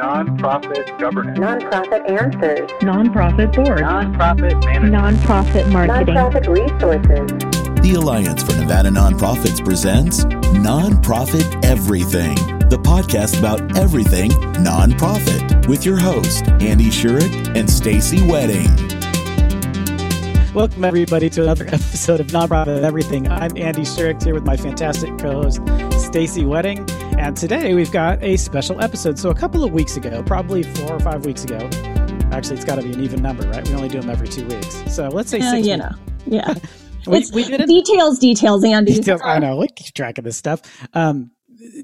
Nonprofit 0.00 0.98
governance. 0.98 1.38
Nonprofit 1.38 2.08
answers. 2.08 2.70
Nonprofit 2.80 3.54
board. 3.54 3.80
Nonprofit 3.80 4.64
management. 4.64 4.94
Nonprofit 4.94 5.70
marketing. 5.70 6.14
Nonprofit 6.14 6.48
resources. 6.48 7.82
The 7.82 7.94
Alliance 7.98 8.42
for 8.42 8.56
Nevada 8.56 8.88
Nonprofits 8.88 9.62
presents 9.62 10.24
Nonprofit 10.64 11.62
Everything, 11.66 12.34
the 12.70 12.78
podcast 12.82 13.38
about 13.38 13.76
everything 13.76 14.30
nonprofit, 14.30 15.68
with 15.68 15.84
your 15.84 15.98
host 15.98 16.48
Andy 16.48 16.88
Shurick 16.88 17.54
and 17.54 17.68
Stacy 17.68 18.26
Wedding. 18.26 18.68
Welcome, 20.54 20.82
everybody, 20.82 21.28
to 21.28 21.42
another 21.42 21.64
episode 21.68 22.20
of 22.20 22.28
Nonprofit 22.28 22.82
Everything. 22.82 23.28
I'm 23.28 23.54
Andy 23.54 23.82
Shurick 23.82 24.22
here 24.22 24.32
with 24.32 24.46
my 24.46 24.56
fantastic 24.56 25.18
co 25.18 25.42
host, 25.42 25.60
Stacy 25.92 26.46
Wedding. 26.46 26.86
And 27.20 27.36
today 27.36 27.74
we've 27.74 27.92
got 27.92 28.22
a 28.22 28.38
special 28.38 28.80
episode. 28.80 29.18
So, 29.18 29.28
a 29.28 29.34
couple 29.34 29.62
of 29.62 29.72
weeks 29.72 29.94
ago, 29.98 30.22
probably 30.22 30.62
four 30.62 30.92
or 30.92 31.00
five 31.00 31.26
weeks 31.26 31.44
ago, 31.44 31.58
actually, 32.32 32.56
it's 32.56 32.64
got 32.64 32.76
to 32.76 32.82
be 32.82 32.94
an 32.94 33.02
even 33.02 33.20
number, 33.20 33.46
right? 33.48 33.66
We 33.68 33.74
only 33.74 33.88
do 33.90 34.00
them 34.00 34.08
every 34.08 34.26
two 34.26 34.46
weeks. 34.46 34.82
So, 34.92 35.08
let's 35.08 35.28
say 35.28 35.38
Uh, 35.40 35.50
six 35.50 35.66
you 35.66 35.74
weeks. 35.74 35.84
know, 35.84 35.96
yeah. 36.26 36.54
We, 37.06 37.24
we 37.32 37.44
did 37.44 37.60
it. 37.62 37.66
details, 37.66 38.18
details, 38.18 38.62
Andy. 38.64 38.92
Details. 38.94 39.20
I 39.24 39.38
know. 39.38 39.56
We 39.56 39.68
keep 39.68 39.94
track 39.94 40.18
of 40.18 40.24
this 40.24 40.36
stuff. 40.36 40.60
Um, 40.94 41.30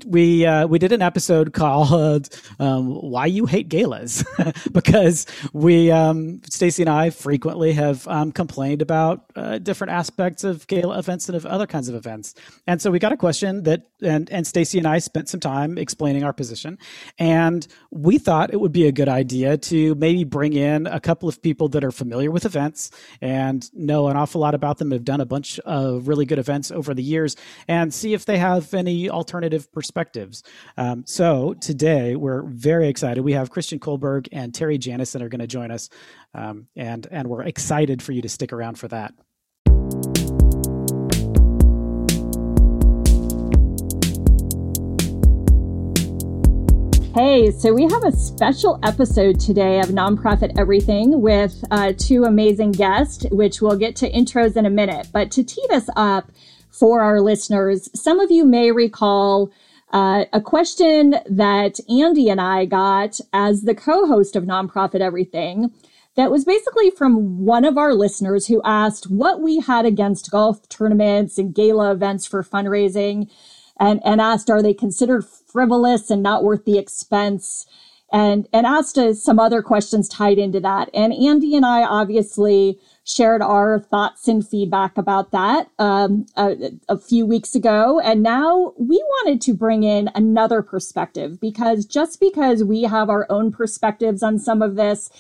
we 0.06 0.44
uh, 0.46 0.66
we 0.66 0.78
did 0.78 0.92
an 0.92 1.00
episode 1.02 1.52
called 1.54 2.28
um, 2.58 2.88
"Why 2.94 3.24
You 3.26 3.46
Hate 3.46 3.68
Galas" 3.68 4.24
because 4.72 5.26
we 5.54 5.90
um, 5.90 6.40
Stacy 6.50 6.82
and 6.82 6.90
I 6.90 7.10
frequently 7.10 7.72
have 7.72 8.06
um, 8.08 8.30
complained 8.32 8.80
about 8.82 9.24
uh, 9.36 9.56
different 9.58 9.92
aspects 9.92 10.44
of 10.44 10.66
gala 10.66 10.98
events 10.98 11.28
and 11.30 11.36
of 11.36 11.44
other 11.46 11.66
kinds 11.66 11.88
of 11.88 11.94
events, 11.94 12.34
and 12.66 12.80
so 12.80 12.90
we 12.90 12.98
got 12.98 13.12
a 13.12 13.16
question 13.18 13.62
that 13.64 13.82
and 14.02 14.30
and 14.30 14.46
Stacy 14.46 14.78
and 14.78 14.86
I 14.86 14.98
spent 14.98 15.28
some 15.28 15.40
time 15.40 15.78
explaining 15.78 16.24
our 16.24 16.32
position, 16.32 16.78
and 17.18 17.66
we 17.90 18.18
thought 18.18 18.52
it 18.52 18.60
would 18.60 18.72
be 18.72 18.86
a 18.86 18.92
good 18.92 19.08
idea 19.08 19.56
to 19.56 19.94
maybe 19.94 20.24
bring 20.24 20.52
in 20.52 20.86
a 20.86 21.00
couple 21.00 21.28
of 21.28 21.40
people 21.42 21.68
that 21.70 21.84
are 21.84 21.90
familiar 21.90 22.30
with 22.30 22.44
events 22.44 22.90
and 23.20 23.72
know 23.74 24.08
an 24.08 24.16
awful 24.16 24.40
lot 24.40 24.54
about 24.54 24.78
them, 24.78 24.90
have 24.90 25.04
done 25.04 25.20
a 25.20 25.26
bunch 25.26 25.58
of 25.60 26.08
really 26.08 26.24
good 26.24 26.38
events 26.38 26.70
over 26.70 26.94
the 26.94 27.02
years, 27.02 27.36
and 27.68 27.92
see 27.92 28.14
if 28.14 28.24
they 28.24 28.38
have 28.38 28.72
any 28.74 29.08
alternative 29.08 29.70
perspectives. 29.72 30.42
Um, 30.76 31.04
so 31.06 31.54
today 31.54 32.16
we're 32.16 32.42
very 32.42 32.88
excited. 32.88 33.22
We 33.22 33.32
have 33.32 33.50
Christian 33.50 33.78
Kohlberg 33.78 34.28
and 34.32 34.54
Terry 34.54 34.78
Janison 34.78 35.22
are 35.22 35.28
going 35.28 35.40
to 35.40 35.46
join 35.46 35.70
us, 35.70 35.88
um, 36.34 36.66
and 36.76 37.06
and 37.10 37.28
we're 37.28 37.42
excited 37.42 38.02
for 38.02 38.12
you 38.12 38.22
to 38.22 38.28
stick 38.28 38.52
around 38.52 38.78
for 38.78 38.88
that. 38.88 39.14
Hey, 47.16 47.50
so 47.50 47.72
we 47.72 47.84
have 47.84 48.04
a 48.04 48.12
special 48.12 48.78
episode 48.82 49.40
today 49.40 49.80
of 49.80 49.86
Nonprofit 49.86 50.52
Everything 50.58 51.22
with 51.22 51.64
uh, 51.70 51.94
two 51.96 52.24
amazing 52.24 52.72
guests, 52.72 53.24
which 53.30 53.62
we'll 53.62 53.78
get 53.78 53.96
to 53.96 54.12
intros 54.12 54.54
in 54.54 54.66
a 54.66 54.70
minute. 54.70 55.08
But 55.14 55.30
to 55.30 55.42
tee 55.42 55.64
this 55.70 55.88
up 55.96 56.30
for 56.68 57.00
our 57.00 57.22
listeners, 57.22 57.88
some 57.98 58.20
of 58.20 58.30
you 58.30 58.44
may 58.44 58.70
recall 58.70 59.50
uh, 59.94 60.26
a 60.34 60.42
question 60.42 61.14
that 61.24 61.80
Andy 61.88 62.28
and 62.28 62.38
I 62.38 62.66
got 62.66 63.18
as 63.32 63.62
the 63.62 63.74
co 63.74 64.06
host 64.06 64.36
of 64.36 64.44
Nonprofit 64.44 65.00
Everything. 65.00 65.72
That 66.16 66.30
was 66.30 66.44
basically 66.44 66.90
from 66.90 67.46
one 67.46 67.64
of 67.64 67.78
our 67.78 67.94
listeners 67.94 68.48
who 68.48 68.60
asked 68.62 69.10
what 69.10 69.40
we 69.40 69.60
had 69.60 69.86
against 69.86 70.30
golf 70.30 70.68
tournaments 70.68 71.38
and 71.38 71.54
gala 71.54 71.92
events 71.92 72.26
for 72.26 72.42
fundraising 72.42 73.30
and, 73.78 74.00
and 74.04 74.20
asked, 74.20 74.50
are 74.50 74.62
they 74.62 74.74
considered 74.74 75.24
frivolous 75.46 76.10
and 76.10 76.22
not 76.22 76.44
worth 76.44 76.64
the 76.64 76.78
expense? 76.78 77.66
And, 78.12 78.48
and 78.52 78.66
asked 78.66 78.98
us 78.98 79.20
some 79.20 79.40
other 79.40 79.62
questions 79.62 80.08
tied 80.08 80.38
into 80.38 80.60
that. 80.60 80.88
And 80.94 81.12
Andy 81.12 81.56
and 81.56 81.66
I 81.66 81.82
obviously 81.82 82.78
shared 83.06 83.40
our 83.40 83.80
thoughts 83.80 84.26
and 84.26 84.46
feedback 84.46 84.96
about 84.96 85.30
that 85.30 85.68
um, 85.78 86.26
a, 86.36 86.72
a 86.88 86.98
few 86.98 87.26
weeks 87.26 87.54
ago. 87.54 88.00
And 88.00 88.22
now 88.22 88.74
we 88.78 88.96
wanted 88.96 89.40
to 89.42 89.54
bring 89.54 89.82
in 89.82 90.10
another 90.14 90.62
perspective 90.62 91.40
because 91.40 91.84
just 91.84 92.20
because 92.20 92.64
we 92.64 92.82
have 92.82 93.10
our 93.10 93.26
own 93.28 93.52
perspectives 93.52 94.22
on 94.22 94.38
some 94.38 94.62
of 94.62 94.74
this, 94.76 95.10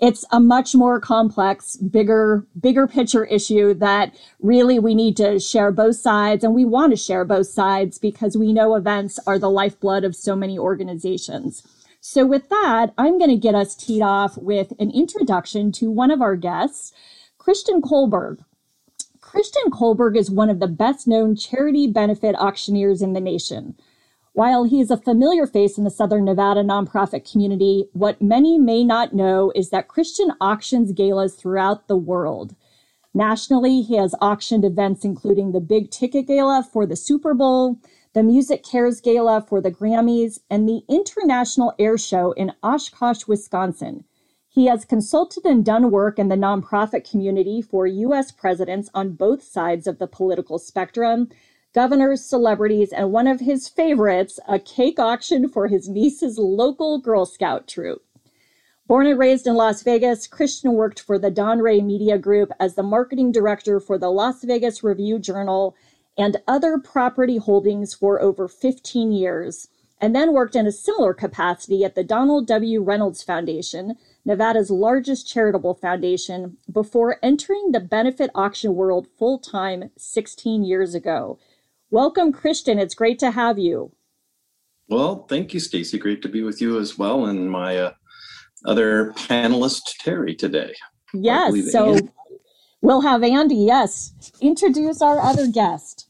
it's 0.00 0.24
a 0.30 0.40
much 0.40 0.74
more 0.74 1.00
complex, 1.00 1.76
bigger, 1.76 2.46
bigger 2.60 2.86
picture 2.86 3.24
issue 3.24 3.74
that 3.74 4.14
really 4.40 4.78
we 4.78 4.94
need 4.94 5.16
to 5.16 5.40
share 5.40 5.72
both 5.72 5.96
sides. 5.96 6.44
And 6.44 6.54
we 6.54 6.64
want 6.64 6.92
to 6.92 6.96
share 6.96 7.24
both 7.24 7.46
sides 7.46 7.98
because 7.98 8.36
we 8.36 8.52
know 8.52 8.74
events 8.74 9.18
are 9.26 9.38
the 9.38 9.50
lifeblood 9.50 10.04
of 10.04 10.14
so 10.14 10.36
many 10.36 10.58
organizations. 10.58 11.66
So 12.00 12.26
with 12.26 12.48
that, 12.50 12.92
I'm 12.98 13.18
going 13.18 13.30
to 13.30 13.36
get 13.36 13.54
us 13.54 13.74
teed 13.74 14.02
off 14.02 14.36
with 14.36 14.72
an 14.78 14.90
introduction 14.90 15.72
to 15.72 15.90
one 15.90 16.10
of 16.10 16.20
our 16.20 16.36
guests, 16.36 16.92
Christian 17.38 17.80
Kohlberg. 17.80 18.44
Christian 19.20 19.70
Kohlberg 19.70 20.16
is 20.16 20.30
one 20.30 20.50
of 20.50 20.60
the 20.60 20.68
best 20.68 21.08
known 21.08 21.34
charity 21.34 21.86
benefit 21.86 22.36
auctioneers 22.38 23.02
in 23.02 23.12
the 23.12 23.20
nation. 23.20 23.76
While 24.36 24.64
he 24.64 24.82
is 24.82 24.90
a 24.90 24.98
familiar 24.98 25.46
face 25.46 25.78
in 25.78 25.84
the 25.84 25.90
Southern 25.90 26.26
Nevada 26.26 26.62
nonprofit 26.62 27.24
community, 27.32 27.88
what 27.94 28.20
many 28.20 28.58
may 28.58 28.84
not 28.84 29.14
know 29.14 29.50
is 29.54 29.70
that 29.70 29.88
Christian 29.88 30.30
auctions 30.42 30.92
galas 30.92 31.36
throughout 31.36 31.88
the 31.88 31.96
world. 31.96 32.54
Nationally, 33.14 33.80
he 33.80 33.96
has 33.96 34.14
auctioned 34.20 34.62
events 34.62 35.06
including 35.06 35.52
the 35.52 35.60
Big 35.60 35.90
Ticket 35.90 36.26
Gala 36.26 36.62
for 36.70 36.84
the 36.84 36.96
Super 36.96 37.32
Bowl, 37.32 37.78
the 38.12 38.20
MusiCares 38.20 39.02
Gala 39.02 39.40
for 39.40 39.62
the 39.62 39.70
Grammys, 39.70 40.40
and 40.50 40.68
the 40.68 40.82
International 40.86 41.72
Air 41.78 41.96
Show 41.96 42.32
in 42.32 42.52
Oshkosh, 42.62 43.26
Wisconsin. 43.26 44.04
He 44.50 44.66
has 44.66 44.84
consulted 44.84 45.46
and 45.46 45.64
done 45.64 45.90
work 45.90 46.18
in 46.18 46.28
the 46.28 46.36
nonprofit 46.36 47.10
community 47.10 47.62
for 47.62 47.86
U.S. 47.86 48.32
presidents 48.32 48.90
on 48.92 49.12
both 49.12 49.42
sides 49.42 49.86
of 49.86 49.98
the 49.98 50.06
political 50.06 50.58
spectrum, 50.58 51.30
governors, 51.76 52.24
celebrities, 52.24 52.90
and 52.90 53.12
one 53.12 53.26
of 53.26 53.40
his 53.40 53.68
favorites, 53.68 54.40
a 54.48 54.58
cake 54.58 54.98
auction 54.98 55.46
for 55.46 55.68
his 55.68 55.90
niece's 55.90 56.38
local 56.38 56.98
Girl 56.98 57.26
Scout 57.26 57.68
troop. 57.68 58.02
Born 58.86 59.06
and 59.06 59.18
raised 59.18 59.46
in 59.46 59.56
Las 59.56 59.82
Vegas, 59.82 60.26
Christian 60.26 60.72
worked 60.72 60.98
for 60.98 61.18
the 61.18 61.30
Donrey 61.30 61.82
Media 61.82 62.16
Group 62.16 62.50
as 62.58 62.76
the 62.76 62.82
marketing 62.82 63.30
director 63.30 63.78
for 63.78 63.98
the 63.98 64.08
Las 64.08 64.42
Vegas 64.42 64.82
Review 64.82 65.18
Journal 65.18 65.76
and 66.16 66.38
other 66.48 66.78
property 66.78 67.36
holdings 67.36 67.92
for 67.92 68.22
over 68.22 68.48
15 68.48 69.12
years, 69.12 69.68
and 70.00 70.16
then 70.16 70.32
worked 70.32 70.56
in 70.56 70.66
a 70.66 70.72
similar 70.72 71.12
capacity 71.12 71.84
at 71.84 71.94
the 71.94 72.04
Donald 72.04 72.46
W. 72.46 72.82
Reynolds 72.82 73.22
Foundation, 73.22 73.96
Nevada's 74.24 74.70
largest 74.70 75.28
charitable 75.28 75.74
foundation, 75.74 76.56
before 76.72 77.18
entering 77.22 77.72
the 77.72 77.80
benefit 77.80 78.30
auction 78.34 78.74
world 78.74 79.06
full 79.18 79.38
time 79.38 79.90
16 79.98 80.64
years 80.64 80.94
ago. 80.94 81.38
Welcome, 81.90 82.32
Christian. 82.32 82.78
It's 82.78 82.94
great 82.94 83.18
to 83.20 83.30
have 83.30 83.58
you. 83.58 83.92
Well, 84.88 85.26
thank 85.28 85.54
you, 85.54 85.60
Stacy. 85.60 85.98
Great 85.98 86.22
to 86.22 86.28
be 86.28 86.42
with 86.42 86.60
you 86.60 86.78
as 86.78 86.98
well, 86.98 87.26
and 87.26 87.50
my 87.50 87.76
uh, 87.78 87.92
other 88.64 89.12
panelist, 89.12 89.96
Terry, 90.00 90.34
today. 90.34 90.74
Yes, 91.14 91.72
so 91.72 91.94
Andy. 91.94 92.08
we'll 92.82 93.00
have 93.00 93.22
Andy. 93.22 93.56
Yes, 93.56 94.12
introduce 94.40 95.00
our 95.00 95.20
other 95.20 95.48
guest. 95.48 96.08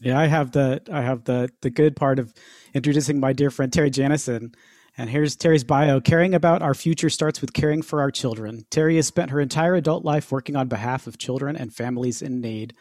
Yeah, 0.00 0.18
I 0.18 0.26
have 0.26 0.52
the 0.52 0.82
I 0.92 1.02
have 1.02 1.24
the 1.24 1.50
the 1.60 1.70
good 1.70 1.96
part 1.96 2.18
of 2.18 2.32
introducing 2.74 3.18
my 3.18 3.32
dear 3.32 3.50
friend 3.50 3.72
Terry 3.72 3.90
Janison. 3.90 4.54
And 4.98 5.10
here's 5.10 5.36
Terry's 5.36 5.64
bio. 5.64 6.00
Caring 6.00 6.34
about 6.34 6.62
our 6.62 6.72
future 6.72 7.10
starts 7.10 7.42
with 7.42 7.52
caring 7.52 7.82
for 7.82 8.00
our 8.00 8.10
children. 8.10 8.64
Terry 8.70 8.96
has 8.96 9.06
spent 9.06 9.30
her 9.30 9.40
entire 9.40 9.74
adult 9.74 10.04
life 10.04 10.32
working 10.32 10.56
on 10.56 10.68
behalf 10.68 11.06
of 11.06 11.18
children 11.18 11.54
and 11.54 11.74
families 11.74 12.22
in 12.22 12.40
need. 12.40 12.74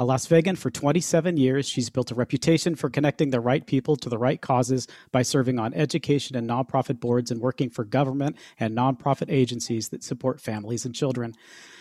A 0.00 0.04
Las 0.10 0.24
Vegan 0.28 0.56
for 0.56 0.70
27 0.70 1.36
years, 1.36 1.68
she's 1.68 1.90
built 1.90 2.10
a 2.10 2.14
reputation 2.14 2.74
for 2.74 2.88
connecting 2.88 3.28
the 3.28 3.38
right 3.38 3.66
people 3.66 3.96
to 3.96 4.08
the 4.08 4.16
right 4.16 4.40
causes 4.40 4.88
by 5.12 5.20
serving 5.20 5.58
on 5.58 5.74
education 5.74 6.38
and 6.38 6.48
nonprofit 6.48 7.00
boards 7.00 7.30
and 7.30 7.38
working 7.38 7.68
for 7.68 7.84
government 7.84 8.38
and 8.58 8.74
nonprofit 8.74 9.30
agencies 9.30 9.90
that 9.90 10.02
support 10.02 10.40
families 10.40 10.86
and 10.86 10.94
children. 10.94 11.34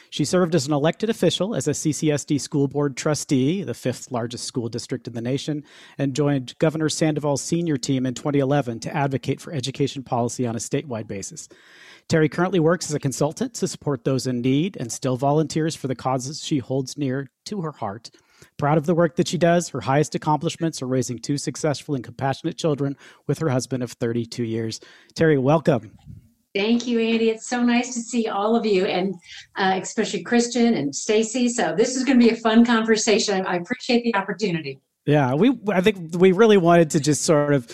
She 0.10 0.26
served 0.26 0.56
as 0.56 0.66
an 0.66 0.74
elected 0.74 1.10
official 1.10 1.56
as 1.56 1.68
a 1.68 1.72
CCSD 1.72 2.42
school 2.42 2.68
board 2.68 2.98
trustee, 2.98 3.64
the 3.64 3.74
fifth 3.74 4.12
largest 4.12 4.46
school 4.46 4.68
district 4.68 5.08
in 5.08 5.14
the 5.14 5.22
nation, 5.22 5.64
and 5.98 6.16
joined 6.16 6.58
Governor 6.58 6.90
Sandoval's 6.90 7.42
senior 7.42 7.78
team 7.78 8.06
in 8.06 8.16
2011 8.16 8.80
to 8.82 8.96
advocate 8.96 9.40
for 9.40 9.54
education 9.54 10.04
policy 10.04 10.48
on 10.48 10.56
a 10.56 10.60
statewide 10.60 11.08
basis. 11.08 11.48
Terry 12.08 12.28
currently 12.28 12.60
works 12.60 12.90
as 12.90 12.96
a 12.96 13.00
consultant 13.00 13.54
to 13.54 13.68
support 13.68 14.04
those 14.04 14.26
in 14.26 14.42
need 14.42 14.78
and 14.80 14.92
still 14.92 15.16
volunteers 15.16 15.76
for 15.76 15.88
the 15.88 15.96
causes 15.96 16.44
she 16.44 16.58
holds 16.58 16.98
near 16.98 17.28
to 17.46 17.62
her 17.62 17.72
heart. 17.72 18.10
Proud 18.58 18.80
of 18.80 18.88
the 18.88 18.96
work 18.96 19.16
that 19.18 19.28
she 19.28 19.38
does, 19.38 19.70
her 19.70 19.82
highest 19.82 20.16
accomplishments 20.16 20.82
are 20.82 20.88
raising 20.88 21.20
two 21.20 21.38
successful 21.38 21.94
and 21.94 22.04
compassionate 22.04 22.58
children 22.58 22.98
with 23.28 23.38
her 23.40 23.50
husband 23.50 23.84
of 23.84 23.92
32 23.92 24.44
years. 24.44 24.80
Terry, 25.14 25.38
welcome. 25.38 25.92
Thank 26.56 26.88
you, 26.88 27.00
Andy. 27.00 27.30
It's 27.30 27.48
so 27.48 27.62
nice 27.62 27.94
to 27.94 28.02
see 28.02 28.28
all 28.28 28.56
of 28.56 28.66
you, 28.66 28.86
and 28.86 29.14
uh, 29.56 29.80
especially 29.82 30.24
Christian 30.24 30.74
and 30.74 30.96
Stacy. 30.96 31.48
So 31.48 31.76
this 31.76 31.96
is 31.96 32.04
going 32.04 32.20
to 32.20 32.26
be 32.26 32.32
a 32.32 32.38
fun 32.38 32.66
conversation. 32.66 33.46
I 33.46 33.58
appreciate 33.58 34.04
the 34.04 34.16
opportunity. 34.16 34.80
Yeah, 35.06 35.34
we 35.34 35.58
I 35.70 35.82
think 35.82 36.16
we 36.18 36.34
really 36.34 36.58
wanted 36.58 36.92
to 36.92 37.00
just 37.00 37.24
sort 37.24 37.54
of 37.54 37.68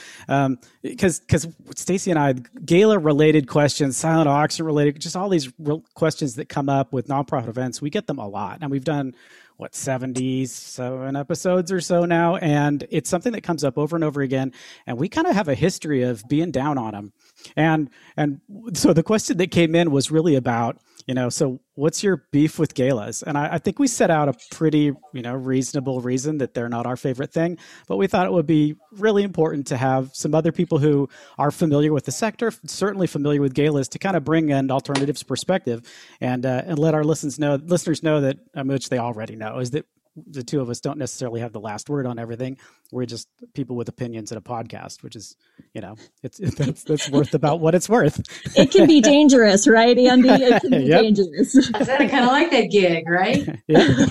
because 0.81 1.19
um, 1.19 1.25
because 1.27 1.48
Stacy 1.75 2.12
and 2.12 2.19
I 2.19 2.33
gala 2.33 2.98
related 2.98 3.48
questions, 3.48 3.98
silent 3.98 4.30
auction 4.30 4.66
related, 4.66 5.00
just 5.01 5.16
all 5.16 5.28
these 5.28 5.51
questions 5.95 6.36
that 6.36 6.50
come 6.50 6.69
up 6.69 6.94
with 6.94 7.07
nonprofit 7.07 7.50
events. 7.50 7.81
We 7.81 7.89
get 7.89 8.07
them 8.07 8.19
a 8.19 8.28
lot, 8.28 8.60
and 8.62 8.71
we've 8.71 8.83
done 8.83 9.16
what 9.57 9.75
77 9.75 11.16
episodes 11.16 11.72
or 11.72 11.81
so 11.81 12.06
now? 12.06 12.36
And 12.38 12.86
it's 12.90 13.10
something 13.10 13.31
that 13.34 13.42
comes 13.42 13.63
up 13.63 13.78
over 13.78 13.96
and 13.96 14.04
over 14.04 14.22
again 14.22 14.52
and 14.86 14.98
we 14.98 15.10
kind 15.10 15.28
of 15.28 15.36
have 15.36 15.48
a 15.48 15.56
history 15.56 16.04
of 16.04 16.28
being 16.28 16.52
down 16.52 16.78
on 16.78 16.92
them 16.94 17.13
and 17.56 17.90
and 18.18 18.42
so 18.74 18.94
the 18.94 19.04
question 19.04 19.38
that 19.38 19.52
came 19.52 19.75
in 19.75 19.92
was 19.92 20.12
really 20.12 20.36
about 20.36 20.78
you 21.06 21.13
know 21.13 21.30
so 21.30 21.60
what's 21.75 22.04
your 22.04 22.25
beef 22.31 22.57
with 22.57 22.74
galas? 22.74 23.22
And 23.22 23.38
I, 23.38 23.56
I, 23.56 23.57
think 23.57 23.80
we 23.80 23.88
set 23.88 24.10
out 24.10 24.30
a 24.30 24.34
pretty 24.52 24.94
you 25.13 25.22
know 25.22 25.34
reasonable 25.34 26.02
reason 26.02 26.38
that 26.40 26.54
they're 26.54 26.69
not 26.69 26.86
our 26.86 26.96
favorite 26.98 27.31
thing 27.31 27.57
but 27.88 27.98
we 27.98 28.07
thought 28.07 28.25
it 28.25 28.31
would 28.31 28.48
be 28.48 28.75
really 28.94 29.24
important 29.24 29.68
to 29.68 29.78
have 29.78 30.10
some 30.13 30.34
other 30.34 30.52
people 30.52 30.80
who 30.80 31.10
are 31.38 31.52
familiar 31.52 31.92
with 31.94 32.06
the 32.06 32.12
sector 32.12 32.52
certainly 32.66 33.07
familiar 33.07 33.42
with 33.42 33.54
galas 33.54 33.88
to 33.90 34.00
kind 34.00 34.16
of 34.16 34.24
bring 34.24 34.52
an 34.52 34.72
alternatives 34.72 35.22
perspective 35.24 35.81
and 36.22 36.46
uh, 36.46 36.63
and 36.66 36.80
let 36.80 36.94
our 36.94 37.04
listeners 37.04 37.38
know 37.38 37.56
listeners 37.56 38.02
know 38.02 38.22
that 38.22 38.38
which 38.66 38.90
they 38.90 38.98
already 38.98 39.36
know 39.36 39.60
is 39.60 39.72
that 39.72 39.86
the 40.15 40.44
two 40.44 40.62
of 40.62 40.69
us 40.69 40.79
don't 40.79 40.97
necessarily 40.97 41.41
have 41.41 41.51
the 41.51 41.59
last 41.59 41.89
word 41.89 42.06
on 42.06 42.17
everything. 42.17 42.57
We're 42.91 43.06
just 43.06 43.27
people 43.53 43.75
with 43.75 43.89
opinions 43.89 44.31
in 44.31 44.38
a 44.38 44.41
podcast, 44.41 45.03
which 45.03 45.15
is, 45.15 45.35
you 45.73 45.81
know, 45.81 45.95
it's 46.23 46.38
that's, 46.57 46.83
that's 46.83 47.09
worth 47.09 47.33
about 47.33 47.59
what 47.59 47.75
it's 47.75 47.89
worth. 47.89 48.21
it 48.56 48.71
can 48.71 48.88
be 48.88 49.01
dangerous, 49.01 49.67
right, 49.67 49.97
Andy? 49.97 50.29
It 50.29 50.62
can 50.62 50.71
be 50.71 50.77
yep. 50.85 51.01
dangerous. 51.01 51.71
I 51.73 52.07
kind 52.07 52.25
of 52.25 52.31
like 52.31 52.51
that 52.51 52.71
gig, 52.71 53.09
right? 53.09 53.59
yeah. 53.67 54.06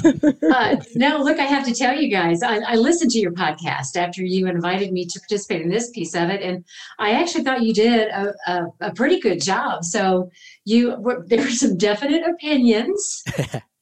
uh, 0.54 0.76
now, 0.94 1.22
look, 1.22 1.38
I 1.38 1.44
have 1.44 1.64
to 1.66 1.74
tell 1.74 1.98
you 1.98 2.10
guys, 2.10 2.42
I, 2.42 2.58
I 2.58 2.76
listened 2.76 3.10
to 3.12 3.18
your 3.18 3.32
podcast 3.32 3.96
after 3.96 4.22
you 4.22 4.46
invited 4.46 4.92
me 4.92 5.06
to 5.06 5.20
participate 5.20 5.62
in 5.62 5.70
this 5.70 5.90
piece 5.90 6.14
of 6.14 6.28
it, 6.28 6.42
and 6.42 6.64
I 6.98 7.12
actually 7.12 7.44
thought 7.44 7.62
you 7.62 7.72
did 7.72 8.08
a, 8.08 8.34
a, 8.46 8.66
a 8.80 8.92
pretty 8.94 9.20
good 9.20 9.40
job. 9.42 9.84
So 9.84 10.30
you 10.64 10.96
were, 10.96 11.24
there 11.26 11.42
were 11.42 11.50
some 11.50 11.78
definite 11.78 12.24
opinions 12.28 13.24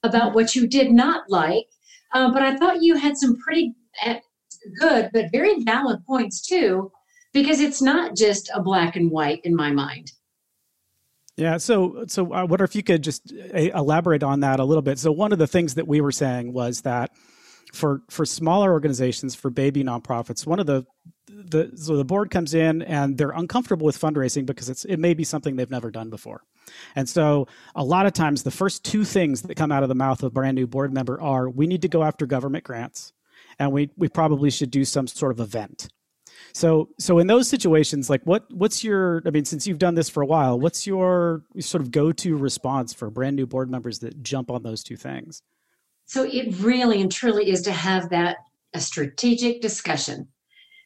about 0.02 0.34
what 0.34 0.54
you 0.54 0.66
did 0.66 0.92
not 0.92 1.24
like 1.28 1.66
uh, 2.12 2.32
but 2.32 2.42
I 2.42 2.56
thought 2.56 2.82
you 2.82 2.96
had 2.96 3.16
some 3.16 3.36
pretty 3.38 3.74
eh, 4.02 4.20
good 4.78 5.10
but 5.12 5.26
very 5.32 5.62
valid 5.62 6.04
points 6.06 6.40
too, 6.40 6.90
because 7.32 7.60
it's 7.60 7.82
not 7.82 8.16
just 8.16 8.50
a 8.54 8.62
black 8.62 8.96
and 8.96 9.10
white 9.10 9.40
in 9.44 9.54
my 9.54 9.70
mind. 9.70 10.12
Yeah. 11.36 11.56
So, 11.56 12.04
so 12.08 12.32
I 12.32 12.44
wonder 12.44 12.64
if 12.64 12.74
you 12.76 12.82
could 12.82 13.02
just 13.02 13.32
eh, 13.52 13.70
elaborate 13.74 14.22
on 14.22 14.40
that 14.40 14.60
a 14.60 14.64
little 14.64 14.82
bit. 14.82 14.98
So, 14.98 15.10
one 15.10 15.32
of 15.32 15.38
the 15.38 15.46
things 15.46 15.74
that 15.74 15.88
we 15.88 16.00
were 16.00 16.12
saying 16.12 16.52
was 16.52 16.82
that 16.82 17.10
for 17.72 18.02
for 18.08 18.24
smaller 18.24 18.70
organizations, 18.72 19.34
for 19.34 19.50
baby 19.50 19.82
nonprofits, 19.82 20.46
one 20.46 20.60
of 20.60 20.66
the 20.66 20.84
the 21.26 21.72
so 21.74 21.96
the 21.96 22.04
board 22.04 22.30
comes 22.30 22.54
in 22.54 22.82
and 22.82 23.16
they're 23.16 23.30
uncomfortable 23.30 23.86
with 23.86 23.98
fundraising 23.98 24.44
because 24.46 24.68
it's 24.68 24.84
it 24.84 24.98
may 24.98 25.14
be 25.14 25.24
something 25.24 25.56
they've 25.56 25.70
never 25.70 25.90
done 25.90 26.10
before. 26.10 26.42
And 26.94 27.08
so 27.08 27.48
a 27.74 27.82
lot 27.82 28.06
of 28.06 28.12
times 28.12 28.42
the 28.42 28.50
first 28.50 28.84
two 28.84 29.04
things 29.04 29.42
that 29.42 29.56
come 29.56 29.72
out 29.72 29.82
of 29.82 29.88
the 29.88 29.94
mouth 29.94 30.22
of 30.22 30.28
a 30.28 30.30
brand 30.30 30.54
new 30.54 30.66
board 30.66 30.92
member 30.92 31.20
are 31.20 31.48
we 31.48 31.66
need 31.66 31.82
to 31.82 31.88
go 31.88 32.02
after 32.02 32.26
government 32.26 32.64
grants 32.64 33.12
and 33.58 33.72
we 33.72 33.90
we 33.96 34.08
probably 34.08 34.50
should 34.50 34.70
do 34.70 34.84
some 34.84 35.06
sort 35.06 35.32
of 35.32 35.40
event. 35.40 35.88
So 36.52 36.90
so 36.98 37.18
in 37.18 37.26
those 37.26 37.48
situations 37.48 38.10
like 38.10 38.22
what 38.24 38.52
what's 38.52 38.84
your 38.84 39.22
I 39.24 39.30
mean 39.30 39.46
since 39.46 39.66
you've 39.66 39.78
done 39.78 39.94
this 39.94 40.10
for 40.10 40.22
a 40.22 40.26
while 40.26 40.60
what's 40.60 40.86
your 40.86 41.44
sort 41.60 41.82
of 41.82 41.90
go-to 41.90 42.36
response 42.36 42.92
for 42.92 43.08
brand 43.08 43.36
new 43.36 43.46
board 43.46 43.70
members 43.70 44.00
that 44.00 44.22
jump 44.22 44.50
on 44.50 44.62
those 44.62 44.82
two 44.82 44.96
things? 44.96 45.42
So 46.12 46.24
it 46.24 46.54
really 46.58 47.00
and 47.00 47.10
truly 47.10 47.48
is 47.48 47.62
to 47.62 47.72
have 47.72 48.10
that 48.10 48.36
a 48.74 48.80
strategic 48.80 49.62
discussion 49.62 50.28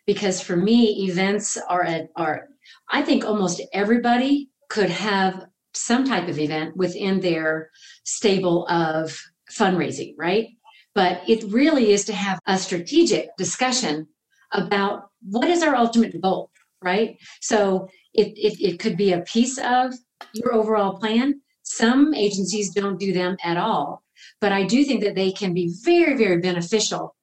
because 0.06 0.40
for 0.40 0.56
me 0.56 1.05
events 1.08 1.58
are 1.69 1.82
a, 1.82 2.06
are 2.14 2.46
I 2.93 3.02
think 3.02 3.25
almost 3.25 3.61
everybody 3.73 4.50
could 4.69 4.88
have 4.88 5.46
some 5.75 6.05
type 6.05 6.28
of 6.28 6.38
event 6.38 6.76
within 6.76 7.19
their 7.19 7.70
stable 8.05 8.69
of 8.69 9.20
fundraising, 9.50 10.14
right? 10.17 10.46
But 10.94 11.28
it 11.28 11.43
really 11.50 11.90
is 11.90 12.05
to 12.05 12.12
have 12.12 12.38
a 12.46 12.56
strategic 12.56 13.37
discussion 13.37 14.06
about 14.52 15.11
what 15.23 15.49
is 15.49 15.61
our 15.61 15.75
ultimate 15.75 16.23
goal, 16.23 16.52
right? 16.84 17.17
So 17.40 17.88
it, 18.14 18.28
it, 18.37 18.61
it 18.61 18.78
could 18.78 18.96
be 18.96 19.12
a 19.12 19.23
piece 19.23 19.58
of 19.58 19.93
your 20.34 20.55
overall 20.55 21.00
plan. 21.00 21.40
Some 21.64 22.14
agencies 22.14 22.73
don't 22.73 23.00
do 23.00 23.12
them 23.12 23.37
at 23.43 23.56
all, 23.56 24.05
but 24.40 24.52
I 24.52 24.64
do 24.64 24.84
think 24.84 25.02
that 25.02 25.14
they 25.14 25.32
can 25.32 25.55
be 25.55 25.75
very, 25.82 26.17
very 26.17 26.38
beneficial. 26.40 27.14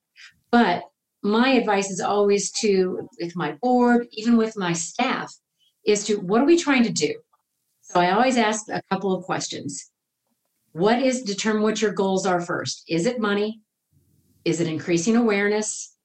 But 0.52 0.84
my 1.24 1.50
advice 1.50 1.90
is 1.90 2.02
always 2.02 2.52
to, 2.60 3.08
with 3.20 3.36
my 3.36 3.54
board, 3.62 4.08
even 4.12 4.38
with 4.38 4.58
my 4.58 4.74
staff, 4.74 5.34
is 5.86 6.04
to 6.06 6.18
what 6.18 6.42
are 6.42 6.46
we 6.46 6.58
trying 6.58 6.84
to 6.84 6.92
do? 6.92 7.16
So 7.82 8.00
I 8.00 8.12
always 8.12 8.38
ask 8.38 8.68
a 8.70 8.82
couple 8.92 9.14
of 9.14 9.24
questions. 9.24 9.92
What 10.74 11.02
is 11.02 11.22
determine 11.22 11.62
what 11.62 11.82
your 11.82 11.94
goals 11.94 12.26
are 12.26 12.42
first? 12.42 12.84
Is 12.88 13.06
it 13.06 13.20
money? 13.20 13.62
Is 14.46 14.60
it 14.60 14.68
increasing 14.68 15.16
awareness? 15.16 15.96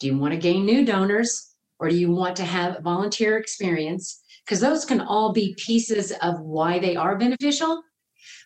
Do 0.00 0.06
you 0.06 0.18
want 0.18 0.32
to 0.32 0.40
gain 0.40 0.64
new 0.64 0.84
donors 0.84 1.54
or 1.78 1.88
do 1.88 1.96
you 1.96 2.10
want 2.10 2.36
to 2.36 2.44
have 2.44 2.82
volunteer 2.82 3.36
experience? 3.36 4.22
Because 4.44 4.60
those 4.60 4.84
can 4.84 5.00
all 5.00 5.32
be 5.32 5.54
pieces 5.58 6.12
of 6.22 6.40
why 6.40 6.78
they 6.78 6.96
are 6.96 7.16
beneficial. 7.16 7.82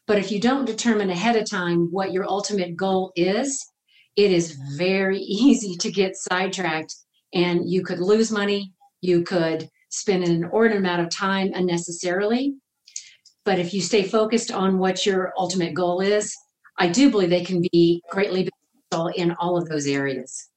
But 0.08 0.18
if 0.18 0.32
you 0.32 0.40
don't 0.40 0.64
determine 0.64 1.10
ahead 1.10 1.36
of 1.36 1.48
time 1.48 1.88
what 1.92 2.12
your 2.12 2.24
ultimate 2.24 2.76
goal 2.76 3.12
is, 3.14 3.70
it 4.16 4.32
is 4.32 4.58
very 4.76 5.18
easy 5.20 5.76
to 5.76 5.92
get 5.92 6.16
sidetracked 6.16 6.96
and 7.34 7.70
you 7.70 7.84
could 7.84 8.00
lose 8.00 8.32
money. 8.32 8.72
You 9.02 9.22
could 9.22 9.68
spend 9.90 10.24
an 10.24 10.30
inordinate 10.32 10.78
amount 10.78 11.02
of 11.02 11.10
time 11.10 11.52
unnecessarily. 11.54 12.56
But 13.44 13.58
if 13.58 13.74
you 13.74 13.82
stay 13.82 14.02
focused 14.02 14.50
on 14.50 14.78
what 14.78 15.04
your 15.04 15.32
ultimate 15.36 15.74
goal 15.74 16.00
is, 16.00 16.34
I 16.78 16.88
do 16.88 17.10
believe 17.10 17.30
they 17.30 17.44
can 17.44 17.62
be 17.72 18.02
greatly 18.10 18.48
beneficial 18.90 19.08
in 19.14 19.36
all 19.38 19.58
of 19.58 19.68
those 19.68 19.86
areas. 19.86 20.48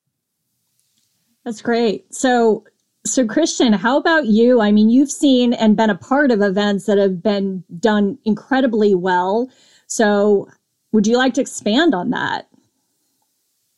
That's 1.43 1.61
great. 1.61 2.13
So, 2.13 2.63
so 3.05 3.25
Christian, 3.25 3.73
how 3.73 3.97
about 3.97 4.27
you? 4.27 4.61
I 4.61 4.71
mean, 4.71 4.89
you've 4.89 5.11
seen 5.11 5.53
and 5.53 5.75
been 5.75 5.89
a 5.89 5.97
part 5.97 6.31
of 6.31 6.41
events 6.41 6.85
that 6.85 6.97
have 6.97 7.21
been 7.21 7.63
done 7.79 8.17
incredibly 8.25 8.93
well. 8.93 9.49
So, 9.87 10.47
would 10.91 11.07
you 11.07 11.17
like 11.17 11.33
to 11.35 11.41
expand 11.41 11.95
on 11.95 12.11
that? 12.11 12.47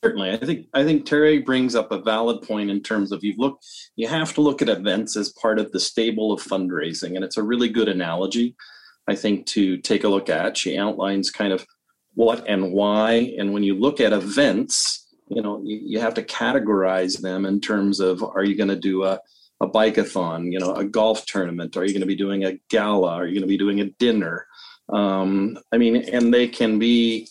Certainly, 0.04 0.31
I 0.31 0.38
think 0.38 0.68
I 0.74 0.84
think 0.84 1.06
Terry 1.06 1.40
brings 1.40 1.75
up 1.75 1.92
a 1.92 2.02
valid 2.02 2.42
point 2.42 2.70
in 2.70 2.81
terms 2.81 3.14
of 3.14 3.24
you 3.24 3.34
look 3.38 3.62
you 3.96 4.08
have 4.08 4.34
to 4.34 4.42
look 4.42 4.62
at 4.62 4.68
events 4.68 5.16
as 5.16 5.30
part 5.30 5.60
of 5.60 5.72
the 5.72 5.80
stable 5.80 6.34
of 6.34 6.44
fundraising, 6.44 7.16
and 7.16 7.24
it's 7.24 7.38
a 7.38 7.44
really 7.44 7.70
good 7.70 7.88
analogy, 7.88 8.56
I 9.08 9.15
think, 9.15 9.46
to 9.48 9.77
take 9.77 10.03
a 10.03 10.10
look 10.10 10.27
at. 10.30 10.58
She 10.58 10.77
outlines 10.77 11.32
kind 11.32 11.53
of 11.53 11.65
what 12.15 12.46
and 12.48 12.74
why, 12.74 13.34
and 13.38 13.53
when 13.53 13.63
you 13.63 13.80
look 13.80 14.01
at 14.01 14.12
events, 14.12 15.02
you 15.27 15.42
know 15.42 15.62
you, 15.63 15.80
you 15.84 16.00
have 16.00 16.13
to 16.15 16.24
categorize 16.24 17.22
them 17.22 17.46
in 17.46 17.60
terms 17.60 18.00
of 18.00 18.24
are 18.24 18.44
you 18.44 18.56
going 18.56 18.70
to 18.70 18.75
do 18.75 19.03
a 19.03 19.20
a 19.63 19.70
bikeathon, 19.70 20.51
you 20.51 20.60
know, 20.60 20.74
a 20.74 20.84
golf 20.84 21.25
tournament? 21.25 21.77
Are 21.77 21.86
you 21.86 21.94
going 21.94 22.01
to 22.01 22.08
be 22.08 22.15
doing 22.15 22.44
a 22.44 22.60
gala? 22.70 23.13
Are 23.13 23.25
you 23.25 23.34
going 23.34 23.44
to 23.44 23.48
be 23.48 23.58
doing 23.58 23.80
a 23.80 23.89
dinner? 23.92 24.46
Um, 24.89 25.58
I 25.72 25.77
mean, 25.77 25.96
and 25.96 26.34
they 26.34 26.48
can 26.48 26.77
be 26.77 27.27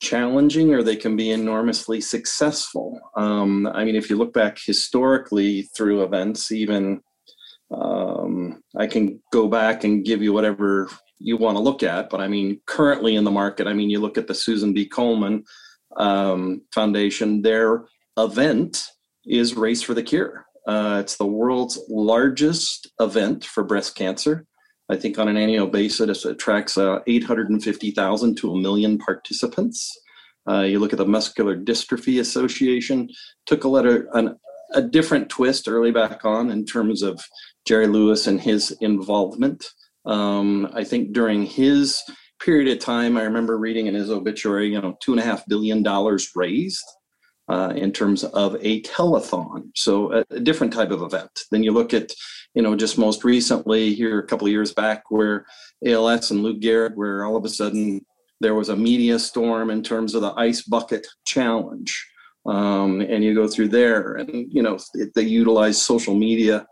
challenging 0.00 0.74
or 0.74 0.82
they 0.82 0.96
can 0.96 1.16
be 1.16 1.30
enormously 1.30 2.00
successful. 2.00 3.00
Um, 3.16 3.66
I 3.66 3.84
mean, 3.84 3.96
if 3.96 4.10
you 4.10 4.16
look 4.16 4.34
back 4.34 4.58
historically 4.58 5.62
through 5.74 6.02
events, 6.02 6.52
even 6.52 7.00
um, 7.70 8.62
I 8.76 8.86
can 8.86 9.20
go 9.32 9.48
back 9.48 9.84
and 9.84 10.04
give 10.04 10.22
you 10.22 10.32
whatever 10.32 10.90
you 11.18 11.38
want 11.38 11.56
to 11.56 11.62
look 11.62 11.82
at, 11.82 12.10
but 12.10 12.20
I 12.20 12.28
mean, 12.28 12.60
currently 12.66 13.16
in 13.16 13.24
the 13.24 13.30
market, 13.30 13.66
I 13.66 13.72
mean, 13.72 13.88
you 13.88 13.98
look 14.00 14.18
at 14.18 14.26
the 14.26 14.34
Susan 14.34 14.74
B. 14.74 14.86
Komen 14.86 15.44
um, 15.96 16.62
Foundation, 16.74 17.42
their 17.42 17.84
event 18.18 18.84
is 19.26 19.54
Race 19.54 19.82
for 19.82 19.94
the 19.94 20.02
Cure. 20.02 20.46
Uh, 20.66 20.98
it's 21.00 21.16
the 21.16 21.26
world's 21.26 21.78
largest 21.88 22.90
event 23.00 23.44
for 23.44 23.62
breast 23.64 23.96
cancer. 23.96 24.46
I 24.90 24.96
think 24.96 25.18
on 25.18 25.28
an 25.28 25.36
annual 25.36 25.66
basis, 25.66 26.24
it 26.24 26.30
attracts 26.30 26.76
uh, 26.76 27.00
850,000 27.06 28.36
to 28.36 28.52
a 28.52 28.56
million 28.56 28.98
participants. 28.98 29.98
Uh, 30.48 30.60
you 30.60 30.78
look 30.78 30.92
at 30.92 30.98
the 30.98 31.06
Muscular 31.06 31.56
Dystrophy 31.56 32.20
Association, 32.20 33.08
took 33.46 33.64
a 33.64 33.68
letter, 33.68 34.08
an, 34.12 34.36
a 34.74 34.82
different 34.82 35.30
twist 35.30 35.68
early 35.68 35.90
back 35.90 36.24
on 36.24 36.50
in 36.50 36.66
terms 36.66 37.02
of 37.02 37.22
Jerry 37.66 37.86
Lewis 37.86 38.26
and 38.26 38.40
his 38.40 38.72
involvement. 38.80 39.64
Um, 40.04 40.70
I 40.74 40.84
think 40.84 41.12
during 41.12 41.46
his 41.46 42.02
period 42.44 42.68
of 42.68 42.78
time, 42.78 43.16
I 43.16 43.22
remember 43.22 43.58
reading 43.58 43.86
in 43.86 43.94
his 43.94 44.10
obituary, 44.10 44.72
you 44.72 44.80
know, 44.80 44.96
two 45.00 45.12
and 45.12 45.20
a 45.20 45.24
half 45.24 45.46
billion 45.46 45.82
dollars 45.82 46.30
raised 46.34 46.84
uh, 47.48 47.72
in 47.74 47.92
terms 47.92 48.24
of 48.24 48.56
a 48.60 48.82
telethon. 48.82 49.70
So 49.74 50.12
a, 50.12 50.24
a, 50.30 50.40
different 50.40 50.72
type 50.72 50.90
of 50.90 51.02
event. 51.02 51.44
Then 51.50 51.62
you 51.62 51.72
look 51.72 51.92
at 51.94 52.12
you 52.54 52.62
know, 52.62 52.76
just 52.76 52.98
most 52.98 53.24
recently 53.24 53.94
here 53.94 54.18
a 54.18 54.26
couple 54.26 54.46
of 54.46 54.52
years 54.52 54.72
back 54.72 55.10
where 55.10 55.44
ALS 55.84 56.30
and 56.30 56.42
Lou 56.42 56.58
Gehrig, 56.58 56.94
where 56.94 57.24
all 57.24 57.36
of 57.36 57.44
a 57.44 57.48
sudden 57.48 58.04
there 58.40 58.54
was 58.54 58.68
a 58.68 58.76
media 58.76 59.18
storm 59.18 59.70
in 59.70 59.82
terms 59.82 60.14
of 60.14 60.22
the 60.22 60.32
ice 60.34 60.62
bucket 60.62 61.06
challenge. 61.24 62.08
um, 62.46 63.00
and 63.00 63.24
you 63.24 63.34
go 63.34 63.48
through 63.48 63.68
there, 63.68 64.16
and 64.16 64.52
you 64.52 64.62
know 64.62 64.78
they 65.14 65.22
utilize 65.22 65.80
social 65.80 66.14
media 66.14 66.66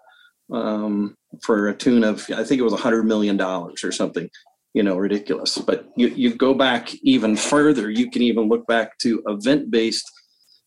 um, 0.52 1.16
for 1.42 1.68
a 1.68 1.74
tune 1.74 2.04
of 2.04 2.26
I 2.30 2.44
think 2.44 2.60
it 2.60 2.64
was 2.64 2.74
a 2.74 2.84
hundred 2.84 3.04
million 3.04 3.36
dollars 3.38 3.82
or 3.82 3.90
something, 3.90 4.28
you 4.74 4.82
know, 4.82 4.96
ridiculous. 4.96 5.58
But 5.58 5.88
you 5.96 6.08
you 6.08 6.34
go 6.34 6.54
back 6.54 6.94
even 7.02 7.36
further, 7.36 7.90
you 7.90 8.10
can 8.10 8.22
even 8.22 8.48
look 8.48 8.66
back 8.66 8.98
to 8.98 9.22
event 9.26 9.70
based, 9.70 10.10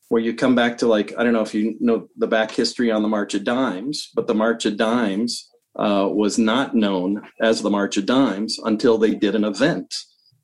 where 0.10 0.22
you 0.22 0.34
come 0.34 0.56
back 0.56 0.78
to 0.80 0.88
like 0.88 1.14
I 1.18 1.24
don't 1.24 1.34
know 1.34 1.42
if 1.42 1.54
you 1.54 1.76
know 1.80 2.08
the 2.18 2.28
back 2.28 2.52
history 2.52 2.92
on 2.92 3.02
the 3.02 3.10
March 3.10 3.34
of 3.34 3.44
Dimes, 3.44 4.12
but 4.16 4.28
the 4.28 4.36
March 4.36 4.66
of 4.66 4.78
Dimes 4.78 5.50
uh, 5.78 6.08
was 6.12 6.38
not 6.38 6.76
known 6.76 7.22
as 7.42 7.62
the 7.62 7.70
March 7.70 7.98
of 7.98 8.06
Dimes 8.06 8.60
until 8.64 8.98
they 8.98 9.14
did 9.14 9.36
an 9.36 9.44
event, 9.44 9.94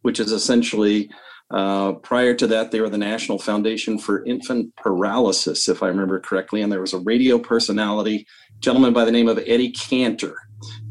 which 0.01 0.19
is 0.19 0.31
essentially 0.31 1.09
uh, 1.51 1.93
prior 1.93 2.33
to 2.33 2.47
that, 2.47 2.71
they 2.71 2.79
were 2.79 2.89
the 2.89 2.97
National 2.97 3.37
Foundation 3.37 3.99
for 3.99 4.25
Infant 4.25 4.73
Paralysis, 4.77 5.67
if 5.67 5.83
I 5.83 5.87
remember 5.87 6.19
correctly. 6.19 6.61
And 6.61 6.71
there 6.71 6.79
was 6.79 6.93
a 6.93 6.99
radio 6.99 7.37
personality, 7.37 8.25
gentleman 8.59 8.93
by 8.93 9.03
the 9.03 9.11
name 9.11 9.27
of 9.27 9.37
Eddie 9.45 9.71
Cantor. 9.71 10.35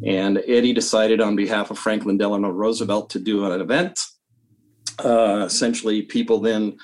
And 0.04 0.42
Eddie 0.46 0.72
decided 0.72 1.20
on 1.20 1.36
behalf 1.36 1.70
of 1.70 1.78
Franklin 1.78 2.18
Delano 2.18 2.50
Roosevelt 2.50 3.10
to 3.10 3.18
do 3.18 3.44
an 3.44 3.60
event. 3.60 4.00
Uh, 5.02 5.44
essentially, 5.46 6.02
people 6.02 6.40
then 6.40 6.76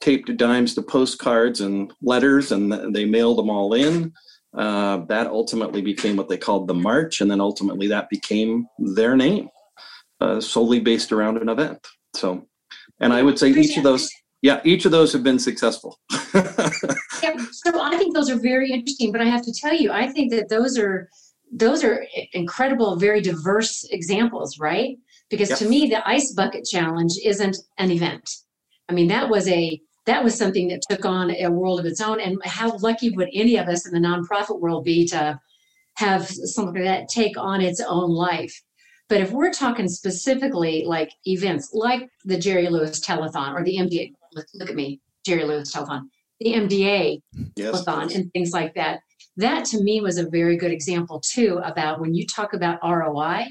taped 0.00 0.34
dimes 0.36 0.74
to 0.74 0.82
postcards 0.82 1.60
and 1.60 1.92
letters, 2.02 2.52
and 2.52 2.94
they 2.94 3.04
mailed 3.04 3.38
them 3.38 3.50
all 3.50 3.74
in. 3.74 4.12
Uh, 4.56 4.98
that 5.06 5.26
ultimately 5.26 5.82
became 5.82 6.16
what 6.16 6.28
they 6.28 6.36
called 6.36 6.68
the 6.68 6.74
March, 6.74 7.20
and 7.20 7.30
then 7.30 7.40
ultimately 7.40 7.88
that 7.88 8.08
became 8.08 8.66
their 8.78 9.16
name, 9.16 9.48
uh, 10.20 10.40
solely 10.40 10.78
based 10.78 11.10
around 11.10 11.38
an 11.38 11.48
event. 11.48 11.84
So 12.14 12.46
and 13.00 13.12
I 13.12 13.22
would 13.22 13.38
say 13.38 13.50
each 13.50 13.76
of 13.76 13.82
those, 13.82 14.10
yeah, 14.42 14.60
each 14.64 14.84
of 14.84 14.92
those 14.92 15.12
have 15.12 15.22
been 15.22 15.38
successful. 15.38 15.98
yeah, 16.34 17.36
so 17.50 17.80
I 17.80 17.96
think 17.98 18.14
those 18.14 18.30
are 18.30 18.38
very 18.38 18.70
interesting, 18.70 19.12
but 19.12 19.20
I 19.20 19.26
have 19.26 19.42
to 19.42 19.52
tell 19.52 19.74
you, 19.74 19.90
I 19.90 20.08
think 20.08 20.30
that 20.32 20.48
those 20.48 20.78
are 20.78 21.08
those 21.54 21.84
are 21.84 22.04
incredible, 22.32 22.96
very 22.96 23.20
diverse 23.20 23.84
examples, 23.90 24.58
right? 24.58 24.98
Because 25.30 25.56
to 25.58 25.68
me, 25.68 25.88
the 25.88 26.06
ice 26.06 26.32
bucket 26.32 26.64
challenge 26.64 27.12
isn't 27.24 27.56
an 27.78 27.90
event. 27.90 28.28
I 28.88 28.92
mean, 28.92 29.08
that 29.08 29.30
was 29.30 29.48
a 29.48 29.80
that 30.06 30.22
was 30.22 30.36
something 30.36 30.68
that 30.68 30.82
took 30.90 31.06
on 31.06 31.30
a 31.30 31.48
world 31.48 31.80
of 31.80 31.86
its 31.86 32.00
own. 32.00 32.20
And 32.20 32.38
how 32.44 32.76
lucky 32.78 33.10
would 33.10 33.30
any 33.32 33.56
of 33.56 33.68
us 33.68 33.86
in 33.86 33.94
the 33.94 34.06
nonprofit 34.06 34.60
world 34.60 34.84
be 34.84 35.06
to 35.08 35.40
have 35.96 36.26
something 36.28 36.74
like 36.74 36.84
that 36.84 37.08
take 37.08 37.38
on 37.38 37.62
its 37.62 37.80
own 37.80 38.10
life? 38.10 38.60
But 39.08 39.20
if 39.20 39.30
we're 39.30 39.52
talking 39.52 39.88
specifically 39.88 40.84
like 40.86 41.10
events 41.26 41.70
like 41.72 42.08
the 42.24 42.38
Jerry 42.38 42.68
Lewis 42.68 43.00
Telethon 43.00 43.54
or 43.54 43.64
the 43.64 43.76
MDA, 43.76 44.12
look 44.54 44.68
at 44.68 44.74
me, 44.74 45.00
Jerry 45.24 45.44
Lewis 45.44 45.74
Telethon, 45.74 46.08
the 46.40 46.54
MDA 46.54 47.22
yes, 47.56 47.74
telethon 47.74 48.08
yes. 48.08 48.14
and 48.16 48.32
things 48.32 48.52
like 48.52 48.74
that, 48.74 49.00
that 49.36 49.64
to 49.66 49.82
me 49.82 50.00
was 50.00 50.18
a 50.18 50.28
very 50.28 50.56
good 50.56 50.70
example 50.70 51.20
too 51.20 51.60
about 51.64 52.00
when 52.00 52.14
you 52.14 52.26
talk 52.26 52.52
about 52.52 52.78
ROI, 52.82 53.46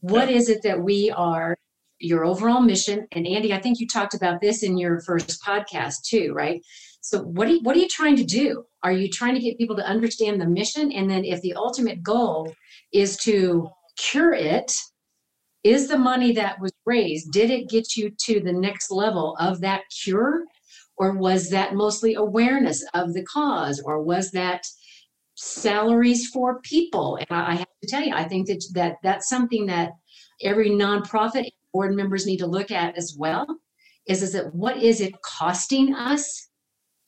what 0.00 0.30
yeah. 0.30 0.36
is 0.36 0.48
it 0.48 0.62
that 0.62 0.80
we 0.80 1.10
are, 1.10 1.56
your 1.98 2.24
overall 2.24 2.60
mission? 2.60 3.06
And 3.12 3.26
Andy, 3.26 3.52
I 3.52 3.60
think 3.60 3.78
you 3.78 3.86
talked 3.86 4.14
about 4.14 4.40
this 4.40 4.62
in 4.62 4.78
your 4.78 5.00
first 5.00 5.42
podcast 5.44 6.02
too, 6.04 6.32
right? 6.34 6.62
So 7.02 7.22
what 7.22 7.48
are 7.48 7.52
you, 7.52 7.60
what 7.62 7.76
are 7.76 7.80
you 7.80 7.88
trying 7.88 8.16
to 8.16 8.24
do? 8.24 8.64
Are 8.82 8.92
you 8.92 9.08
trying 9.08 9.34
to 9.34 9.40
get 9.40 9.58
people 9.58 9.76
to 9.76 9.86
understand 9.86 10.40
the 10.40 10.46
mission? 10.46 10.92
And 10.92 11.10
then 11.10 11.24
if 11.24 11.40
the 11.42 11.54
ultimate 11.54 12.02
goal 12.02 12.52
is 12.92 13.16
to 13.18 13.68
cure 13.96 14.32
it 14.32 14.72
is 15.62 15.88
the 15.88 15.98
money 15.98 16.32
that 16.32 16.58
was 16.58 16.72
raised 16.86 17.32
did 17.32 17.50
it 17.50 17.68
get 17.68 17.96
you 17.96 18.10
to 18.18 18.40
the 18.40 18.52
next 18.52 18.90
level 18.90 19.36
of 19.38 19.60
that 19.60 19.82
cure 20.02 20.44
or 20.96 21.12
was 21.12 21.50
that 21.50 21.74
mostly 21.74 22.14
awareness 22.14 22.84
of 22.94 23.12
the 23.12 23.24
cause 23.24 23.80
or 23.84 24.02
was 24.02 24.30
that 24.30 24.62
salaries 25.40 26.28
for 26.28 26.60
people. 26.60 27.16
And 27.16 27.26
i 27.30 27.54
have 27.54 27.66
to 27.82 27.88
tell 27.88 28.02
you 28.02 28.14
i 28.14 28.24
think 28.24 28.46
that, 28.48 28.62
that 28.74 28.96
that's 29.02 29.28
something 29.28 29.64
that 29.66 29.92
every 30.42 30.70
nonprofit 30.70 31.48
board 31.72 31.94
members 31.94 32.26
need 32.26 32.38
to 32.38 32.46
look 32.46 32.70
at 32.70 32.96
as 32.98 33.16
well 33.18 33.46
is 34.06 34.22
is 34.22 34.32
that 34.34 34.54
what 34.54 34.76
is 34.82 35.00
it 35.00 35.14
costing 35.22 35.94
us 35.94 36.48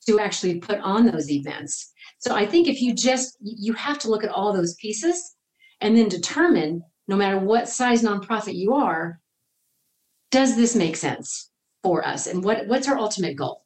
to 0.06 0.18
actually 0.18 0.58
put 0.58 0.78
on 0.80 1.06
those 1.06 1.30
events? 1.30 1.92
So 2.20 2.34
i 2.34 2.46
think 2.46 2.68
if 2.68 2.80
you 2.80 2.94
just 2.94 3.36
you 3.42 3.74
have 3.74 3.98
to 3.98 4.10
look 4.10 4.24
at 4.24 4.30
all 4.30 4.52
those 4.52 4.76
pieces 4.76 5.36
and 5.82 5.94
then 5.96 6.08
determine 6.08 6.82
no 7.08 7.16
matter 7.16 7.38
what 7.38 7.68
size 7.68 8.02
nonprofit 8.02 8.54
you 8.54 8.72
are 8.72 9.20
does 10.30 10.56
this 10.56 10.74
make 10.74 10.96
sense 10.96 11.50
for 11.82 12.02
us? 12.06 12.26
And 12.26 12.42
what 12.42 12.66
what's 12.66 12.88
our 12.88 12.96
ultimate 12.96 13.36
goal 13.36 13.61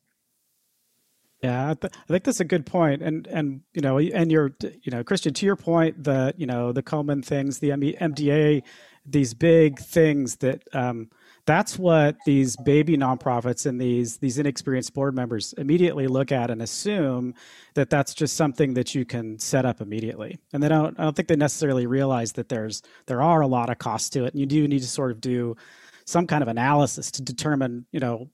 yeah, 1.42 1.70
I, 1.70 1.74
th- 1.74 1.92
I, 1.94 2.06
think 2.08 2.24
that's 2.24 2.40
a 2.40 2.44
good 2.44 2.64
point, 2.64 3.02
and 3.02 3.26
and 3.26 3.60
you 3.74 3.82
know, 3.82 3.98
and 3.98 4.32
you're 4.32 4.56
you 4.62 4.90
know, 4.90 5.04
Christian, 5.04 5.34
to 5.34 5.46
your 5.46 5.56
point, 5.56 6.04
that 6.04 6.40
you 6.40 6.46
know, 6.46 6.72
the 6.72 6.82
Komen 6.82 7.24
things, 7.24 7.58
the 7.58 7.70
MDA, 7.70 8.62
these 9.04 9.34
big 9.34 9.78
things 9.78 10.36
that 10.36 10.62
um, 10.72 11.08
that's 11.46 11.78
what 11.78 12.16
these 12.26 12.56
baby 12.64 12.96
nonprofits 12.96 13.66
and 13.66 13.80
these 13.80 14.18
these 14.18 14.38
inexperienced 14.38 14.92
board 14.94 15.14
members 15.14 15.52
immediately 15.54 16.08
look 16.08 16.32
at 16.32 16.50
and 16.50 16.60
assume 16.60 17.34
that 17.74 17.88
that's 17.88 18.14
just 18.14 18.36
something 18.36 18.74
that 18.74 18.94
you 18.94 19.04
can 19.04 19.38
set 19.38 19.64
up 19.64 19.80
immediately. 19.80 20.38
And 20.52 20.62
they 20.62 20.68
don't 20.68 20.98
i 20.98 21.04
don't 21.04 21.14
think 21.14 21.28
they 21.28 21.36
necessarily 21.36 21.86
realize 21.86 22.32
that 22.32 22.48
there's 22.48 22.82
there 23.06 23.22
are 23.22 23.40
a 23.40 23.46
lot 23.46 23.70
of 23.70 23.78
costs 23.78 24.10
to 24.10 24.24
it 24.24 24.32
and 24.32 24.40
you 24.40 24.46
do 24.46 24.66
need 24.66 24.80
to 24.80 24.88
sort 24.88 25.12
of 25.12 25.20
do 25.20 25.56
some 26.04 26.26
kind 26.26 26.42
of 26.42 26.48
analysis 26.48 27.10
to 27.12 27.22
determine 27.22 27.86
you 27.92 28.00
know 28.00 28.28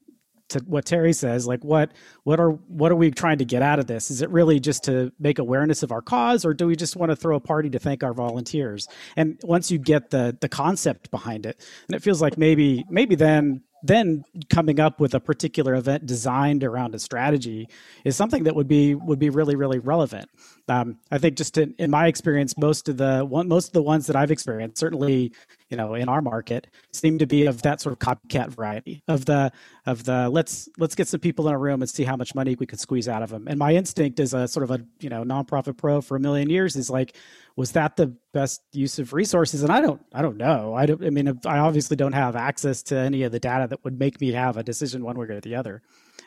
to 0.53 0.61
what 0.61 0.85
Terry 0.85 1.13
says, 1.13 1.47
like 1.47 1.65
what 1.65 1.93
what 2.25 2.41
are 2.41 2.51
what 2.51 2.93
are 2.93 2.97
we 2.97 3.11
trying 3.11 3.39
to 3.39 3.45
get 3.45 3.63
out 3.63 3.79
of 3.79 3.87
this? 3.87 4.11
Is 4.11 4.23
it 4.23 4.31
really 4.31 4.61
just 4.61 4.85
to 4.85 5.13
make 5.19 5.39
awareness 5.39 5.83
of 5.83 5.93
our 5.93 6.03
cause, 6.03 6.45
or 6.45 6.55
do 6.55 6.67
we 6.67 6.77
just 6.77 6.97
want 6.97 7.11
to 7.11 7.17
throw 7.17 7.37
a 7.37 7.41
party 7.41 7.71
to 7.71 7.79
thank 7.79 8.03
our 8.03 8.15
volunteers? 8.15 8.89
And 9.17 9.39
once 9.43 9.71
you 9.71 9.79
get 9.79 10.11
the 10.11 10.37
the 10.41 10.49
concept 10.49 11.11
behind 11.11 11.47
it, 11.47 11.65
and 11.89 11.97
it 11.97 12.03
feels 12.03 12.23
like 12.23 12.39
maybe 12.39 12.85
maybe 12.89 13.15
then 13.15 13.63
then 13.83 14.25
coming 14.49 14.79
up 14.79 15.01
with 15.01 15.13
a 15.13 15.21
particular 15.21 15.75
event 15.75 16.07
designed 16.07 16.63
around 16.63 16.95
a 16.95 16.99
strategy 16.99 17.69
is 18.05 18.17
something 18.17 18.45
that 18.45 18.55
would 18.55 18.69
be 18.69 18.95
would 18.95 19.19
be 19.19 19.31
really 19.31 19.57
really 19.57 19.79
relevant. 19.79 20.29
Um, 20.73 20.99
I 21.11 21.19
think 21.19 21.37
just 21.37 21.59
in, 21.59 21.75
in, 21.79 21.91
my 21.91 22.07
experience, 22.07 22.57
most 22.57 22.89
of 22.89 22.97
the 22.97 23.27
one, 23.27 23.47
most 23.47 23.67
of 23.67 23.73
the 23.75 23.83
ones 23.83 24.07
that 24.07 24.17
I've 24.17 24.31
experienced, 24.31 24.79
certainly 24.79 25.33
you 25.69 25.77
know 25.77 25.95
in 25.95 26.09
our 26.09 26.23
market, 26.23 26.67
seem 26.93 27.19
to 27.19 27.27
be 27.27 27.45
of 27.45 27.61
that 27.63 27.83
sort 27.83 27.93
of 27.93 27.99
copycat 27.99 28.49
variety 28.49 29.03
of 29.07 29.27
the 29.27 29.53
of 29.85 30.05
the 30.05 30.31
let's 30.31 30.71
let's 30.79 30.95
get 30.95 31.09
some 31.09 31.21
people 31.21 31.47
in 31.49 31.55
a 31.55 31.59
room 31.59 31.83
and 31.83 31.91
see 31.91 32.05
how 32.05 32.17
much 32.17 32.35
money 32.35 32.55
we 32.55 32.65
could 32.65 32.81
squeeze 32.81 33.07
out 33.07 33.23
of 33.23 33.29
them. 33.29 33.49
And 33.49 33.59
my 33.59 33.75
instinct 33.75 34.19
as 34.19 34.33
a 34.33 34.49
sort 34.49 34.65
of 34.65 34.71
a 34.71 34.83
you 35.01 35.11
know 35.11 35.25
nonprofit 35.25 35.77
pro 35.77 36.01
for 36.01 36.17
a 36.17 36.21
million 36.21 36.49
years 36.49 36.75
is 36.75 36.89
like 36.89 37.17
was 37.55 37.73
that 37.73 37.97
the 37.97 38.07
best 38.33 38.63
use 38.73 38.99
of 38.99 39.13
resources? 39.13 39.63
And 39.63 39.71
i 39.71 39.83
don't 39.83 40.01
i 40.15 40.23
don't 40.23 40.39
know. 40.39 40.75
I 40.75 40.87
don't 40.87 41.05
i 41.05 41.11
mean 41.11 41.29
i 41.45 41.59
obviously 41.59 41.97
don't 41.97 42.15
have 42.15 42.35
access 42.35 42.83
to 42.85 42.97
any 42.97 43.25
of 43.25 43.33
the 43.33 43.41
data 43.41 43.67
that 43.69 43.85
would 43.85 43.99
make 43.99 44.23
me 44.23 44.33
have 44.33 44.57
a 44.57 44.63
decision 44.63 45.05
one 45.05 45.19
way 45.19 45.27
or 45.27 45.41
the 45.41 45.55
other. 45.57 45.83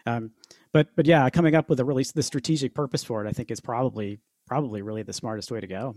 Um, 0.06 0.32
but 0.72 0.90
but 0.96 1.08
yeah 1.08 1.28
coming 1.32 1.56
up 1.56 1.68
with 1.68 1.80
a 1.80 1.86
really 1.86 2.04
the 2.14 2.22
strategic 2.22 2.76
purpose 2.76 3.02
for 3.02 3.26
it 3.26 3.30
i 3.30 3.32
think 3.32 3.50
is 3.50 3.62
probably 3.62 4.20
probably 4.48 4.82
really 4.82 5.04
the 5.04 5.14
smartest 5.14 5.52
way 5.52 5.60
to 5.60 5.68
go 5.68 5.96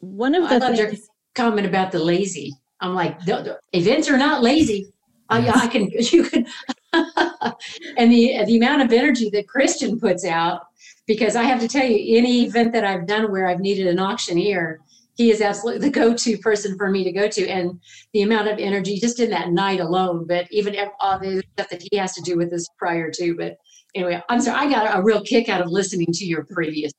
one 0.00 0.34
of 0.34 0.48
the 0.48 0.56
I 0.56 0.58
love 0.58 0.76
things- 0.76 0.78
your 0.78 0.92
comment 1.34 1.66
about 1.66 1.92
the 1.92 1.98
lazy 1.98 2.52
i'm 2.80 2.94
like 2.94 3.18
the, 3.20 3.60
the 3.72 3.78
events 3.78 4.10
are 4.10 4.16
not 4.16 4.42
lazy 4.42 4.92
oh, 5.30 5.36
I, 5.36 5.64
I 5.64 5.66
can 5.68 5.90
you 5.90 6.24
can 6.24 6.46
and 6.92 8.12
the 8.12 8.44
the 8.46 8.56
amount 8.56 8.82
of 8.82 8.92
energy 8.92 9.30
that 9.30 9.46
christian 9.48 9.98
puts 9.98 10.24
out 10.24 10.62
because 11.10 11.34
I 11.34 11.42
have 11.42 11.58
to 11.58 11.66
tell 11.66 11.84
you, 11.84 12.16
any 12.16 12.44
event 12.44 12.72
that 12.72 12.84
I've 12.84 13.04
done 13.04 13.32
where 13.32 13.48
I've 13.48 13.58
needed 13.58 13.88
an 13.88 13.98
auctioneer, 13.98 14.78
he 15.16 15.32
is 15.32 15.40
absolutely 15.40 15.88
the 15.88 15.90
go-to 15.90 16.38
person 16.38 16.76
for 16.78 16.88
me 16.88 17.02
to 17.02 17.10
go 17.10 17.26
to. 17.26 17.48
And 17.48 17.80
the 18.12 18.22
amount 18.22 18.46
of 18.46 18.60
energy 18.60 18.96
just 18.96 19.18
in 19.18 19.28
that 19.30 19.50
night 19.50 19.80
alone, 19.80 20.24
but 20.28 20.46
even 20.52 20.76
all 21.00 21.18
the 21.18 21.42
stuff 21.54 21.68
that 21.70 21.82
he 21.90 21.96
has 21.96 22.14
to 22.14 22.22
do 22.22 22.36
with 22.36 22.52
this 22.52 22.68
prior 22.78 23.10
to. 23.10 23.34
But 23.34 23.56
anyway, 23.96 24.22
I'm 24.28 24.40
sorry, 24.40 24.64
I 24.64 24.70
got 24.70 24.96
a 24.96 25.02
real 25.02 25.20
kick 25.24 25.48
out 25.48 25.60
of 25.60 25.68
listening 25.68 26.06
to 26.12 26.24
your 26.24 26.44
previous 26.44 26.92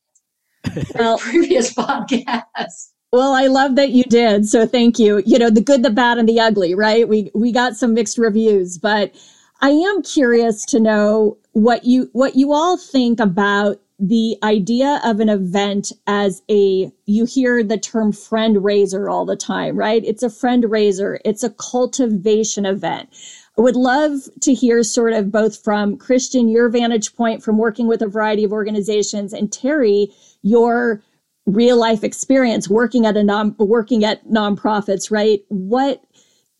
well, 0.95 1.17
previous 1.17 1.73
podcast. 1.73 2.91
Well, 3.11 3.33
I 3.33 3.47
love 3.47 3.75
that 3.75 3.89
you 3.89 4.03
did. 4.03 4.47
So 4.47 4.65
thank 4.65 4.97
you. 4.97 5.21
You 5.25 5.37
know, 5.37 5.49
the 5.49 5.61
good, 5.61 5.83
the 5.83 5.89
bad, 5.89 6.17
and 6.17 6.29
the 6.29 6.39
ugly, 6.39 6.75
right? 6.75 7.07
We 7.07 7.31
we 7.35 7.51
got 7.51 7.75
some 7.75 7.93
mixed 7.93 8.17
reviews, 8.17 8.77
but 8.77 9.13
I 9.61 9.69
am 9.69 10.01
curious 10.01 10.65
to 10.67 10.79
know 10.79 11.37
what 11.51 11.83
you 11.83 12.09
what 12.13 12.35
you 12.35 12.53
all 12.53 12.77
think 12.77 13.19
about 13.19 13.79
the 14.01 14.35
idea 14.41 14.99
of 15.05 15.19
an 15.19 15.29
event 15.29 15.91
as 16.07 16.41
a, 16.49 16.91
you 17.05 17.25
hear 17.25 17.63
the 17.63 17.77
term 17.77 18.11
friend 18.11 18.63
raiser 18.63 19.07
all 19.07 19.25
the 19.25 19.35
time, 19.35 19.77
right? 19.77 20.03
It's 20.03 20.23
a 20.23 20.29
friend 20.29 20.65
raiser. 20.67 21.19
It's 21.23 21.43
a 21.43 21.51
cultivation 21.51 22.65
event. 22.65 23.09
I 23.57 23.61
would 23.61 23.75
love 23.75 24.21
to 24.41 24.53
hear 24.53 24.81
sort 24.83 25.13
of 25.13 25.31
both 25.31 25.61
from 25.61 25.97
Christian, 25.97 26.47
your 26.47 26.69
vantage 26.69 27.15
point 27.15 27.43
from 27.43 27.57
working 27.57 27.87
with 27.87 28.01
a 28.01 28.07
variety 28.07 28.43
of 28.43 28.53
organizations 28.53 29.33
and 29.33 29.51
Terry, 29.51 30.11
your 30.41 31.01
real 31.45 31.77
life 31.77 32.03
experience 32.03 32.69
working 32.69 33.05
at 33.05 33.17
a 33.17 33.23
non, 33.23 33.55
working 33.57 34.05
at 34.05 34.25
nonprofits, 34.27 35.11
right? 35.11 35.41
What 35.49 36.01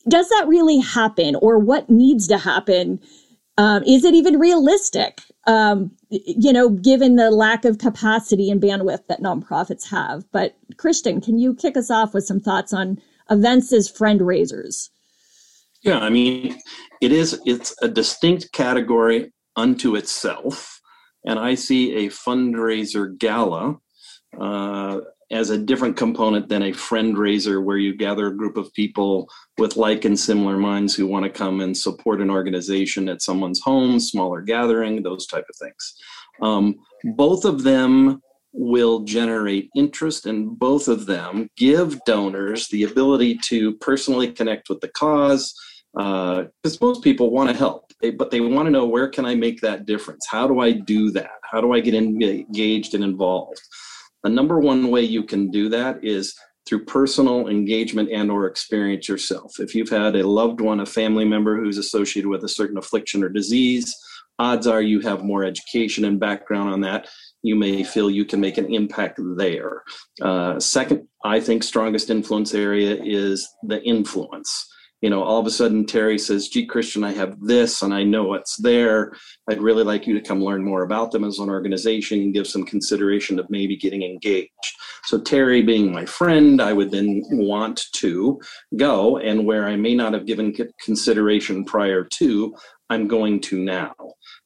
does 0.10 0.28
that 0.30 0.48
really 0.48 0.80
happen 0.80 1.36
or 1.36 1.60
what 1.60 1.90
needs 1.90 2.28
to 2.28 2.38
happen? 2.38 3.00
Um, 3.58 3.84
is 3.84 4.04
it 4.04 4.14
even 4.14 4.40
realistic? 4.40 5.22
um, 5.48 5.92
you 6.10 6.54
know, 6.54 6.70
given 6.70 7.16
the 7.16 7.32
lack 7.32 7.66
of 7.66 7.80
capacity 7.80 8.52
and 8.52 8.62
bandwidth 8.62 9.08
that 9.08 9.22
nonprofits 9.22 9.90
have. 9.90 10.24
But 10.32 10.56
Christian, 10.78 11.22
can 11.22 11.40
you 11.40 11.56
kick 11.56 11.78
us 11.78 11.90
off 11.90 12.14
with 12.14 12.26
some 12.26 12.40
thoughts 12.40 12.74
on 12.74 13.00
events 13.30 13.74
as 13.74 13.90
friend 13.90 14.22
raisers? 14.22 14.90
Yeah, 15.84 16.00
I 16.00 16.10
mean, 16.10 16.60
it 17.02 17.12
is 17.12 17.42
it's 17.46 17.76
a 17.82 17.88
distinct 17.88 18.52
category 18.52 19.32
unto 19.56 19.96
itself, 19.96 20.80
and 21.26 21.40
I 21.40 21.56
see 21.56 22.06
a 22.06 22.10
fundraiser 22.10 23.18
gala 23.18 23.78
uh, 24.40 25.00
as 25.32 25.50
a 25.50 25.58
different 25.58 25.98
component 25.98 26.50
than 26.50 26.64
a 26.64 26.72
friend 26.74 27.18
raiser 27.18 27.62
where 27.62 27.78
you 27.78 27.96
gather 27.96 28.28
a 28.28 28.38
group 28.38 28.58
of 28.58 28.72
people 28.74 29.28
with 29.58 29.78
like 29.78 30.06
and 30.06 30.20
similar 30.20 30.58
minds 30.58 30.94
who 30.94 31.08
want 31.08 31.24
to 31.24 31.32
come 31.32 31.62
and 31.62 31.76
support 31.76 32.22
an 32.22 32.30
organization 32.30 33.10
at 33.10 33.22
someone's 33.22 33.62
home, 33.62 34.00
smaller 34.00 34.42
gathering, 34.42 35.02
those 35.02 35.26
type 35.26 35.46
of 35.50 35.56
things. 35.56 35.96
Um, 36.42 36.76
both 37.16 37.46
of 37.46 37.64
them 37.64 38.22
will 38.54 39.02
generate 39.02 39.70
interest 39.76 40.26
and 40.26 40.58
both 40.60 40.88
of 40.88 41.06
them 41.06 41.50
give 41.56 42.04
donors 42.06 42.68
the 42.68 42.84
ability 42.84 43.38
to 43.38 43.74
personally 43.78 44.32
connect 44.32 44.70
with 44.70 44.80
the 44.82 44.90
cause 44.90 45.54
because 45.94 46.48
uh, 46.66 46.86
most 46.86 47.04
people 47.04 47.32
want 47.32 47.50
to 47.50 47.56
help 47.56 47.92
but 48.18 48.32
they 48.32 48.42
want 48.42 48.66
to 48.66 48.72
know 48.72 48.88
where 48.88 49.08
can 49.08 49.26
i 49.26 49.36
make 49.36 49.62
that 49.62 49.86
difference? 49.86 50.26
How 50.30 50.48
do 50.48 50.60
i 50.60 50.72
do 50.72 51.12
that? 51.12 51.40
How 51.44 51.62
do 51.62 51.74
i 51.74 51.80
get 51.80 51.94
engaged 51.94 52.96
and 52.96 53.04
involved? 53.04 53.62
The 54.24 54.30
number 54.30 54.60
one 54.60 54.90
way 54.90 55.02
you 55.02 55.24
can 55.24 55.52
do 55.52 55.70
that 55.70 56.04
is 56.04 56.36
through 56.68 56.86
personal 56.86 57.48
engagement 57.48 58.10
and 58.12 58.30
or 58.30 58.46
experience 58.46 59.10
yourself. 59.10 59.60
If 59.60 59.74
you've 59.74 59.90
had 59.90 60.16
a 60.16 60.28
loved 60.28 60.62
one 60.62 60.80
a 60.80 60.86
family 60.86 61.26
member 61.26 61.58
who's 61.58 61.78
associated 61.78 62.30
with 62.30 62.44
a 62.44 62.50
certain 62.50 62.78
affliction 62.78 63.24
or 63.24 63.30
disease 63.30 63.96
odds 64.40 64.66
are 64.66 64.82
you 64.82 65.00
have 65.02 65.24
more 65.24 65.44
education 65.44 66.06
and 66.06 66.20
background 66.20 66.70
on 66.74 66.82
that 66.82 67.08
you 67.44 67.56
may 67.56 67.84
feel 67.84 68.10
you 68.10 68.26
can 68.26 68.40
make 68.40 68.58
an 68.58 68.74
impact 68.74 69.20
there 69.36 69.84
uh, 70.22 70.60
second 70.60 71.08
i 71.24 71.40
think 71.40 71.64
strongest 71.64 72.10
influence 72.10 72.54
area 72.54 72.98
is 73.04 73.48
the 73.64 73.82
influence 73.84 74.68
you 75.02 75.10
know, 75.10 75.24
all 75.24 75.40
of 75.40 75.48
a 75.48 75.52
sudden 75.52 75.86
Terry 75.86 76.20
says, 76.20 76.48
gee, 76.48 76.66
Christian, 76.66 77.04
I 77.04 77.12
have 77.14 77.40
this 77.42 77.82
and 77.82 77.92
I 77.92 78.04
know 78.04 78.36
it's 78.36 78.58
there. 78.58 79.14
I'd 79.50 79.62
really 79.62 79.84
like 79.84 80.06
you 80.06 80.14
to 80.14 80.26
come 80.26 80.44
learn 80.44 80.64
more 80.64 80.84
about 80.84 81.12
them 81.12 81.24
as 81.24 81.40
an 81.40 81.50
organization 81.50 82.22
and 82.22 82.34
give 82.34 82.46
some 82.46 82.64
consideration 82.64 83.40
of 83.40 83.50
maybe 83.50 83.76
getting 83.76 84.04
engaged. 84.04 84.52
So 85.06 85.20
Terry 85.20 85.64
being 85.64 85.92
my 85.92 86.06
friend, 86.06 86.62
I 86.62 86.74
would 86.74 86.92
then 86.92 87.24
want 87.32 87.88
to 87.94 88.40
go 88.78 89.18
and 89.18 89.46
where 89.46 89.68
I 89.68 89.76
may 89.76 89.96
not 89.96 90.14
have 90.14 90.28
given 90.28 90.56
consideration 90.80 91.66
prior 91.66 92.04
to, 92.04 92.56
I'm 92.92 93.08
going 93.08 93.40
to 93.42 93.58
now. 93.58 93.96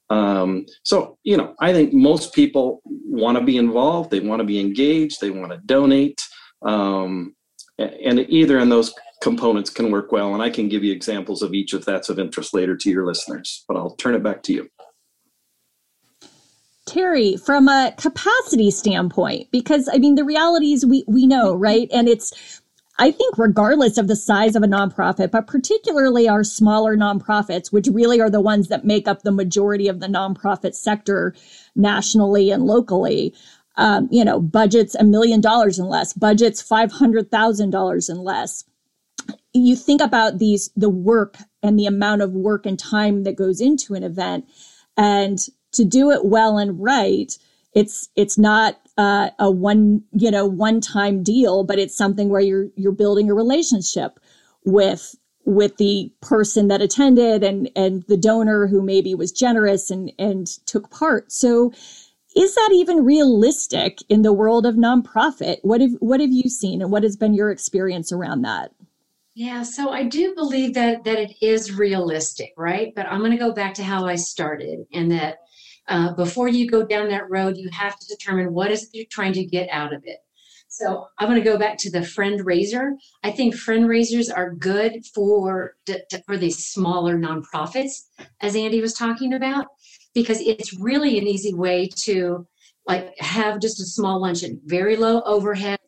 Um, 0.09 0.65
so, 0.83 1.17
you 1.24 1.38
know, 1.38 1.55
I 1.59 1.74
think 1.74 1.93
most 1.93 2.33
people 2.33 2.81
want 2.85 3.38
to 3.38 3.43
be 3.43 3.57
involved. 3.57 4.12
They 4.12 4.19
want 4.19 4.39
to 4.39 4.45
be 4.45 4.59
engaged. 4.59 5.19
They 5.19 5.31
want 5.31 5.51
to 5.51 5.57
donate. 5.65 6.21
Um, 6.62 7.35
and 7.77 8.19
either 8.29 8.59
in 8.59 8.69
those 8.69 8.93
components 9.21 9.69
can 9.69 9.91
work 9.91 10.12
well. 10.12 10.33
And 10.33 10.43
I 10.43 10.50
can 10.50 10.69
give 10.69 10.83
you 10.83 10.93
examples 10.93 11.41
of 11.41 11.53
each 11.53 11.74
if 11.74 11.83
that's 11.83 12.09
of 12.09 12.19
interest 12.19 12.53
later 12.53 12.77
to 12.77 12.89
your 12.89 13.05
listeners, 13.05 13.65
but 13.67 13.77
I'll 13.77 13.95
turn 13.95 14.15
it 14.15 14.24
back 14.24 14.43
to 14.43 14.53
you. 14.53 14.69
Terry, 16.85 17.35
from 17.38 17.67
a 17.67 17.93
capacity 17.97 18.69
standpoint, 18.69 19.47
because 19.51 19.89
I 19.91 19.97
mean, 19.97 20.15
the 20.15 20.24
reality 20.24 20.71
is 20.74 20.85
we, 20.85 21.03
we 21.07 21.25
know, 21.25 21.55
right? 21.55 21.89
And 21.91 22.07
it's, 22.07 22.62
I 22.97 23.11
think, 23.11 23.37
regardless 23.37 23.97
of 23.97 24.07
the 24.07 24.15
size 24.15 24.55
of 24.55 24.63
a 24.63 24.67
nonprofit, 24.67 25.31
but 25.31 25.47
particularly 25.47 26.29
our 26.29 26.43
smaller 26.43 26.95
nonprofits, 26.95 27.71
which 27.71 27.87
really 27.91 28.21
are 28.21 28.29
the 28.29 28.41
ones 28.41 28.69
that 28.69 28.85
make 28.85 29.07
up 29.07 29.21
the 29.21 29.31
majority 29.31 29.87
of 29.87 29.99
the 29.99 30.07
nonprofit 30.07 30.75
sector 30.75 31.35
nationally 31.75 32.51
and 32.51 32.63
locally, 32.63 33.33
um, 33.75 34.07
you 34.11 34.23
know, 34.23 34.39
budgets 34.39 34.95
a 34.95 35.03
million 35.03 35.41
dollars 35.41 35.77
and 35.77 35.89
less, 35.89 36.13
budgets 36.13 36.63
$500,000 36.63 38.09
and 38.09 38.19
less. 38.19 38.63
You 39.53 39.75
think 39.75 40.01
about 40.01 40.37
these 40.37 40.69
the 40.75 40.89
work 40.89 41.37
and 41.61 41.77
the 41.77 41.87
amount 41.87 42.22
of 42.22 42.31
work 42.31 42.65
and 42.65 42.79
time 42.79 43.24
that 43.24 43.35
goes 43.35 43.59
into 43.59 43.93
an 43.96 44.03
event 44.03 44.46
and 44.96 45.39
to 45.74 45.83
do 45.83 46.11
it 46.11 46.24
well 46.24 46.57
and 46.57 46.81
right 46.81 47.37
it's 47.75 48.09
it's 48.16 48.38
not 48.38 48.79
uh, 48.98 49.29
a 49.38 49.51
one 49.51 50.01
you 50.14 50.31
know 50.31 50.46
one 50.46 50.81
time 50.81 51.22
deal 51.22 51.64
but 51.64 51.77
it's 51.77 51.96
something 51.96 52.29
where 52.29 52.42
you're 52.42 52.68
you're 52.75 52.92
building 52.92 53.29
a 53.29 53.33
relationship 53.33 54.20
with 54.64 55.16
with 55.46 55.77
the 55.77 56.11
person 56.22 56.68
that 56.68 56.81
attended 56.81 57.44
and 57.44 57.70
and 57.75 58.03
the 58.07 58.18
donor 58.18 58.68
who 58.68 58.81
maybe 58.81 59.14
was 59.16 59.31
generous 59.31 59.92
and 59.92 60.11
and 60.20 60.48
took 60.66 60.90
part. 60.90 61.31
So 61.31 61.72
is 62.35 62.53
that 62.55 62.72
even 62.74 63.05
realistic 63.05 64.00
in 64.09 64.24
the 64.24 64.33
world 64.33 64.66
of 64.66 64.75
nonprofit? 64.75 65.57
What 65.61 65.81
have 65.81 65.92
what 66.00 66.20
have 66.20 66.31
you 66.31 66.50
seen 66.50 66.81
and 66.81 66.92
what 66.92 67.03
has 67.03 67.16
been 67.16 67.33
your 67.33 67.51
experience 67.51 68.11
around 68.11 68.42
that? 68.42 68.72
Yeah, 69.35 69.64
so 69.64 69.90
I 69.90 70.03
do 70.03 70.33
believe 70.33 70.74
that 70.74 71.03
that 71.03 71.20
it 71.20 71.35
is 71.42 71.74
realistic, 71.74 72.53
right? 72.57 72.94
But 72.96 73.05
I'm 73.07 73.20
going 73.20 73.31
to 73.31 73.38
go 73.38 73.53
back 73.53 73.74
to 73.75 73.83
how 73.83 74.05
I 74.05 74.16
started, 74.16 74.85
and 74.94 75.11
that 75.11 75.40
uh, 75.87 76.13
before 76.13 76.48
you 76.48 76.69
go 76.69 76.85
down 76.85 77.09
that 77.09 77.29
road, 77.29 77.57
you 77.57 77.69
have 77.71 77.98
to 78.00 78.07
determine 78.07 78.53
what 78.53 78.71
is 78.71 78.83
it 78.83 78.89
you're 78.93 79.05
trying 79.09 79.33
to 79.33 79.45
get 79.45 79.69
out 79.69 79.93
of 79.93 80.01
it. 80.05 80.19
So 80.67 81.07
I'm 81.19 81.29
going 81.29 81.41
to 81.41 81.50
go 81.50 81.57
back 81.57 81.77
to 81.79 81.91
the 81.91 82.03
friend 82.03 82.45
raiser. 82.45 82.95
I 83.24 83.31
think 83.31 83.55
friend 83.55 83.87
raisers 83.87 84.29
are 84.29 84.53
good 84.53 85.05
for 85.13 85.75
for 86.25 86.37
these 86.37 86.67
smaller 86.67 87.17
nonprofits, 87.17 88.07
as 88.41 88.57
Andy 88.57 88.81
was 88.81 88.93
talking 88.93 89.33
about, 89.33 89.67
because 90.13 90.41
it's 90.41 90.77
really 90.77 91.17
an 91.17 91.27
easy 91.27 91.53
way 91.53 91.89
to 92.03 92.45
like 92.87 93.13
have 93.19 93.61
just 93.61 93.79
a 93.79 93.85
small 93.85 94.21
luncheon, 94.21 94.59
very 94.65 94.98
low 94.98 95.21
overhead, 95.21 95.79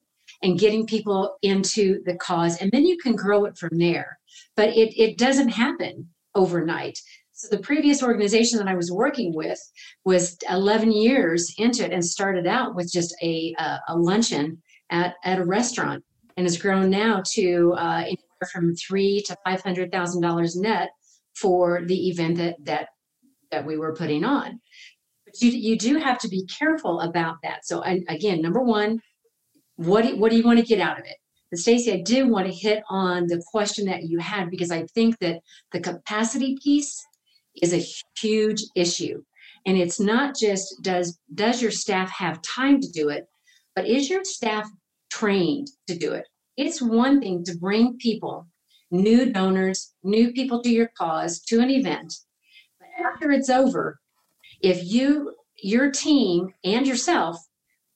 and 0.42 0.60
getting 0.60 0.86
people 0.86 1.36
into 1.42 2.02
the 2.06 2.16
cause. 2.16 2.58
And 2.62 2.72
then 2.72 2.86
you 2.86 2.98
can 2.98 3.16
grow 3.16 3.46
it 3.46 3.58
from 3.58 3.78
there. 3.78 4.20
But 4.56 4.70
it, 4.70 4.98
it 4.98 5.18
doesn't 5.18 5.50
happen 5.50 6.10
overnight. 6.34 7.00
So 7.38 7.56
the 7.56 7.62
previous 7.62 8.02
organization 8.02 8.58
that 8.58 8.68
I 8.68 8.74
was 8.74 8.92
working 8.92 9.32
with 9.32 9.60
was 10.04 10.38
11 10.50 10.92
years 10.92 11.54
into 11.60 11.86
it 11.86 11.92
and 11.92 12.04
started 12.04 12.48
out 12.48 12.74
with 12.74 12.92
just 12.92 13.16
a, 13.22 13.54
a, 13.60 13.80
a 13.90 13.96
luncheon 13.96 14.60
at, 14.90 15.14
at 15.24 15.38
a 15.38 15.46
restaurant 15.46 16.04
and 16.36 16.48
has 16.48 16.58
grown 16.58 16.90
now 16.90 17.22
to 17.34 17.76
uh, 17.78 18.00
anywhere 18.00 18.50
from 18.52 18.74
three 18.76 19.22
to 19.28 19.38
five 19.46 19.62
hundred 19.62 19.92
thousand 19.92 20.24
dollars 20.24 20.56
net 20.56 20.90
for 21.36 21.84
the 21.86 22.10
event 22.10 22.38
that 22.38 22.56
that 22.64 22.90
that 23.52 23.64
we 23.64 23.78
were 23.78 23.94
putting 23.94 24.26
on. 24.26 24.60
But 25.26 25.40
you 25.40 25.52
you 25.52 25.78
do 25.78 25.98
have 25.98 26.18
to 26.20 26.28
be 26.28 26.44
careful 26.48 27.02
about 27.02 27.36
that. 27.44 27.68
So 27.68 27.84
again, 27.84 28.42
number 28.42 28.62
one, 28.62 29.00
what 29.76 30.06
do, 30.06 30.18
what 30.18 30.32
do 30.32 30.38
you 30.38 30.44
want 30.44 30.58
to 30.58 30.66
get 30.66 30.80
out 30.80 31.00
of 31.00 31.06
it? 31.06 31.18
But 31.52 31.60
Stacy, 31.60 31.94
I 31.94 32.02
did 32.02 32.28
want 32.28 32.48
to 32.48 32.54
hit 32.54 32.82
on 32.90 33.28
the 33.28 33.44
question 33.52 33.86
that 33.86 34.04
you 34.04 34.18
had 34.18 34.50
because 34.50 34.72
I 34.72 34.88
think 34.96 35.20
that 35.20 35.42
the 35.72 35.80
capacity 35.80 36.58
piece 36.64 37.00
is 37.62 37.74
a 37.74 37.86
huge 38.20 38.64
issue. 38.76 39.22
And 39.66 39.78
it's 39.78 40.00
not 40.00 40.36
just 40.36 40.82
does 40.82 41.20
does 41.34 41.62
your 41.62 41.72
staff 41.72 42.10
have 42.12 42.42
time 42.42 42.80
to 42.82 42.90
do 42.90 43.10
it, 43.10 43.28
but 43.76 43.88
is 43.88 44.10
your 44.10 44.24
staff 44.24 44.70
trained 45.12 45.68
to 45.88 45.98
do 45.98 46.14
it? 46.14 46.26
It's 46.56 46.82
one 46.82 47.20
thing 47.20 47.44
to 47.44 47.58
bring 47.58 47.98
people, 47.98 48.48
new 48.92 49.32
donors, 49.32 49.94
new 50.04 50.32
people 50.32 50.62
to 50.64 50.70
your 50.70 50.90
cause, 50.98 51.42
to 51.42 51.60
an 51.60 51.70
event. 51.70 52.14
But 52.80 52.90
after 53.06 53.32
it's 53.32 53.50
over, 53.50 54.00
if 54.62 54.84
you 54.84 55.34
your 55.62 55.92
team 55.92 56.54
and 56.64 56.88
yourself 56.88 57.38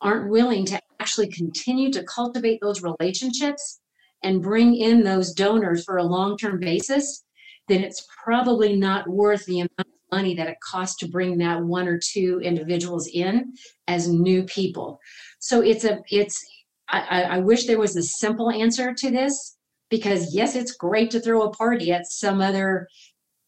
aren't 0.02 0.30
willing 0.30 0.65
to 0.65 0.80
actually 1.00 1.30
continue 1.30 1.91
to 1.91 2.04
cultivate 2.04 2.60
those 2.62 2.84
relationships 2.84 3.80
and 4.24 4.41
bring 4.41 4.76
in 4.76 5.04
those 5.04 5.34
donors 5.34 5.84
for 5.84 5.97
a 5.97 6.04
long 6.04 6.38
term 6.38 6.60
basis, 6.60 7.24
then 7.67 7.84
it's 7.84 8.08
probably 8.24 8.76
not 8.76 9.08
worth 9.08 9.45
the 9.45 9.60
amount 9.60 9.80
of 9.80 9.86
money 10.12 10.36
that 10.36 10.47
it 10.47 10.58
costs 10.62 10.97
to 10.97 11.08
bring 11.08 11.38
that 11.38 11.62
one 11.62 11.88
or 11.88 12.00
two 12.00 12.39
individuals 12.43 13.08
in 13.08 13.54
as 13.88 14.10
new 14.10 14.43
people. 14.43 15.00
So 15.39 15.62
it's 15.62 15.86
a, 15.86 16.00
it's, 16.10 16.43
I, 16.89 17.24
I 17.24 17.38
wish 17.38 17.65
there 17.65 17.80
was 17.80 17.95
a 17.95 18.04
simple 18.04 18.52
answer 18.52 18.93
to 18.93 19.10
this 19.10 19.58
because 19.89 20.36
yes, 20.36 20.56
it's 20.56 20.74
great 20.74 21.12
to 21.12 21.21
throw 21.21 21.43
a 21.43 21.52
party 21.52 21.91
at 21.91 22.08
some 22.08 22.41
other 22.41 22.88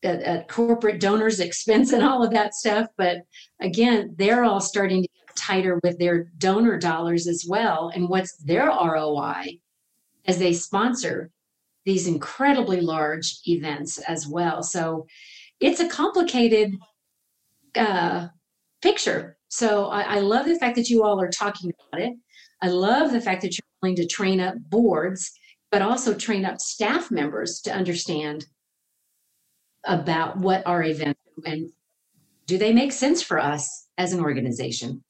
at, 0.04 0.22
at 0.22 0.48
corporate 0.48 1.00
donors' 1.00 1.40
expense 1.42 1.92
and 1.92 2.04
all 2.04 2.24
of 2.24 2.32
that 2.32 2.54
stuff. 2.54 2.88
But 2.98 3.18
again, 3.62 4.16
they're 4.18 4.44
all 4.44 4.62
starting 4.62 5.02
to 5.02 5.08
get 5.08 5.36
tighter 5.36 5.80
with 5.84 5.98
their 6.00 6.26
donor 6.38 6.78
dollars 6.78 7.28
as 7.28 7.46
well 7.48 7.92
and 7.94 8.08
what's 8.08 8.38
their 8.38 8.68
ROI 8.68 9.60
as 10.26 10.38
they 10.38 10.54
sponsor 10.54 11.32
these 11.86 12.08
incredibly 12.08 12.82
large 12.82 13.40
events 13.46 13.98
as 14.00 14.28
well. 14.28 14.64
So 14.64 15.06
it's 15.60 15.80
a 15.80 15.90
complicated 15.90 16.74
uh, 17.76 18.28
picture. 18.82 19.38
So 19.50 19.88
I, 19.88 20.02
I 20.02 20.20
love 20.20 20.46
the 20.46 20.58
fact 20.58 20.76
that 20.76 20.90
you 20.90 21.04
all 21.04 21.22
are 21.22 21.30
talking 21.30 21.72
about 21.92 22.02
it. 22.02 22.14
I 22.62 22.68
love 22.68 23.12
the 23.12 23.22
fact 23.22 23.42
that 23.42 23.58
you're 23.58 23.68
willing 23.82 23.96
to 23.98 24.08
train 24.08 24.40
up 24.40 24.56
boards, 24.70 25.32
but 25.72 25.82
also 25.82 26.14
train 26.14 26.46
up 26.46 26.60
staff 26.60 27.12
members 27.12 27.62
to 27.62 27.74
understand 27.74 28.46
about 29.86 30.38
what 30.38 30.66
our 30.66 30.84
events 30.84 31.20
and 31.46 31.70
do 32.46 32.58
they 32.58 32.74
make 32.74 32.92
sense 32.92 33.22
for 33.22 33.40
us 33.40 33.88
as 33.98 34.14
an 34.14 34.20
organization? 34.20 35.04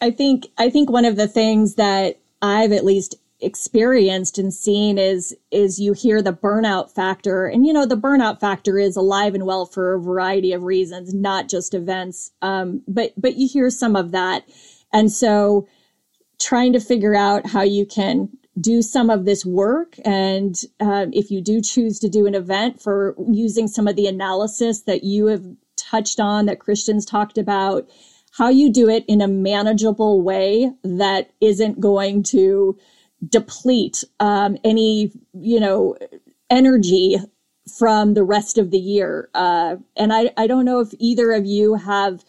I 0.00 0.10
think 0.10 0.46
I 0.58 0.70
think 0.70 0.90
one 0.90 1.04
of 1.04 1.16
the 1.16 1.28
things 1.28 1.74
that 1.74 2.20
I've 2.40 2.72
at 2.72 2.84
least 2.84 3.16
experienced 3.40 4.38
and 4.38 4.52
seen 4.52 4.98
is 4.98 5.34
is 5.50 5.78
you 5.78 5.92
hear 5.92 6.20
the 6.20 6.32
burnout 6.32 6.90
factor. 6.90 7.46
And 7.46 7.64
you 7.64 7.72
know 7.72 7.86
the 7.86 7.96
burnout 7.96 8.40
factor 8.40 8.78
is 8.78 8.96
alive 8.96 9.34
and 9.34 9.46
well 9.46 9.66
for 9.66 9.94
a 9.94 10.00
variety 10.00 10.52
of 10.52 10.64
reasons 10.64 11.14
not 11.14 11.48
just 11.48 11.74
events. 11.74 12.32
Um, 12.42 12.82
but 12.88 13.12
but 13.16 13.36
you 13.36 13.48
hear 13.48 13.70
some 13.70 13.96
of 13.96 14.10
that. 14.12 14.48
And 14.92 15.12
so 15.12 15.68
trying 16.40 16.72
to 16.72 16.80
figure 16.80 17.14
out 17.14 17.46
how 17.46 17.62
you 17.62 17.86
can 17.86 18.28
do 18.60 18.82
some 18.82 19.08
of 19.08 19.24
this 19.24 19.46
work 19.46 19.94
and 20.04 20.62
uh, 20.80 21.06
if 21.12 21.30
you 21.30 21.40
do 21.40 21.60
choose 21.60 22.00
to 22.00 22.08
do 22.08 22.26
an 22.26 22.34
event 22.34 22.82
for 22.82 23.14
using 23.30 23.68
some 23.68 23.86
of 23.86 23.94
the 23.94 24.06
analysis 24.08 24.82
that 24.82 25.04
you 25.04 25.26
have 25.26 25.44
touched 25.76 26.18
on 26.18 26.46
that 26.46 26.58
christians 26.58 27.04
talked 27.04 27.38
about 27.38 27.88
how 28.32 28.48
you 28.48 28.72
do 28.72 28.88
it 28.88 29.04
in 29.06 29.20
a 29.20 29.28
manageable 29.28 30.22
way 30.22 30.72
that 30.82 31.30
isn't 31.40 31.78
going 31.78 32.20
to 32.22 32.76
deplete 33.26 34.04
um, 34.20 34.56
any 34.64 35.12
you 35.32 35.60
know 35.60 35.96
energy 36.50 37.16
from 37.76 38.14
the 38.14 38.24
rest 38.24 38.58
of 38.58 38.70
the 38.70 38.78
year. 38.78 39.28
Uh, 39.34 39.76
and 39.96 40.12
I, 40.12 40.30
I 40.36 40.46
don't 40.46 40.64
know 40.64 40.80
if 40.80 40.88
either 40.98 41.32
of 41.32 41.44
you 41.44 41.74
have 41.74 42.24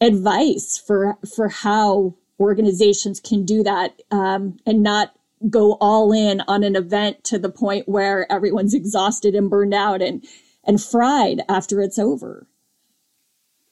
advice 0.00 0.82
for 0.84 1.16
for 1.34 1.48
how 1.48 2.14
organizations 2.40 3.20
can 3.20 3.44
do 3.44 3.62
that 3.62 4.00
um, 4.10 4.58
and 4.66 4.82
not 4.82 5.14
go 5.50 5.76
all 5.80 6.12
in 6.12 6.40
on 6.48 6.64
an 6.64 6.74
event 6.74 7.22
to 7.24 7.38
the 7.38 7.50
point 7.50 7.88
where 7.88 8.30
everyone's 8.32 8.74
exhausted 8.74 9.34
and 9.34 9.50
burned 9.50 9.74
out 9.74 10.00
and 10.02 10.24
and 10.64 10.82
fried 10.82 11.42
after 11.48 11.80
it's 11.80 11.98
over. 11.98 12.46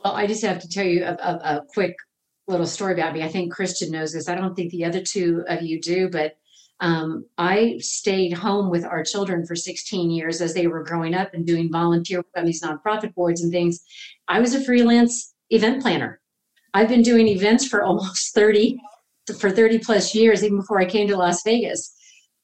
Well 0.05 0.15
i 0.15 0.27
just 0.27 0.43
have 0.43 0.61
to 0.61 0.69
tell 0.69 0.85
you 0.85 1.05
a, 1.05 1.13
a, 1.13 1.57
a 1.57 1.63
quick 1.73 1.95
little 2.53 2.67
story 2.67 2.95
about 2.95 3.15
me. 3.15 3.23
I 3.23 3.29
think 3.29 3.53
Christian 3.53 3.91
knows 3.91 4.13
this. 4.13 4.29
I 4.29 4.35
don't 4.35 4.55
think 4.55 4.71
the 4.71 4.85
other 4.85 5.03
two 5.03 5.45
of 5.49 5.63
you 5.63 5.81
do, 5.81 6.09
but 6.09 6.37
um, 6.81 7.27
I 7.39 7.79
stayed 7.79 8.33
home 8.33 8.71
with 8.71 8.85
our 8.85 9.05
children 9.05 9.47
for 9.47 9.55
16 9.55 10.11
years 10.11 10.41
as 10.41 10.53
they 10.53 10.67
were 10.67 10.83
growing 10.83 11.15
up 11.15 11.33
and 11.33 11.47
doing 11.47 11.71
volunteer 11.71 12.19
work 12.19 12.27
on 12.37 12.45
these 12.45 12.63
nonprofit 12.63 13.15
boards 13.15 13.43
and 13.43 13.53
things. 13.53 13.81
I 14.29 14.41
was 14.41 14.55
a 14.55 14.65
freelance 14.65 15.33
event 15.51 15.83
planner. 15.83 16.21
I've 16.75 16.89
been 16.89 17.03
doing 17.03 17.29
events 17.29 17.67
for 17.67 17.83
almost 17.85 18.35
30 18.35 18.79
for 19.39 19.51
30 19.51 19.79
plus 19.79 20.15
years, 20.15 20.43
even 20.43 20.59
before 20.59 20.81
I 20.81 20.85
came 20.85 21.07
to 21.09 21.17
Las 21.17 21.43
Vegas. 21.45 21.95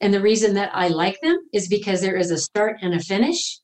And 0.01 0.15
the 0.15 0.21
reason 0.21 0.55
that 0.55 0.71
I 0.73 0.89
like 0.89 1.21
them 1.21 1.37
is 1.53 1.67
because 1.67 2.01
there 2.01 2.17
is 2.17 2.31
a 2.31 2.39
start 2.39 2.79
and 2.83 2.95
a 2.95 3.01
finish. 3.01 3.59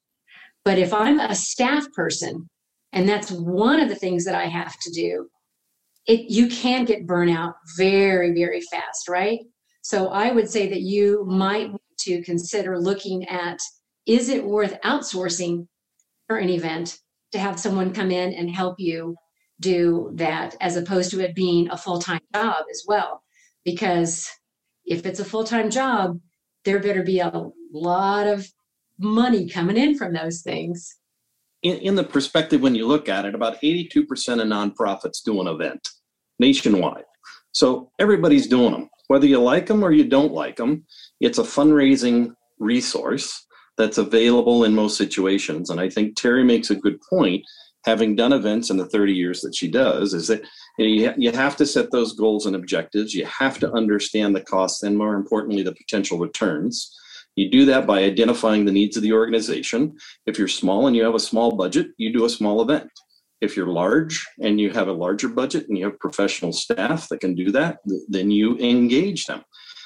But 0.65 0.79
if 0.79 0.93
I'm 0.93 1.21
a 1.21 1.35
staff 1.35 1.87
person, 1.93 2.49
and 2.93 3.09
that's 3.09 3.31
one 3.31 3.81
of 3.81 3.89
the 3.89 3.95
things 3.95 4.25
that 4.25 4.35
I 4.35 4.47
have 4.47 4.77
to 4.81 4.91
do, 4.91 5.29
it 6.07 6.31
you 6.31 6.49
can 6.49 6.85
get 6.85 7.07
burnout 7.07 7.55
very 7.77 8.33
very 8.33 8.61
fast 8.61 9.09
right? 9.09 9.41
So 9.83 10.09
i 10.09 10.31
would 10.31 10.49
say 10.51 10.69
that 10.69 10.81
you 10.81 11.25
might 11.27 11.71
want 11.71 11.83
to 12.01 12.23
consider 12.23 12.79
looking 12.79 13.27
at 13.29 13.59
is 14.07 14.29
it 14.29 14.45
worth 14.45 14.79
outsourcing 14.83 15.67
for 16.27 16.37
an 16.37 16.51
event 16.51 16.99
to 17.33 17.39
have 17.39 17.59
someone 17.59 17.93
come 17.93 18.11
in 18.11 18.33
and 18.35 18.51
help 18.51 18.77
you 18.79 19.17
do 19.61 20.11
that 20.15 20.57
as 20.61 20.77
opposed 20.77 21.11
to 21.11 21.21
it 21.21 21.35
being 21.35 21.71
a 21.71 21.77
full-time 21.77 22.21
job 22.35 22.65
as 22.71 22.85
well? 22.87 23.23
Because 23.65 24.29
if 24.85 25.07
it's 25.07 25.21
a 25.21 25.25
full-time 25.25 25.71
job 25.71 26.21
there 26.65 26.81
better 26.81 27.03
be 27.03 27.21
a 27.21 27.51
lot 27.73 28.27
of 28.27 28.47
money 28.99 29.49
coming 29.49 29.77
in 29.77 29.97
from 29.97 30.13
those 30.13 30.43
things 30.43 30.97
in, 31.65 31.79
in 31.79 31.95
the 31.97 32.05
perspective 32.05 32.61
when 32.61 32.77
you 32.77 32.87
look 32.87 33.09
at 33.09 33.25
it, 33.25 33.35
about 33.35 33.61
82% 33.61 33.97
of 34.07 34.47
nonprofits 34.47 35.25
do 35.25 35.41
an 35.41 35.49
event 35.49 35.89
nationwide. 36.39 37.05
So 37.53 37.91
everybody's 37.99 38.47
doing 38.47 38.73
them. 38.73 38.91
Whether 39.09 39.27
you 39.27 39.41
like 39.41 39.67
them 39.67 39.83
or 39.83 39.91
you 39.91 40.05
don't 40.05 40.33
like 40.33 40.57
them, 40.57 40.85
it's 41.21 41.39
a 41.39 41.43
fundraising 41.43 42.35
resource 42.59 43.47
that's 43.77 43.99
available 43.99 44.65
in 44.65 44.75
most 44.75 44.97
situations. 44.97 45.71
And 45.71 45.81
I 45.81 45.89
think 45.89 46.17
Terry 46.17 46.45
makes 46.45 46.71
a 46.71 46.77
good 46.77 47.01
point, 47.09 47.45
having 47.85 48.17
done 48.17 48.33
events 48.33 48.71
in 48.71 48.77
the 48.77 48.87
30 48.87 49.13
years 49.13 49.41
that 49.41 49.55
she 49.55 49.69
does, 49.69 50.15
is 50.15 50.29
that 50.29 50.43
you, 50.79 51.07
know, 51.07 51.15
you 51.17 51.33
have 51.33 51.57
to 51.57 51.67
set 51.67 51.91
those 51.91 52.15
goals 52.15 52.47
and 52.47 52.57
objectives. 52.57 53.15
You 53.15 53.27
have 53.27 53.59
to 53.61 53.73
understand 53.73 54.35
the 54.35 54.43
costs 54.43 54.83
and, 54.83 54.97
more 54.97 55.15
importantly, 55.15 55.63
the 55.63 55.75
potential 55.75 56.19
returns. 56.19 56.97
You 57.37 57.51
do 57.51 57.65
that 57.67 57.87
by 57.87 58.05
identifying 58.05 58.65
the 58.65 58.73
needs 58.73 58.97
of 58.97 59.03
the 59.03 59.13
organization. 59.13 59.97
If 60.27 60.39
you're 60.39 60.49
small 60.49 60.87
and 60.87 60.95
you 60.95 61.05
have 61.05 61.15
a 61.15 61.21
small 61.21 61.53
budget, 61.53 61.89
you 61.97 62.13
do 62.13 62.25
a 62.25 62.31
small 62.31 62.63
event. 62.63 62.91
If 63.41 63.57
you're 63.57 63.67
large 63.67 64.25
and 64.41 64.61
you 64.61 64.71
have 64.71 64.89
a 64.89 64.93
larger 64.93 65.29
budget 65.29 65.69
and 65.69 65.77
you 65.77 65.85
have 65.85 65.99
professional 65.99 66.53
staff 66.53 67.09
that 67.09 67.21
can 67.21 67.35
do 67.35 67.51
that, 67.53 67.79
then 68.09 68.31
you 68.31 68.57
engage 68.59 69.27
them. 69.27 69.45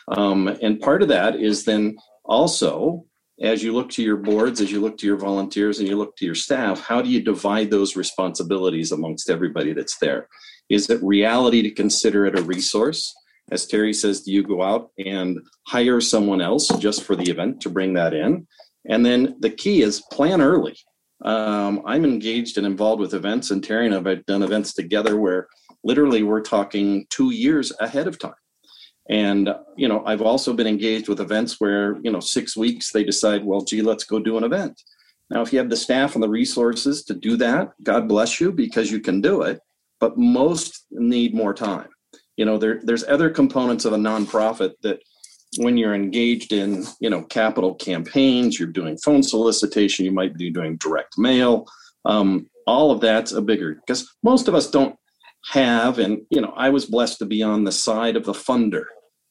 Um, 0.09 0.49
and 0.63 0.81
part 0.81 1.03
of 1.03 1.09
that 1.09 1.37
is 1.37 1.65
then 1.65 1.97
also 2.25 3.05
as 3.41 3.63
you 3.63 3.73
look 3.73 3.89
to 3.91 4.03
your 4.03 4.17
boards, 4.17 4.61
as 4.61 4.73
you 4.73 4.81
look 4.81 4.99
to 4.99 5.07
your 5.07 5.17
volunteers 5.17 5.79
and 5.79 5.89
you 5.89 5.97
look 5.97 6.17
to 6.17 6.27
your 6.27 6.35
staff, 6.35 6.81
how 6.81 7.01
do 7.01 7.09
you 7.09 7.21
divide 7.21 7.71
those 7.71 7.97
responsibilities 7.97 8.91
amongst 8.91 9.31
everybody 9.31 9.73
that's 9.73 9.99
there? 9.99 10.29
Is 10.69 10.91
it 10.91 11.03
reality 11.03 11.63
to 11.63 11.71
consider 11.71 12.27
it 12.27 12.39
a 12.39 12.43
resource? 12.43 13.15
As 13.51 13.67
Terry 13.67 13.95
says, 13.95 14.23
do 14.23 14.33
you 14.33 14.43
go 14.43 14.63
out 14.63 14.91
and 15.05 15.39
hire 15.67 16.01
someone 16.01 16.41
else 16.41 16.69
just 16.79 17.05
for 17.05 17.17
the 17.17 17.31
event 17.31 17.61
to 17.63 17.71
bring 17.71 17.95
that 17.95 18.13
in? 18.13 18.47
And 18.89 19.05
then 19.05 19.37
the 19.41 19.51
key 19.51 19.83
is 19.83 20.03
plan 20.13 20.41
early. 20.41 20.77
Um, 21.25 21.83
I'm 21.85 22.05
engaged 22.05 22.59
and 22.59 22.67
involved 22.67 23.01
with 23.01 23.15
events, 23.15 23.51
and 23.51 23.65
Terry 23.65 23.87
and 23.87 23.95
I 23.95 24.11
have 24.11 24.27
done 24.27 24.43
events 24.43 24.75
together 24.75 25.17
where 25.17 25.49
literally 25.83 26.23
we're 26.23 26.43
talking 26.43 27.07
two 27.11 27.31
years 27.31 27.73
ahead 27.81 28.07
of 28.07 28.19
time. 28.19 28.33
And, 29.11 29.49
you 29.77 29.89
know, 29.89 30.05
I've 30.05 30.21
also 30.21 30.53
been 30.53 30.67
engaged 30.67 31.09
with 31.09 31.21
events 31.21 31.59
where, 31.59 31.97
you 32.03 32.13
know, 32.13 32.21
six 32.21 32.57
weeks 32.57 32.93
they 32.93 33.05
decide, 33.05 33.45
well, 33.45 33.63
gee, 33.63 33.81
let's 33.81 34.05
go 34.05 34.19
do 34.19 34.37
an 34.37 34.45
event. 34.45 34.81
Now, 35.31 35.41
if 35.41 35.53
you 35.53 35.59
have 35.59 35.71
the 35.71 35.77
staff 35.77 36.15
and 36.15 36.23
the 36.23 36.29
resources 36.29 37.05
to 37.05 37.15
do 37.15 37.37
that, 37.39 37.71
God 37.83 38.07
bless 38.07 38.41
you 38.41 38.53
because 38.53 38.93
you 38.93 39.01
can 39.01 39.21
do 39.21 39.43
it. 39.43 39.61
But 39.99 40.19
most 40.19 40.87
need 40.91 41.35
more 41.35 41.55
time 41.55 41.89
you 42.39 42.45
know 42.45 42.57
there, 42.57 42.81
there's 42.83 43.05
other 43.05 43.29
components 43.29 43.85
of 43.85 43.93
a 43.93 43.99
nonprofit 43.99 44.73
that 44.83 45.01
when 45.59 45.77
you're 45.77 45.95
engaged 45.95 46.53
in 46.53 46.85
you 47.01 47.11
know 47.11 47.23
capital 47.25 47.75
campaigns 47.75 48.59
you're 48.59 48.69
doing 48.69 48.97
phone 48.99 49.23
solicitation 49.23 50.07
you 50.07 50.13
might 50.13 50.35
be 50.37 50.49
doing 50.49 50.77
direct 50.79 51.19
mail 51.19 51.67
um, 52.07 52.49
all 52.67 52.91
of 52.91 53.01
that's 53.01 53.33
a 53.33 53.43
bigger 53.43 53.75
because 53.87 54.09
most 54.23 54.49
of 54.49 54.55
us 54.55 54.71
don't 54.71 54.97
have 55.53 55.99
and 55.99 56.21
you 56.31 56.41
know 56.41 56.55
i 56.57 56.71
was 56.71 56.87
blessed 56.87 57.19
to 57.19 57.27
be 57.27 57.43
on 57.43 57.65
the 57.65 57.73
side 57.73 58.17
of 58.17 58.25
the 58.25 58.33
funder. 58.33 58.85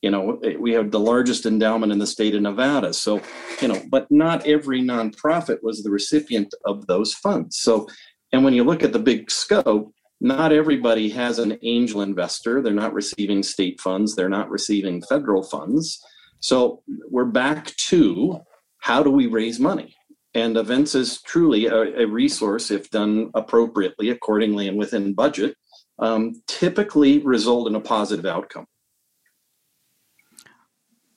You 0.04 0.12
know 0.12 0.40
we 0.60 0.72
have 0.74 0.92
the 0.92 1.00
largest 1.00 1.46
endowment 1.46 1.92
in 1.92 2.00
the 2.00 2.08
state 2.08 2.36
of 2.36 2.42
nevada 2.42 2.94
so 2.94 3.20
you 3.62 3.68
know 3.68 3.82
but 3.90 4.06
not 4.12 4.46
every 4.46 4.80
nonprofit 4.82 5.58
was 5.64 5.82
the 5.82 5.90
recipient 5.90 6.54
of 6.66 6.86
those 6.88 7.14
funds. 7.16 7.58
So 7.58 7.88
and 8.32 8.44
when 8.44 8.54
you 8.54 8.64
look 8.64 8.84
at 8.84 8.94
the 8.94 9.00
big 9.00 9.32
scope 9.32 9.94
not 10.20 10.52
everybody 10.52 11.10
has 11.10 11.40
an 11.40 11.58
angel 11.62 12.02
investor. 12.02 12.62
They're 12.62 12.74
not 12.74 12.94
receiving 12.94 13.44
state 13.44 13.80
funds, 13.80 14.16
they're 14.16 14.30
not 14.30 14.50
receiving 14.50 15.02
federal 15.02 15.44
funds. 15.44 16.04
So 16.40 16.84
we're 17.10 17.26
back 17.26 17.76
to 17.76 18.40
how 18.80 19.04
do 19.04 19.10
we 19.10 19.28
raise 19.28 19.60
money? 19.60 19.96
And 20.34 20.56
events 20.58 20.94
is 20.94 21.22
truly 21.24 21.66
a, 21.66 22.04
a 22.04 22.06
resource 22.06 22.70
if 22.70 22.90
done 22.92 23.32
appropriately, 23.34 24.10
accordingly, 24.10 24.68
and 24.68 24.78
within 24.78 25.14
budget, 25.14 25.56
um, 26.00 26.34
typically 26.48 27.20
result 27.20 27.68
in 27.68 27.76
a 27.76 27.80
positive 27.80 28.26
outcome. 28.26 28.68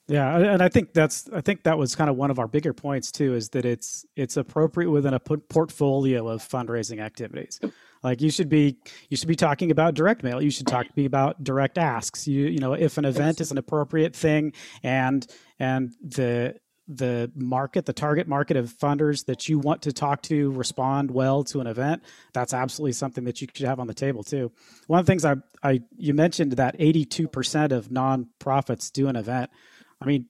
Yeah, 0.09 0.37
and 0.39 0.61
I 0.61 0.69
think 0.69 0.93
that's 0.93 1.29
I 1.33 1.41
think 1.41 1.63
that 1.63 1.79
was 1.79 1.95
kind 1.95 2.11
of 2.11 2.17
one 2.17 2.33
of 2.33 2.41
our 2.41 2.49
bigger 2.49 2.73
points 2.73 3.13
too, 3.13 3.35
is 3.35 3.51
that 3.51 3.65
it's 3.65 4.05
it's 4.17 4.37
appropriate 4.37 4.91
within 4.91 5.15
a 5.15 5.21
portfolio 5.21 6.27
of 6.27 6.43
fundraising 6.43 7.01
activities. 7.01 7.61
Yep. 7.63 7.73
Like 8.03 8.21
you 8.21 8.31
should 8.31 8.49
be 8.49 8.77
you 9.09 9.17
should 9.17 9.29
be 9.29 9.37
talking 9.37 9.71
about 9.71 9.95
direct 9.95 10.23
mail. 10.23 10.41
You 10.41 10.51
should 10.51 10.67
talk 10.67 10.87
to 10.87 10.93
me 10.97 11.05
about 11.05 11.43
direct 11.45 11.79
asks. 11.79 12.27
You 12.27 12.47
you 12.47 12.59
know 12.59 12.73
if 12.73 12.99
an 12.99 13.05
event 13.05 13.41
is 13.41 13.51
an 13.51 13.59
appropriate 13.59 14.17
thing 14.17 14.53
and 14.83 15.27
and 15.59 15.93
the 16.03 16.57
the 16.93 17.31
market, 17.37 17.87
the 17.87 17.93
target 17.93 18.27
market 18.27 18.57
of 18.57 18.73
funders 18.73 19.25
that 19.27 19.49
you 19.49 19.61
want 19.61 19.83
to 19.83 19.93
talk 19.93 20.23
to 20.23 20.51
respond 20.51 21.11
well 21.11 21.45
to 21.45 21.61
an 21.61 21.69
event, 21.69 22.03
that's 22.33 22.53
absolutely 22.53 22.93
something 22.93 23.25
that 23.25 23.41
you 23.41 23.47
should 23.55 23.67
have 23.67 23.79
on 23.79 23.87
the 23.87 23.95
table 23.95 24.25
too. 24.25 24.51
One 24.89 24.99
of 24.99 25.07
the 25.07 25.11
things 25.11 25.25
I, 25.25 25.37
I 25.63 25.81
you 25.97 26.15
mentioned 26.15 26.53
that 26.53 26.77
82% 26.79 27.71
of 27.71 27.89
nonprofits 27.89 28.91
do 28.91 29.07
an 29.07 29.15
event. 29.15 29.51
I 30.01 30.07
mean, 30.07 30.27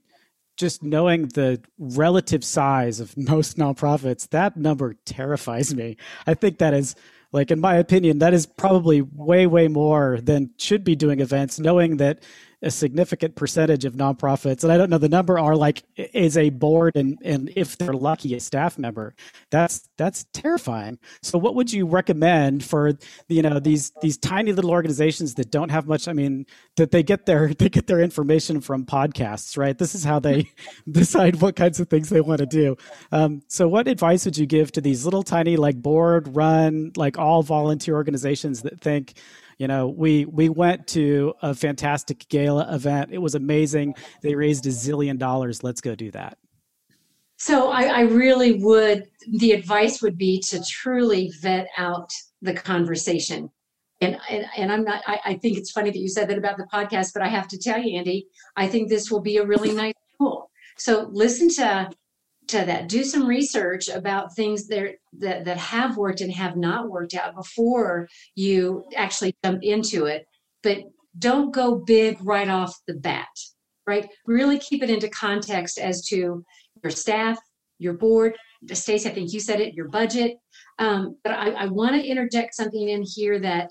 just 0.59 0.83
knowing 0.83 1.29
the 1.29 1.63
relative 1.79 2.45
size 2.45 3.01
of 3.01 3.17
most 3.17 3.57
nonprofits, 3.57 4.29
that 4.29 4.59
number 4.59 4.95
terrifies 5.07 5.75
me. 5.75 5.97
I 6.27 6.35
think 6.35 6.59
that 6.59 6.75
is 6.75 6.95
like 7.33 7.51
in 7.51 7.61
my 7.61 7.77
opinion 7.77 8.19
that 8.19 8.35
is 8.35 8.47
probably 8.47 9.03
way 9.03 9.47
way 9.47 9.69
more 9.69 10.21
than 10.21 10.51
should 10.59 10.85
be 10.85 10.97
doing 10.97 11.21
events 11.21 11.59
knowing 11.59 11.97
that 11.99 12.23
a 12.63 12.71
significant 12.71 13.37
percentage 13.37 13.85
of 13.85 13.95
nonprofits, 13.95 14.63
and 14.63 14.73
I 14.73 14.77
don't 14.77 14.91
know 14.91 14.99
the 14.99 15.09
number, 15.09 15.39
are 15.39 15.57
like 15.57 15.83
is 15.97 16.37
a 16.37 16.51
board 16.51 16.97
and 16.97 17.19
and 17.23 17.51
if 17.57 17.79
they're 17.79 17.93
lucky, 17.93 18.35
a 18.35 18.41
staff 18.41 18.79
member. 18.79 19.15
That's 19.51 19.89
that's 19.97 20.27
terrifying. 20.33 20.99
So, 21.23 21.39
what 21.39 21.55
would 21.55 21.73
you 21.73 21.87
recommend 21.87 22.65
for 22.65 22.93
you 23.29 23.43
know 23.43 23.61
these 23.61 23.93
these 24.03 24.19
tiny 24.19 24.53
little 24.53 24.71
organizations 24.71 25.35
that 25.35 25.51
don't 25.51 25.71
have 25.71 25.87
much? 25.87 26.09
I 26.09 26.13
mean, 26.13 26.47
that 26.77 26.91
they 26.91 27.03
get 27.03 27.27
their 27.27 27.55
they 27.59 27.69
get 27.69 27.87
their 27.87 28.01
information 28.01 28.61
from 28.61 28.85
podcasts, 28.85 29.57
right? 29.57 29.77
This 29.77 29.95
is 29.95 30.05
how 30.05 30.21
they 30.21 30.51
decide 30.91 31.41
what 31.41 31.57
kinds 31.57 31.81
of 31.81 31.89
things 31.89 32.11
they 32.11 32.21
want 32.21 32.41
to 32.41 32.47
do. 32.47 32.77
Um, 33.13 33.43
so, 33.49 33.69
what 33.69 33.89
advice 33.89 34.25
would 34.25 34.37
you 34.37 34.47
give 34.47 34.73
to 34.73 34.81
these 34.81 35.05
little 35.05 35.23
tiny 35.23 35.57
like 35.57 35.81
board 35.81 36.37
run 36.37 36.93
like 36.97 37.19
all 37.19 37.43
volunteer 37.43 37.95
organizations 37.95 38.63
that 38.63 38.81
think 38.81 39.15
you 39.61 39.69
know 39.69 39.89
we 39.89 40.25
we 40.25 40.49
went 40.49 40.87
to 40.89 41.35
a 41.43 41.55
fantastic 41.55 42.27
gala 42.29 42.75
event. 42.75 43.11
It 43.13 43.19
was 43.19 43.35
amazing. 43.35 43.95
They 44.23 44.35
raised 44.35 44.65
a 44.67 44.71
zillion 44.71 45.19
dollars. 45.19 45.63
Let's 45.63 45.83
go 45.83 45.95
do 45.95 46.11
that. 46.13 46.39
So 47.37 47.71
I, 47.71 47.83
I 47.83 48.01
really 48.01 48.55
would 48.55 49.07
the 49.29 49.53
advice 49.53 50.01
would 50.01 50.17
be 50.17 50.41
to 50.49 50.65
truly 50.65 51.31
vet 51.41 51.69
out 51.77 52.11
the 52.41 52.55
conversation. 52.55 53.51
And, 54.03 54.17
and, 54.31 54.47
and 54.57 54.73
I'm 54.73 54.83
not, 54.83 55.03
I, 55.07 55.21
I, 55.27 55.35
think 55.35 55.59
it's 55.59 55.71
funny 55.71 55.91
that 55.91 55.99
you 55.99 56.09
said 56.09 56.27
that 56.31 56.39
about 56.39 56.57
the 56.57 56.67
podcast, 56.73 57.13
but 57.13 57.23
I 57.23 57.29
have 57.29 57.47
to 57.49 57.59
tell 57.59 57.79
you, 57.79 57.99
Andy, 57.99 58.29
I 58.57 58.67
think 58.67 58.89
this 58.89 59.11
will 59.11 59.21
be 59.21 59.37
a 59.37 59.45
really 59.45 59.73
nice 59.75 59.93
tool. 60.17 60.51
So 60.79 61.11
listen 61.13 61.51
to 61.57 61.91
to 62.51 62.65
that. 62.65 62.89
Do 62.89 63.05
some 63.05 63.27
research 63.27 63.89
about 63.89 64.35
things 64.35 64.67
that, 64.69 64.97
that, 65.19 65.45
that 65.45 65.57
have 65.57 65.97
worked 65.97 66.21
and 66.21 66.33
have 66.33 66.57
not 66.57 66.91
worked 66.91 67.15
out 67.15 67.35
before 67.35 68.09
you 68.35 68.85
actually 68.97 69.35
jump 69.45 69.63
into 69.63 70.07
it. 70.07 70.27
But 70.63 70.79
don't 71.19 71.53
go 71.53 71.77
big 71.77 72.19
right 72.23 72.49
off 72.49 72.77
the 72.87 72.95
bat, 72.95 73.29
right? 73.87 74.09
Really 74.27 74.59
keep 74.59 74.83
it 74.83 74.91
into 74.91 75.09
context 75.09 75.79
as 75.79 76.07
to 76.07 76.45
your 76.83 76.91
staff, 76.91 77.39
your 77.79 77.95
board. 77.95 78.37
Stacy, 78.73 79.09
I 79.09 79.15
think 79.15 79.33
you 79.33 79.41
said 79.41 79.61
it, 79.61 79.75
your 79.75 79.89
budget. 79.89 80.37
Um, 80.79 81.17
but 81.25 81.33
I, 81.33 81.51
I 81.51 81.67
want 81.67 81.95
to 81.95 82.07
interject 82.07 82.55
something 82.55 82.89
in 82.89 83.03
here 83.03 83.39
that 83.39 83.71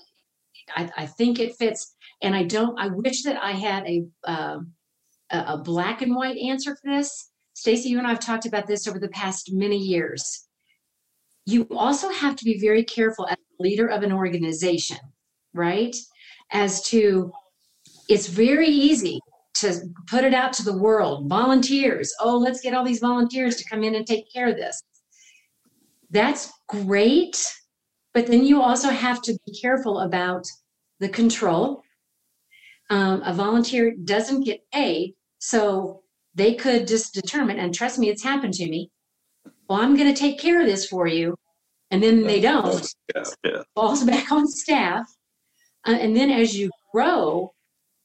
I, 0.74 0.90
I, 0.96 1.06
think 1.06 1.38
it 1.38 1.56
fits. 1.56 1.94
And 2.22 2.34
I 2.34 2.42
don't, 2.44 2.78
I 2.78 2.88
wish 2.88 3.22
that 3.22 3.40
I 3.42 3.52
had 3.52 3.84
a, 3.86 4.04
uh, 4.24 4.58
a 5.30 5.58
black 5.58 6.02
and 6.02 6.14
white 6.14 6.36
answer 6.36 6.76
for 6.76 6.90
this 6.90 7.29
Stacy, 7.60 7.90
you 7.90 7.98
and 7.98 8.06
I 8.06 8.10
have 8.10 8.20
talked 8.20 8.46
about 8.46 8.66
this 8.66 8.88
over 8.88 8.98
the 8.98 9.10
past 9.10 9.52
many 9.52 9.76
years. 9.76 10.46
You 11.44 11.66
also 11.70 12.08
have 12.08 12.34
to 12.36 12.44
be 12.46 12.58
very 12.58 12.82
careful 12.82 13.26
as 13.26 13.36
a 13.36 13.62
leader 13.62 13.86
of 13.86 14.02
an 14.02 14.12
organization, 14.12 14.96
right? 15.52 15.94
As 16.52 16.80
to, 16.84 17.30
it's 18.08 18.28
very 18.28 18.68
easy 18.68 19.20
to 19.56 19.78
put 20.06 20.24
it 20.24 20.32
out 20.32 20.54
to 20.54 20.62
the 20.62 20.78
world 20.78 21.28
volunteers. 21.28 22.10
Oh, 22.18 22.38
let's 22.38 22.62
get 22.62 22.72
all 22.72 22.82
these 22.82 23.00
volunteers 23.00 23.56
to 23.56 23.68
come 23.68 23.84
in 23.84 23.94
and 23.94 24.06
take 24.06 24.32
care 24.32 24.48
of 24.48 24.56
this. 24.56 24.82
That's 26.08 26.50
great. 26.66 27.44
But 28.14 28.26
then 28.26 28.42
you 28.42 28.62
also 28.62 28.88
have 28.88 29.20
to 29.20 29.38
be 29.44 29.52
careful 29.60 30.00
about 30.00 30.46
the 30.98 31.10
control. 31.10 31.82
Um, 32.88 33.20
a 33.22 33.34
volunteer 33.34 33.92
doesn't 34.02 34.44
get 34.44 34.62
paid. 34.72 35.14
So 35.40 36.04
they 36.34 36.54
could 36.54 36.86
just 36.86 37.14
determine, 37.14 37.58
and 37.58 37.74
trust 37.74 37.98
me, 37.98 38.08
it's 38.08 38.22
happened 38.22 38.54
to 38.54 38.68
me. 38.68 38.90
Well, 39.68 39.80
I'm 39.80 39.96
going 39.96 40.12
to 40.12 40.18
take 40.18 40.38
care 40.38 40.60
of 40.60 40.66
this 40.66 40.86
for 40.86 41.06
you. 41.06 41.36
And 41.90 42.02
then 42.02 42.22
they 42.22 42.40
don't. 42.40 42.86
Yeah, 43.14 43.24
yeah. 43.44 43.62
Falls 43.74 44.04
back 44.12 44.30
on 44.30 44.46
staff. 44.46 45.06
Uh, 45.86 45.92
and 45.92 46.16
then 46.16 46.30
as 46.30 46.56
you 46.56 46.70
grow, 46.92 47.52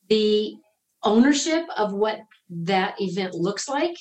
the 0.10 0.56
ownership 1.04 1.66
of 1.78 1.94
what 1.94 2.20
that 2.50 3.00
event 3.00 3.36
looks 3.36 3.68
like, 3.68 3.96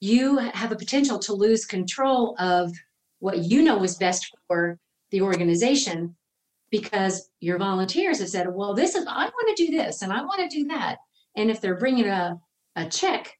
you 0.00 0.38
have 0.38 0.72
a 0.72 0.76
potential 0.76 1.18
to 1.20 1.32
lose 1.32 1.64
control 1.64 2.36
of 2.38 2.72
what 3.20 3.38
you 3.38 3.62
know 3.62 3.82
is 3.82 3.96
best 3.96 4.30
for 4.48 4.78
the 5.10 5.22
organization 5.22 6.14
because 6.70 7.30
your 7.40 7.58
volunteers 7.58 8.18
have 8.18 8.28
said, 8.28 8.48
well, 8.52 8.74
this 8.74 8.96
is, 8.96 9.06
I 9.08 9.24
want 9.26 9.56
to 9.56 9.66
do 9.66 9.76
this 9.76 10.02
and 10.02 10.12
I 10.12 10.22
want 10.22 10.40
to 10.40 10.56
do 10.56 10.66
that. 10.68 10.98
And 11.36 11.50
if 11.50 11.60
they're 11.60 11.78
bringing 11.78 12.06
a, 12.06 12.38
a 12.76 12.86
check 12.86 13.32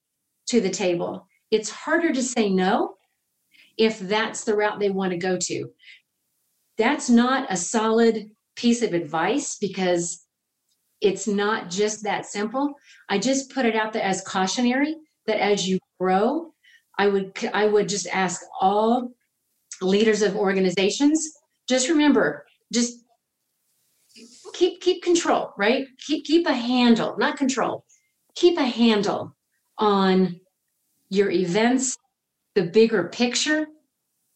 to 0.48 0.60
the 0.60 0.70
table. 0.70 1.26
It's 1.50 1.70
harder 1.70 2.12
to 2.12 2.22
say 2.22 2.50
no 2.50 2.94
if 3.78 3.98
that's 3.98 4.44
the 4.44 4.54
route 4.54 4.78
they 4.78 4.90
want 4.90 5.12
to 5.12 5.18
go 5.18 5.36
to. 5.40 5.70
That's 6.78 7.08
not 7.08 7.46
a 7.50 7.56
solid 7.56 8.30
piece 8.56 8.82
of 8.82 8.92
advice 8.92 9.56
because 9.60 10.26
it's 11.00 11.26
not 11.26 11.70
just 11.70 12.02
that 12.04 12.26
simple. 12.26 12.74
I 13.08 13.18
just 13.18 13.50
put 13.50 13.66
it 13.66 13.76
out 13.76 13.92
there 13.92 14.02
as 14.02 14.22
cautionary 14.22 14.96
that 15.26 15.38
as 15.38 15.68
you 15.68 15.78
grow, 16.00 16.52
I 16.98 17.08
would 17.08 17.32
I 17.52 17.66
would 17.66 17.88
just 17.88 18.06
ask 18.08 18.40
all 18.60 19.10
leaders 19.82 20.22
of 20.22 20.36
organizations 20.36 21.28
just 21.68 21.88
remember 21.88 22.46
just 22.72 23.04
keep 24.54 24.80
keep 24.80 25.02
control, 25.02 25.52
right? 25.56 25.86
Keep 26.06 26.24
keep 26.24 26.46
a 26.46 26.54
handle, 26.54 27.16
not 27.18 27.36
control. 27.36 27.84
Keep 28.36 28.58
a 28.58 28.64
handle 28.64 29.34
on 29.78 30.40
your 31.10 31.30
events, 31.30 31.96
the 32.54 32.62
bigger 32.62 33.04
picture, 33.04 33.66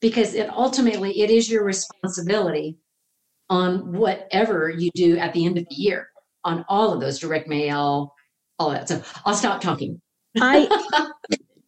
because 0.01 0.35
it 0.35 0.49
ultimately 0.51 1.21
it 1.21 1.31
is 1.31 1.51
your 1.51 1.65
responsibility 1.65 2.79
on 3.51 3.93
whatever 3.93 4.69
you 4.69 4.91
do 4.95 5.17
at 5.19 5.33
the 5.33 5.45
end 5.45 5.59
of 5.59 5.65
the 5.69 5.75
year 5.75 6.09
on 6.45 6.65
all 6.69 6.93
of 6.93 7.01
those 7.01 7.19
direct 7.19 7.49
mail, 7.49 8.15
all 8.59 8.71
that. 8.71 8.89
So 8.89 9.03
I'll 9.25 9.35
stop 9.35 9.61
talking. 9.61 10.01
I 10.41 10.69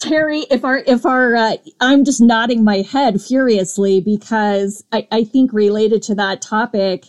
Terry, 0.01 0.41
if 0.51 0.65
our 0.65 0.79
if 0.79 1.05
our 1.05 1.35
uh, 1.37 1.57
I'm 1.81 2.05
just 2.05 2.21
nodding 2.21 2.65
my 2.65 2.79
head 2.79 3.21
furiously 3.21 4.01
because 4.01 4.85
I, 4.93 5.07
I 5.11 5.25
think 5.25 5.53
related 5.53 6.03
to 6.05 6.15
that 6.17 6.41
topic, 6.41 7.07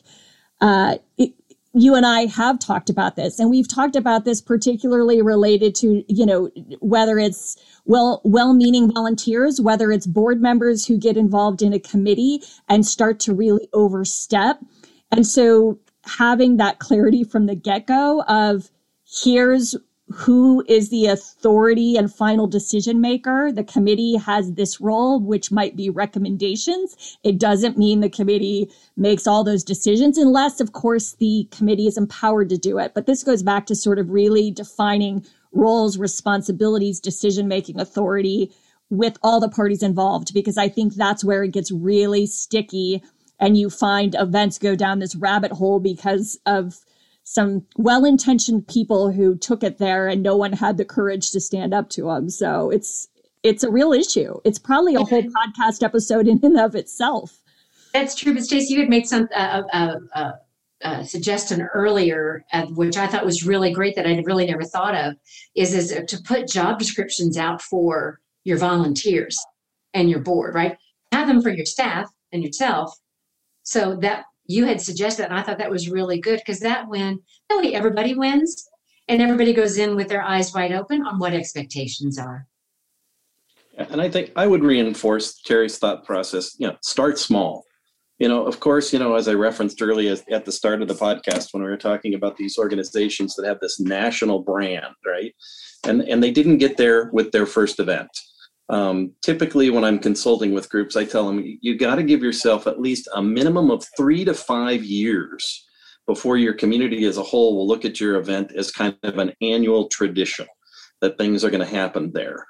uh, 0.60 0.98
it, 1.18 1.34
you 1.74 1.96
and 1.96 2.06
I 2.06 2.26
have 2.26 2.60
talked 2.60 2.90
about 2.90 3.16
this, 3.16 3.40
and 3.40 3.50
we've 3.50 3.68
talked 3.68 3.96
about 3.96 4.26
this 4.26 4.42
particularly 4.42 5.22
related 5.22 5.74
to, 5.76 6.04
you 6.08 6.26
know, 6.26 6.50
whether 6.80 7.18
it's 7.18 7.56
well, 7.86 8.22
well-meaning 8.24 8.92
volunteers, 8.92 9.60
whether 9.62 9.92
it's 9.92 10.06
board 10.06 10.42
members 10.42 10.86
who 10.86 10.98
get 10.98 11.18
involved 11.18 11.62
in 11.62 11.74
a 11.74 11.80
committee 11.80 12.42
and 12.68 12.86
start 12.86 13.20
to 13.22 13.34
really 13.34 13.70
overstep. 13.74 14.60
And 15.12 15.26
so 15.26 15.80
having 16.06 16.58
that 16.58 16.80
clarity 16.80 17.24
from 17.24 17.46
the 17.46 17.56
get-go 17.56 18.24
of 18.24 18.70
here's 19.24 19.76
who 20.14 20.64
is 20.68 20.90
the 20.90 21.08
authority 21.08 21.96
and 21.98 22.14
final 22.14 22.48
decision 22.48 23.02
maker. 23.02 23.52
The 23.52 23.64
committee 23.64 24.16
has 24.16 24.54
this 24.54 24.82
role, 24.82 25.20
which 25.20 25.52
might 25.52 25.76
be 25.76 25.90
recommendations. 25.90 27.18
It 27.24 27.38
doesn't 27.38 27.78
mean 27.78 28.00
the 28.00 28.10
committee 28.10 28.70
makes 28.98 29.28
all 29.28 29.44
those 29.44 29.64
decisions, 29.64 30.18
unless, 30.18 30.60
of 30.60 30.74
course, 30.74 31.14
the 31.14 31.48
committee 31.52 31.88
is 31.88 31.98
empowered 31.98 32.50
to 32.50 32.58
do 32.58 32.78
it. 32.78 32.94
But 32.94 33.06
this 33.06 33.24
goes 33.24 33.44
back 33.44 33.66
to 33.68 33.76
sort 33.76 34.00
of 34.00 34.10
really 34.10 34.52
defining 34.52 35.26
roles, 35.52 35.98
responsibilities, 35.98 37.00
decision 37.00 37.48
making 37.48 37.80
authority 37.80 38.52
with 38.90 39.18
all 39.24 39.40
the 39.40 39.50
parties 39.50 39.84
involved, 39.84 40.34
because 40.34 40.58
I 40.58 40.68
think 40.68 40.96
that's 40.96 41.24
where 41.24 41.44
it 41.44 41.54
gets 41.54 41.72
really 41.72 42.26
sticky 42.26 43.02
and 43.40 43.58
you 43.58 43.70
find 43.70 44.16
events 44.16 44.60
go 44.60 44.76
down 44.76 45.00
this 45.00 45.16
rabbit 45.16 45.52
hole 45.52 45.80
because 45.80 46.40
of 46.46 46.78
some 47.24 47.66
well-intentioned 47.78 48.68
people 48.68 49.12
who 49.12 49.36
took 49.38 49.64
it 49.64 49.78
there 49.78 50.08
and 50.08 50.24
no 50.24 50.36
one 50.36 50.54
had 50.54 50.78
the 50.78 50.86
courage 50.86 51.32
to 51.32 51.40
stand 51.40 51.74
up 51.74 51.90
to 51.90 52.04
them 52.04 52.30
so 52.30 52.70
it's 52.70 53.08
it's 53.44 53.64
a 53.64 53.72
real 53.72 53.92
issue. 53.92 54.40
It's 54.44 54.60
probably 54.60 54.94
a 54.94 55.00
whole 55.00 55.24
podcast 55.24 55.82
episode 55.82 56.28
in 56.28 56.40
and 56.44 56.60
of 56.60 56.76
itself. 56.76 57.40
That's 57.92 58.14
true 58.16 58.34
but 58.34 58.44
Stacy, 58.44 58.74
you 58.74 58.80
had 58.80 58.90
made 58.90 59.08
some 59.08 59.28
uh, 59.36 59.64
uh, 59.74 59.96
uh, 60.14 60.32
uh, 60.84 61.04
suggestion 61.04 61.62
earlier 61.74 62.44
uh, 62.54 62.66
which 62.68 62.98
i 62.98 63.06
thought 63.06 63.24
was 63.24 63.46
really 63.46 63.72
great 63.72 63.96
that 63.96 64.08
i 64.08 64.20
really 64.26 64.48
never 64.48 64.64
thought 64.64 64.96
of 64.96 65.14
is 65.56 65.76
is 65.76 65.94
to 66.08 66.18
put 66.24 66.48
job 66.48 66.80
descriptions 66.80 67.38
out 67.38 67.62
for 67.62 68.20
your 68.46 68.58
volunteers 68.58 69.38
and 69.94 70.10
your 70.10 70.20
board 70.20 70.56
right? 70.56 70.78
Have 71.12 71.28
them 71.28 71.42
for 71.42 71.50
your 71.50 71.66
staff 71.66 72.10
and 72.32 72.44
yourself 72.44 72.98
so 73.64 73.96
that 73.98 74.26
you 74.52 74.66
had 74.66 74.82
suggested, 74.82 75.26
and 75.26 75.34
I 75.34 75.42
thought 75.42 75.58
that 75.58 75.72
was 75.72 75.90
really 75.90 76.20
good 76.20 76.40
because 76.40 76.60
that 76.60 76.88
when 76.88 77.20
really 77.50 77.74
everybody 77.74 78.14
wins 78.14 78.68
and 79.08 79.22
everybody 79.22 79.54
goes 79.54 79.78
in 79.78 79.96
with 79.96 80.10
their 80.10 80.22
eyes 80.22 80.54
wide 80.54 80.72
open 80.72 81.06
on 81.06 81.20
what 81.20 81.34
expectations 81.34 82.20
are. 82.20 82.48
And 83.78 84.02
I 84.02 84.10
think 84.10 84.32
I 84.36 84.48
would 84.48 84.64
reinforce 84.64 85.42
Terry's 85.42 85.78
thought 85.78 86.06
process. 86.06 86.56
You 86.60 86.68
know, 86.68 86.78
start 86.82 87.18
small. 87.18 87.64
You 88.20 88.28
know, 88.28 88.46
of 88.46 88.60
course, 88.60 88.94
you 88.94 89.00
know, 89.00 89.16
as 89.16 89.28
I 89.28 89.34
referenced 89.34 89.82
earlier 89.82 90.16
at 90.30 90.46
the 90.46 90.52
start 90.52 90.82
of 90.82 90.88
the 90.88 90.94
podcast 90.94 91.54
when 91.54 91.64
we 91.64 91.70
were 91.70 91.78
talking 91.78 92.14
about 92.14 92.38
these 92.38 92.58
organizations 92.58 93.36
that 93.36 93.48
have 93.48 93.60
this 93.60 93.80
national 93.80 94.44
brand, 94.44 94.94
right? 95.06 95.34
And 95.84 96.02
and 96.02 96.22
they 96.22 96.32
didn't 96.32 96.60
get 96.60 96.78
there 96.78 97.10
with 97.14 97.32
their 97.32 97.46
first 97.46 97.80
event. 97.80 98.12
Um, 98.72 99.12
typically, 99.22 99.70
when 99.70 99.84
I'm 99.84 100.00
consulting 100.00 100.54
with 100.54 100.70
groups, 100.70 100.96
I 100.96 101.04
tell 101.04 101.28
them 101.28 101.44
you 101.62 101.78
got 101.78 101.96
to 101.96 102.04
give 102.04 102.24
yourself 102.24 102.68
at 102.68 102.80
least 102.80 103.10
a 103.14 103.22
minimum 103.22 103.70
of 103.70 103.86
three 103.98 104.24
to 104.24 104.34
five 104.34 104.84
years 104.84 105.68
before 106.08 106.38
your 106.38 106.54
community 106.54 107.04
as 107.06 107.18
a 107.18 107.24
whole 107.24 107.56
will 107.56 107.68
look 107.68 107.84
at 107.84 108.00
your 108.00 108.16
event 108.16 108.54
as 108.56 108.72
kind 108.72 108.98
of 109.04 109.18
an 109.18 109.34
annual 109.42 109.90
tradition 109.90 110.48
that 111.02 111.18
things 111.18 111.44
are 111.44 111.50
going 111.50 111.66
to 111.66 111.76
happen 111.76 112.12
there. 112.14 112.46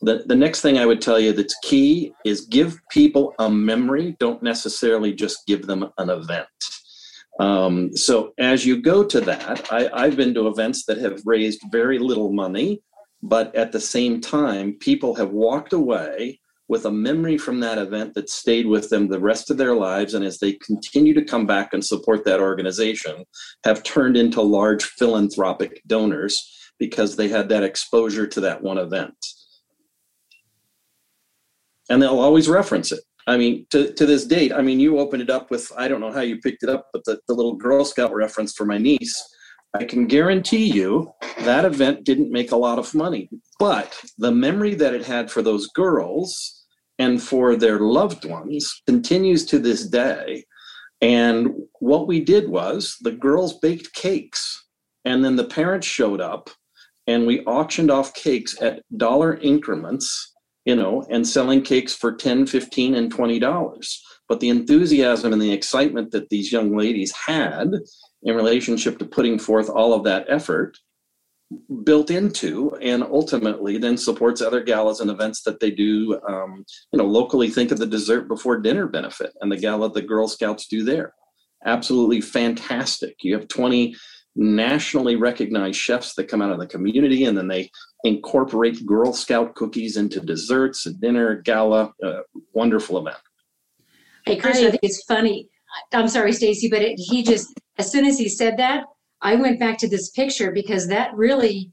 The, 0.00 0.24
the 0.26 0.34
next 0.34 0.62
thing 0.62 0.78
I 0.78 0.86
would 0.86 1.02
tell 1.02 1.20
you 1.20 1.32
that's 1.32 1.56
key 1.62 2.12
is 2.24 2.46
give 2.46 2.80
people 2.90 3.34
a 3.38 3.50
memory. 3.50 4.16
Don't 4.18 4.42
necessarily 4.42 5.12
just 5.12 5.46
give 5.46 5.66
them 5.66 5.90
an 5.98 6.08
event. 6.10 6.48
Um, 7.38 7.94
so 7.94 8.32
as 8.38 8.64
you 8.64 8.80
go 8.80 9.04
to 9.04 9.20
that, 9.22 9.70
I, 9.70 9.90
I've 9.92 10.16
been 10.16 10.32
to 10.34 10.48
events 10.48 10.86
that 10.86 10.98
have 10.98 11.20
raised 11.26 11.60
very 11.70 11.98
little 11.98 12.32
money, 12.32 12.82
but 13.22 13.54
at 13.54 13.72
the 13.72 13.80
same 13.80 14.20
time, 14.20 14.74
people 14.74 15.14
have 15.14 15.30
walked 15.30 15.72
away 15.72 16.40
with 16.68 16.84
a 16.84 16.90
memory 16.90 17.38
from 17.38 17.60
that 17.60 17.78
event 17.78 18.14
that 18.14 18.28
stayed 18.28 18.66
with 18.66 18.88
them 18.88 19.06
the 19.06 19.20
rest 19.20 19.50
of 19.50 19.56
their 19.56 19.74
lives. 19.74 20.14
And 20.14 20.24
as 20.24 20.38
they 20.38 20.54
continue 20.54 21.14
to 21.14 21.24
come 21.24 21.46
back 21.46 21.72
and 21.72 21.84
support 21.84 22.24
that 22.24 22.40
organization, 22.40 23.24
have 23.64 23.82
turned 23.82 24.16
into 24.16 24.42
large 24.42 24.84
philanthropic 24.84 25.80
donors 25.86 26.52
because 26.78 27.16
they 27.16 27.28
had 27.28 27.48
that 27.48 27.62
exposure 27.62 28.26
to 28.26 28.40
that 28.40 28.62
one 28.62 28.78
event. 28.78 29.14
And 31.88 32.02
they'll 32.02 32.18
always 32.18 32.48
reference 32.48 32.90
it. 32.90 33.00
I 33.28 33.36
mean, 33.36 33.66
to, 33.70 33.92
to 33.92 34.06
this 34.06 34.24
date, 34.24 34.52
I 34.52 34.60
mean, 34.60 34.78
you 34.78 34.98
opened 34.98 35.22
it 35.22 35.30
up 35.30 35.50
with, 35.50 35.72
I 35.76 35.88
don't 35.88 36.00
know 36.00 36.12
how 36.12 36.20
you 36.20 36.38
picked 36.40 36.62
it 36.62 36.68
up, 36.68 36.88
but 36.92 37.04
the, 37.04 37.18
the 37.26 37.34
little 37.34 37.54
Girl 37.54 37.84
Scout 37.84 38.14
reference 38.14 38.52
for 38.54 38.64
my 38.64 38.78
niece. 38.78 39.20
I 39.74 39.84
can 39.84 40.06
guarantee 40.06 40.72
you 40.72 41.12
that 41.40 41.64
event 41.64 42.04
didn't 42.04 42.32
make 42.32 42.52
a 42.52 42.56
lot 42.56 42.78
of 42.78 42.94
money, 42.94 43.28
but 43.58 44.00
the 44.18 44.32
memory 44.32 44.74
that 44.74 44.94
it 44.94 45.04
had 45.04 45.30
for 45.30 45.42
those 45.42 45.66
girls 45.68 46.64
and 46.98 47.22
for 47.22 47.56
their 47.56 47.78
loved 47.78 48.24
ones 48.24 48.82
continues 48.86 49.44
to 49.46 49.58
this 49.58 49.86
day. 49.86 50.44
And 51.02 51.50
what 51.80 52.06
we 52.06 52.20
did 52.20 52.48
was 52.48 52.96
the 53.02 53.12
girls 53.12 53.58
baked 53.58 53.92
cakes, 53.92 54.64
and 55.04 55.22
then 55.24 55.36
the 55.36 55.44
parents 55.44 55.86
showed 55.86 56.22
up, 56.22 56.48
and 57.06 57.26
we 57.26 57.44
auctioned 57.44 57.90
off 57.90 58.14
cakes 58.14 58.60
at 58.62 58.82
dollar 58.96 59.36
increments 59.36 60.32
you 60.66 60.74
know, 60.74 61.06
and 61.08 61.26
selling 61.26 61.62
cakes 61.62 61.94
for 61.94 62.12
10, 62.12 62.46
15, 62.46 62.94
and 62.96 63.14
$20. 63.14 63.98
But 64.28 64.40
the 64.40 64.48
enthusiasm 64.48 65.32
and 65.32 65.40
the 65.40 65.52
excitement 65.52 66.10
that 66.10 66.28
these 66.28 66.52
young 66.52 66.76
ladies 66.76 67.12
had 67.12 67.70
in 68.26 68.36
relationship 68.36 68.98
to 68.98 69.04
putting 69.04 69.38
forth 69.38 69.70
all 69.70 69.94
of 69.94 70.04
that 70.04 70.26
effort 70.28 70.76
built 71.84 72.10
into 72.10 72.76
and 72.82 73.02
ultimately 73.04 73.78
then 73.78 73.96
supports 73.96 74.42
other 74.42 74.62
galas 74.62 75.00
and 75.00 75.10
events 75.10 75.42
that 75.42 75.60
they 75.60 75.70
do 75.70 76.20
um, 76.28 76.64
you 76.92 76.98
know 76.98 77.06
locally 77.06 77.48
think 77.48 77.70
of 77.70 77.78
the 77.78 77.86
dessert 77.86 78.26
before 78.26 78.58
dinner 78.58 78.86
benefit 78.86 79.32
and 79.40 79.50
the 79.50 79.56
gala 79.56 79.90
the 79.92 80.02
girl 80.02 80.26
scouts 80.26 80.66
do 80.66 80.82
there 80.82 81.14
absolutely 81.64 82.20
fantastic 82.20 83.14
you 83.22 83.32
have 83.32 83.46
20 83.46 83.94
nationally 84.36 85.16
recognized 85.16 85.78
chefs 85.78 86.14
that 86.14 86.28
come 86.28 86.42
out 86.42 86.52
of 86.52 86.58
the 86.58 86.66
community 86.66 87.24
and 87.24 87.36
then 87.36 87.48
they 87.48 87.70
incorporate 88.04 88.84
Girl 88.86 89.12
Scout 89.12 89.54
cookies 89.54 89.96
into 89.96 90.20
desserts, 90.20 90.86
a 90.86 90.92
dinner, 90.92 91.40
gala, 91.42 91.92
wonderful 92.52 92.98
event. 92.98 93.16
Hey, 94.24 94.36
Chris, 94.36 94.58
I 94.58 94.70
think 94.70 94.80
it's 94.82 95.02
funny. 95.04 95.48
I'm 95.92 96.08
sorry, 96.08 96.32
Stacy, 96.32 96.68
but 96.68 96.82
it, 96.82 96.96
he 96.96 97.22
just, 97.22 97.58
as 97.78 97.90
soon 97.90 98.04
as 98.04 98.18
he 98.18 98.28
said 98.28 98.56
that, 98.58 98.84
I 99.22 99.36
went 99.36 99.60
back 99.60 99.78
to 99.78 99.88
this 99.88 100.10
picture 100.10 100.52
because 100.52 100.88
that 100.88 101.14
really, 101.14 101.72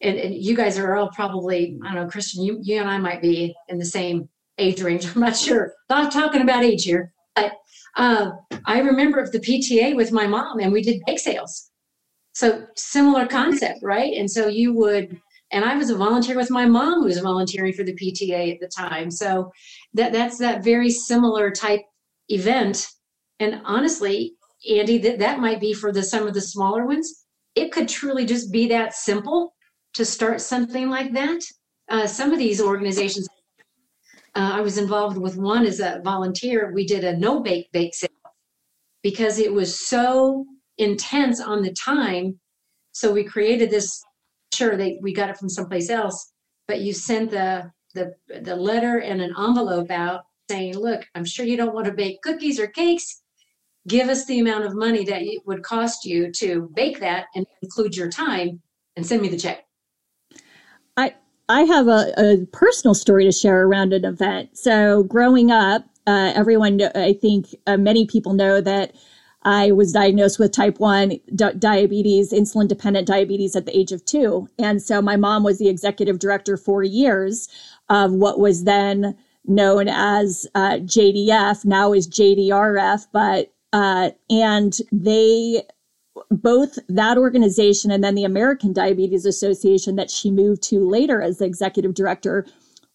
and, 0.00 0.18
and 0.18 0.34
you 0.34 0.54
guys 0.54 0.78
are 0.78 0.96
all 0.96 1.10
probably, 1.10 1.78
I 1.84 1.94
don't 1.94 2.04
know, 2.04 2.10
Christian, 2.10 2.42
you, 2.42 2.58
you 2.62 2.80
and 2.80 2.88
I 2.88 2.98
might 2.98 3.22
be 3.22 3.54
in 3.68 3.78
the 3.78 3.84
same 3.84 4.28
age 4.58 4.82
range. 4.82 5.06
I'm 5.14 5.20
not 5.20 5.36
sure. 5.36 5.72
Not 5.88 6.12
talking 6.12 6.42
about 6.42 6.64
age 6.64 6.84
here, 6.84 7.12
but 7.34 7.52
uh, 7.96 8.30
I 8.66 8.80
remember 8.80 9.26
the 9.26 9.40
PTA 9.40 9.96
with 9.96 10.12
my 10.12 10.26
mom 10.26 10.60
and 10.60 10.72
we 10.72 10.82
did 10.82 11.02
bake 11.06 11.18
sales 11.18 11.70
so 12.32 12.66
similar 12.76 13.26
concept, 13.26 13.80
right? 13.82 14.14
And 14.16 14.30
so 14.30 14.48
you 14.48 14.72
would, 14.74 15.20
and 15.50 15.64
I 15.64 15.76
was 15.76 15.90
a 15.90 15.96
volunteer 15.96 16.36
with 16.36 16.50
my 16.50 16.66
mom 16.66 17.00
who 17.00 17.04
was 17.04 17.18
volunteering 17.18 17.74
for 17.74 17.84
the 17.84 17.94
PTA 17.94 18.54
at 18.54 18.60
the 18.60 18.68
time. 18.68 19.10
So 19.10 19.50
that 19.94 20.12
that's 20.12 20.38
that 20.38 20.64
very 20.64 20.90
similar 20.90 21.50
type 21.50 21.82
event. 22.28 22.86
And 23.38 23.60
honestly, 23.64 24.34
Andy, 24.68 24.98
that, 24.98 25.18
that 25.18 25.40
might 25.40 25.60
be 25.60 25.72
for 25.72 25.92
the 25.92 26.02
some 26.02 26.26
of 26.26 26.34
the 26.34 26.40
smaller 26.40 26.86
ones. 26.86 27.24
It 27.54 27.72
could 27.72 27.88
truly 27.88 28.24
just 28.24 28.52
be 28.52 28.68
that 28.68 28.94
simple 28.94 29.54
to 29.94 30.04
start 30.04 30.40
something 30.40 30.88
like 30.88 31.12
that. 31.12 31.42
Uh, 31.88 32.06
some 32.06 32.32
of 32.32 32.38
these 32.38 32.60
organizations, 32.60 33.28
uh, 34.34 34.52
I 34.54 34.60
was 34.60 34.78
involved 34.78 35.18
with 35.18 35.36
one 35.36 35.66
as 35.66 35.80
a 35.80 36.00
volunteer. 36.04 36.72
We 36.72 36.86
did 36.86 37.04
a 37.04 37.16
no 37.16 37.40
bake 37.40 37.70
bake 37.72 37.94
sale 37.94 38.08
because 39.02 39.38
it 39.38 39.52
was 39.52 39.78
so 39.78 40.46
intense 40.78 41.40
on 41.40 41.62
the 41.62 41.72
time. 41.72 42.38
So 42.92 43.12
we 43.12 43.24
created 43.24 43.70
this. 43.70 44.02
Sure, 44.54 44.76
they 44.76 44.98
we 45.02 45.12
got 45.12 45.30
it 45.30 45.36
from 45.36 45.48
someplace 45.48 45.90
else, 45.90 46.32
but 46.68 46.80
you 46.80 46.92
sent 46.92 47.30
the 47.30 47.70
the 47.94 48.14
the 48.42 48.56
letter 48.56 48.98
and 48.98 49.20
an 49.20 49.34
envelope 49.38 49.90
out 49.90 50.22
saying, 50.48 50.78
"Look, 50.78 51.04
I'm 51.14 51.24
sure 51.24 51.44
you 51.44 51.56
don't 51.56 51.74
want 51.74 51.86
to 51.86 51.92
bake 51.92 52.22
cookies 52.22 52.60
or 52.60 52.68
cakes. 52.68 53.21
Give 53.88 54.08
us 54.08 54.26
the 54.26 54.38
amount 54.38 54.64
of 54.64 54.74
money 54.74 55.04
that 55.04 55.22
it 55.22 55.42
would 55.46 55.62
cost 55.62 56.04
you 56.04 56.30
to 56.32 56.70
bake 56.74 57.00
that, 57.00 57.26
and 57.34 57.46
include 57.62 57.96
your 57.96 58.10
time, 58.10 58.60
and 58.96 59.06
send 59.06 59.22
me 59.22 59.28
the 59.28 59.36
check." 59.36 59.66
I 60.96 61.14
I 61.48 61.62
have 61.62 61.88
a, 61.88 62.12
a 62.16 62.46
personal 62.52 62.94
story 62.94 63.24
to 63.24 63.32
share 63.32 63.66
around 63.66 63.92
an 63.92 64.04
event. 64.04 64.56
So 64.56 65.02
growing 65.04 65.50
up, 65.50 65.84
uh, 66.06 66.32
everyone, 66.34 66.80
I 66.94 67.12
think 67.12 67.54
uh, 67.66 67.76
many 67.76 68.06
people 68.06 68.32
know 68.32 68.60
that 68.60 68.94
I 69.44 69.72
was 69.72 69.92
diagnosed 69.92 70.38
with 70.38 70.52
type 70.52 70.78
1 70.78 71.18
di- 71.34 71.52
diabetes, 71.54 72.32
insulin 72.32 72.68
dependent 72.68 73.06
diabetes 73.06 73.56
at 73.56 73.66
the 73.66 73.76
age 73.76 73.92
of 73.92 74.04
two. 74.04 74.48
And 74.58 74.80
so 74.80 75.02
my 75.02 75.16
mom 75.16 75.42
was 75.42 75.58
the 75.58 75.68
executive 75.68 76.18
director 76.18 76.56
for 76.56 76.82
years 76.82 77.48
of 77.88 78.12
what 78.12 78.38
was 78.38 78.64
then 78.64 79.16
known 79.44 79.88
as 79.88 80.46
uh, 80.54 80.78
JDF, 80.78 81.64
now 81.64 81.92
is 81.92 82.08
JDRF. 82.08 83.08
But, 83.12 83.52
uh, 83.72 84.10
and 84.30 84.76
they, 84.90 85.62
both 86.30 86.78
that 86.88 87.18
organization 87.18 87.90
and 87.90 88.04
then 88.04 88.14
the 88.14 88.24
American 88.24 88.72
Diabetes 88.72 89.24
Association 89.24 89.96
that 89.96 90.10
she 90.10 90.30
moved 90.30 90.62
to 90.64 90.88
later 90.88 91.22
as 91.22 91.38
the 91.38 91.44
executive 91.46 91.94
director. 91.94 92.46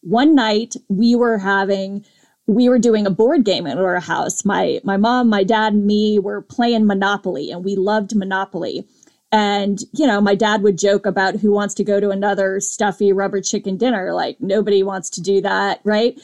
One 0.01 0.35
night 0.35 0.75
we 0.89 1.15
were 1.15 1.39
having 1.39 2.05
we 2.47 2.69
were 2.69 2.79
doing 2.79 3.05
a 3.05 3.11
board 3.11 3.43
game 3.43 3.67
at 3.67 3.77
our 3.77 3.99
house. 3.99 4.45
My 4.45 4.79
my 4.83 4.97
mom, 4.97 5.29
my 5.29 5.43
dad, 5.43 5.73
and 5.73 5.85
me 5.85 6.17
were 6.17 6.41
playing 6.41 6.87
Monopoly, 6.87 7.51
and 7.51 7.63
we 7.63 7.75
loved 7.75 8.15
Monopoly. 8.15 8.87
And 9.31 9.79
you 9.91 10.07
know, 10.07 10.21
my 10.21 10.35
dad 10.35 10.61
would 10.63 10.77
joke 10.77 11.05
about 11.05 11.35
who 11.35 11.51
wants 11.51 11.73
to 11.75 11.83
go 11.83 11.99
to 11.99 12.09
another 12.09 12.61
stuffy 12.61 13.11
rubber 13.11 13.41
chicken 13.41 13.75
dinner. 13.77 14.13
Like 14.13 14.37
nobody 14.39 14.81
wants 14.81 15.09
to 15.11 15.21
do 15.21 15.41
that, 15.41 15.81
right? 15.83 16.17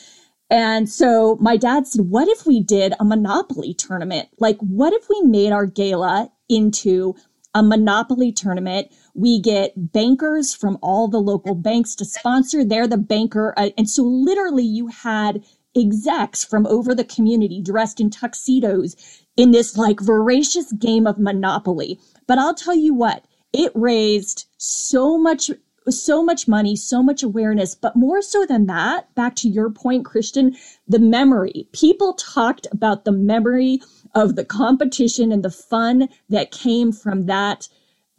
And 0.53 0.87
so 0.87 1.35
my 1.41 1.57
dad 1.57 1.87
said, 1.87 2.11
"What 2.11 2.27
if 2.27 2.45
we 2.45 2.59
did 2.59 2.93
a 2.99 3.03
Monopoly 3.03 3.73
tournament? 3.73 4.29
Like, 4.39 4.59
what 4.59 4.93
if 4.93 5.09
we 5.09 5.19
made 5.23 5.51
our 5.51 5.65
gala 5.65 6.31
into 6.47 7.15
a 7.55 7.63
Monopoly 7.63 8.31
tournament?" 8.31 8.89
We 9.15 9.39
get 9.39 9.91
bankers 9.91 10.53
from 10.53 10.77
all 10.83 11.07
the 11.07 11.19
local 11.19 11.55
banks 11.55 11.95
to 11.95 12.05
sponsor. 12.05 12.63
They're 12.63 12.85
the 12.87 12.97
banker. 12.97 13.55
Uh, 13.57 13.71
and 13.79 13.89
so 13.89 14.03
literally 14.03 14.63
you 14.63 14.89
had 14.89 15.43
execs 15.75 16.43
from 16.43 16.67
over 16.67 16.93
the 16.93 17.03
community 17.03 17.59
dressed 17.59 17.99
in 17.99 18.11
tuxedos 18.11 18.95
in 19.35 19.49
this 19.49 19.75
like 19.75 19.99
voracious 19.99 20.71
game 20.73 21.07
of 21.07 21.17
Monopoly. 21.17 21.99
But 22.27 22.37
I'll 22.37 22.53
tell 22.53 22.75
you 22.75 22.93
what, 22.93 23.25
it 23.53 23.71
raised 23.73 24.45
so 24.57 25.17
much 25.17 25.49
so 25.89 26.23
much 26.23 26.47
money, 26.47 26.75
so 26.75 27.03
much 27.03 27.23
awareness, 27.23 27.75
but 27.75 27.95
more 27.95 28.21
so 28.21 28.45
than 28.45 28.65
that, 28.67 29.13
back 29.15 29.35
to 29.37 29.49
your 29.49 29.69
point, 29.69 30.05
Christian, 30.05 30.55
the 30.87 30.99
memory. 30.99 31.67
People 31.71 32.13
talked 32.13 32.67
about 32.71 33.05
the 33.05 33.11
memory 33.11 33.81
of 34.15 34.35
the 34.35 34.45
competition 34.45 35.31
and 35.31 35.43
the 35.43 35.51
fun 35.51 36.09
that 36.29 36.51
came 36.51 36.91
from 36.91 37.25
that 37.25 37.67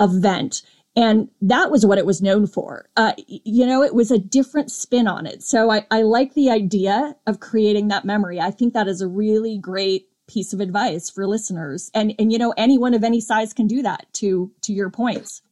event. 0.00 0.62
And 0.96 1.28
that 1.40 1.70
was 1.70 1.84
what 1.84 1.98
it 1.98 2.06
was 2.06 2.22
known 2.22 2.46
for. 2.46 2.88
Uh, 2.96 3.14
you 3.26 3.66
know, 3.66 3.82
it 3.82 3.94
was 3.94 4.10
a 4.10 4.18
different 4.18 4.70
spin 4.70 5.08
on 5.08 5.26
it. 5.26 5.42
So 5.42 5.70
I, 5.70 5.86
I 5.90 6.02
like 6.02 6.34
the 6.34 6.50
idea 6.50 7.16
of 7.26 7.40
creating 7.40 7.88
that 7.88 8.04
memory. 8.04 8.40
I 8.40 8.52
think 8.52 8.74
that 8.74 8.86
is 8.86 9.00
a 9.00 9.08
really 9.08 9.58
great 9.58 10.08
piece 10.28 10.52
of 10.52 10.60
advice 10.60 11.10
for 11.10 11.26
listeners. 11.26 11.90
And, 11.94 12.14
and, 12.18 12.32
you 12.32 12.38
know, 12.38 12.54
anyone 12.56 12.94
of 12.94 13.02
any 13.02 13.20
size 13.20 13.52
can 13.52 13.66
do 13.66 13.82
that 13.82 14.06
to, 14.14 14.52
to 14.62 14.72
your 14.72 14.88
points. 14.88 15.42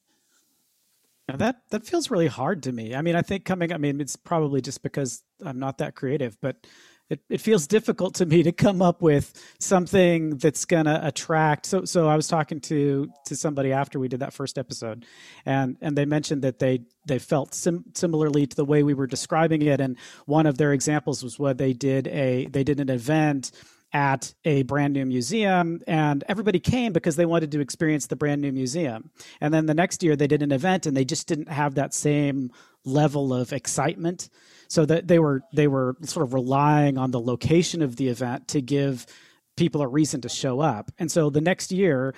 Now 1.28 1.36
that, 1.36 1.62
that 1.70 1.86
feels 1.86 2.10
really 2.10 2.26
hard 2.26 2.64
to 2.64 2.72
me. 2.72 2.94
I 2.94 3.02
mean, 3.02 3.16
I 3.16 3.22
think 3.22 3.44
coming, 3.44 3.72
I 3.72 3.78
mean, 3.78 4.00
it's 4.00 4.16
probably 4.16 4.60
just 4.60 4.82
because 4.82 5.22
I'm 5.44 5.58
not 5.58 5.78
that 5.78 5.94
creative, 5.94 6.36
but 6.40 6.66
it, 7.12 7.20
it 7.28 7.40
feels 7.42 7.66
difficult 7.66 8.14
to 8.16 8.26
me 8.26 8.42
to 8.42 8.52
come 8.52 8.80
up 8.80 9.02
with 9.02 9.32
something 9.60 10.38
that's 10.38 10.64
to 10.64 11.06
attract 11.06 11.66
so 11.66 11.84
so 11.84 12.08
I 12.08 12.16
was 12.16 12.26
talking 12.26 12.58
to 12.60 13.12
to 13.26 13.36
somebody 13.36 13.70
after 13.70 13.98
we 13.98 14.08
did 14.08 14.20
that 14.20 14.32
first 14.32 14.56
episode 14.56 15.04
and 15.44 15.76
and 15.82 15.96
they 15.96 16.06
mentioned 16.06 16.42
that 16.42 16.58
they 16.58 16.80
they 17.06 17.18
felt 17.18 17.54
sim- 17.54 17.84
similarly 17.94 18.46
to 18.46 18.56
the 18.56 18.64
way 18.64 18.82
we 18.82 18.94
were 18.94 19.06
describing 19.06 19.60
it 19.60 19.78
and 19.80 19.98
one 20.24 20.46
of 20.46 20.56
their 20.56 20.72
examples 20.72 21.22
was 21.22 21.38
what 21.38 21.58
they 21.58 21.74
did 21.74 22.08
a 22.08 22.46
they 22.46 22.64
did 22.64 22.80
an 22.80 22.88
event 22.88 23.50
at 23.92 24.32
a 24.44 24.62
brand 24.62 24.94
new 24.94 25.04
museum 25.04 25.80
and 25.86 26.24
everybody 26.28 26.58
came 26.58 26.92
because 26.92 27.16
they 27.16 27.26
wanted 27.26 27.50
to 27.52 27.60
experience 27.60 28.06
the 28.06 28.16
brand 28.16 28.40
new 28.40 28.52
museum. 28.52 29.10
And 29.40 29.52
then 29.52 29.66
the 29.66 29.74
next 29.74 30.02
year 30.02 30.16
they 30.16 30.26
did 30.26 30.42
an 30.42 30.52
event 30.52 30.86
and 30.86 30.96
they 30.96 31.04
just 31.04 31.26
didn't 31.28 31.48
have 31.48 31.74
that 31.74 31.92
same 31.92 32.50
level 32.84 33.34
of 33.34 33.52
excitement. 33.52 34.28
So 34.68 34.86
that 34.86 35.06
they 35.06 35.18
were 35.18 35.42
they 35.52 35.68
were 35.68 35.96
sort 36.02 36.24
of 36.24 36.32
relying 36.32 36.96
on 36.96 37.10
the 37.10 37.20
location 37.20 37.82
of 37.82 37.96
the 37.96 38.08
event 38.08 38.48
to 38.48 38.62
give 38.62 39.04
people 39.56 39.82
a 39.82 39.86
reason 39.86 40.22
to 40.22 40.30
show 40.30 40.60
up. 40.60 40.90
And 40.98 41.12
so 41.12 41.28
the 41.28 41.42
next 41.42 41.70
year 41.72 42.14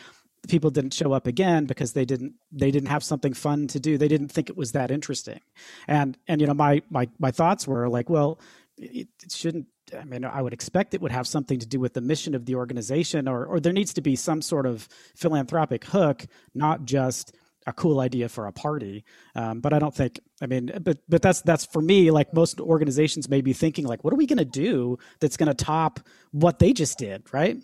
people 0.46 0.70
didn't 0.70 0.94
show 0.94 1.12
up 1.12 1.26
again 1.26 1.64
because 1.64 1.94
they 1.94 2.04
didn't 2.04 2.34
they 2.52 2.70
didn't 2.70 2.90
have 2.90 3.02
something 3.02 3.34
fun 3.34 3.66
to 3.68 3.80
do. 3.80 3.98
They 3.98 4.08
didn't 4.08 4.28
think 4.28 4.50
it 4.50 4.56
was 4.56 4.70
that 4.72 4.92
interesting. 4.92 5.40
And 5.88 6.16
and 6.28 6.40
you 6.40 6.46
know 6.46 6.54
my 6.54 6.82
my 6.90 7.08
my 7.18 7.32
thoughts 7.32 7.66
were 7.66 7.88
like 7.88 8.08
well 8.08 8.38
it, 8.76 9.08
shouldn't 9.30 9.66
I 9.94 10.04
mean, 10.04 10.24
I 10.24 10.42
would 10.42 10.52
expect 10.52 10.94
it 10.94 11.00
would 11.00 11.12
have 11.12 11.26
something 11.26 11.58
to 11.58 11.66
do 11.66 11.80
with 11.80 11.94
the 11.94 12.00
mission 12.00 12.34
of 12.34 12.46
the 12.46 12.54
organization, 12.54 13.28
or 13.28 13.46
or 13.46 13.60
there 13.60 13.72
needs 13.72 13.94
to 13.94 14.00
be 14.00 14.16
some 14.16 14.42
sort 14.42 14.66
of 14.66 14.88
philanthropic 15.16 15.84
hook, 15.84 16.26
not 16.54 16.84
just 16.84 17.36
a 17.66 17.72
cool 17.72 18.00
idea 18.00 18.28
for 18.28 18.46
a 18.46 18.52
party. 18.52 19.04
Um, 19.34 19.60
but 19.60 19.72
I 19.72 19.78
don't 19.78 19.94
think. 19.94 20.20
I 20.42 20.46
mean, 20.46 20.70
but 20.82 20.98
but 21.08 21.22
that's 21.22 21.42
that's 21.42 21.64
for 21.64 21.80
me. 21.80 22.10
Like 22.10 22.32
most 22.34 22.60
organizations 22.60 23.28
may 23.28 23.40
be 23.40 23.52
thinking, 23.52 23.86
like, 23.86 24.04
what 24.04 24.12
are 24.12 24.16
we 24.16 24.26
going 24.26 24.38
to 24.38 24.44
do 24.44 24.98
that's 25.20 25.36
going 25.36 25.48
to 25.48 25.54
top 25.54 26.00
what 26.32 26.58
they 26.58 26.72
just 26.72 26.98
did, 26.98 27.32
right? 27.32 27.56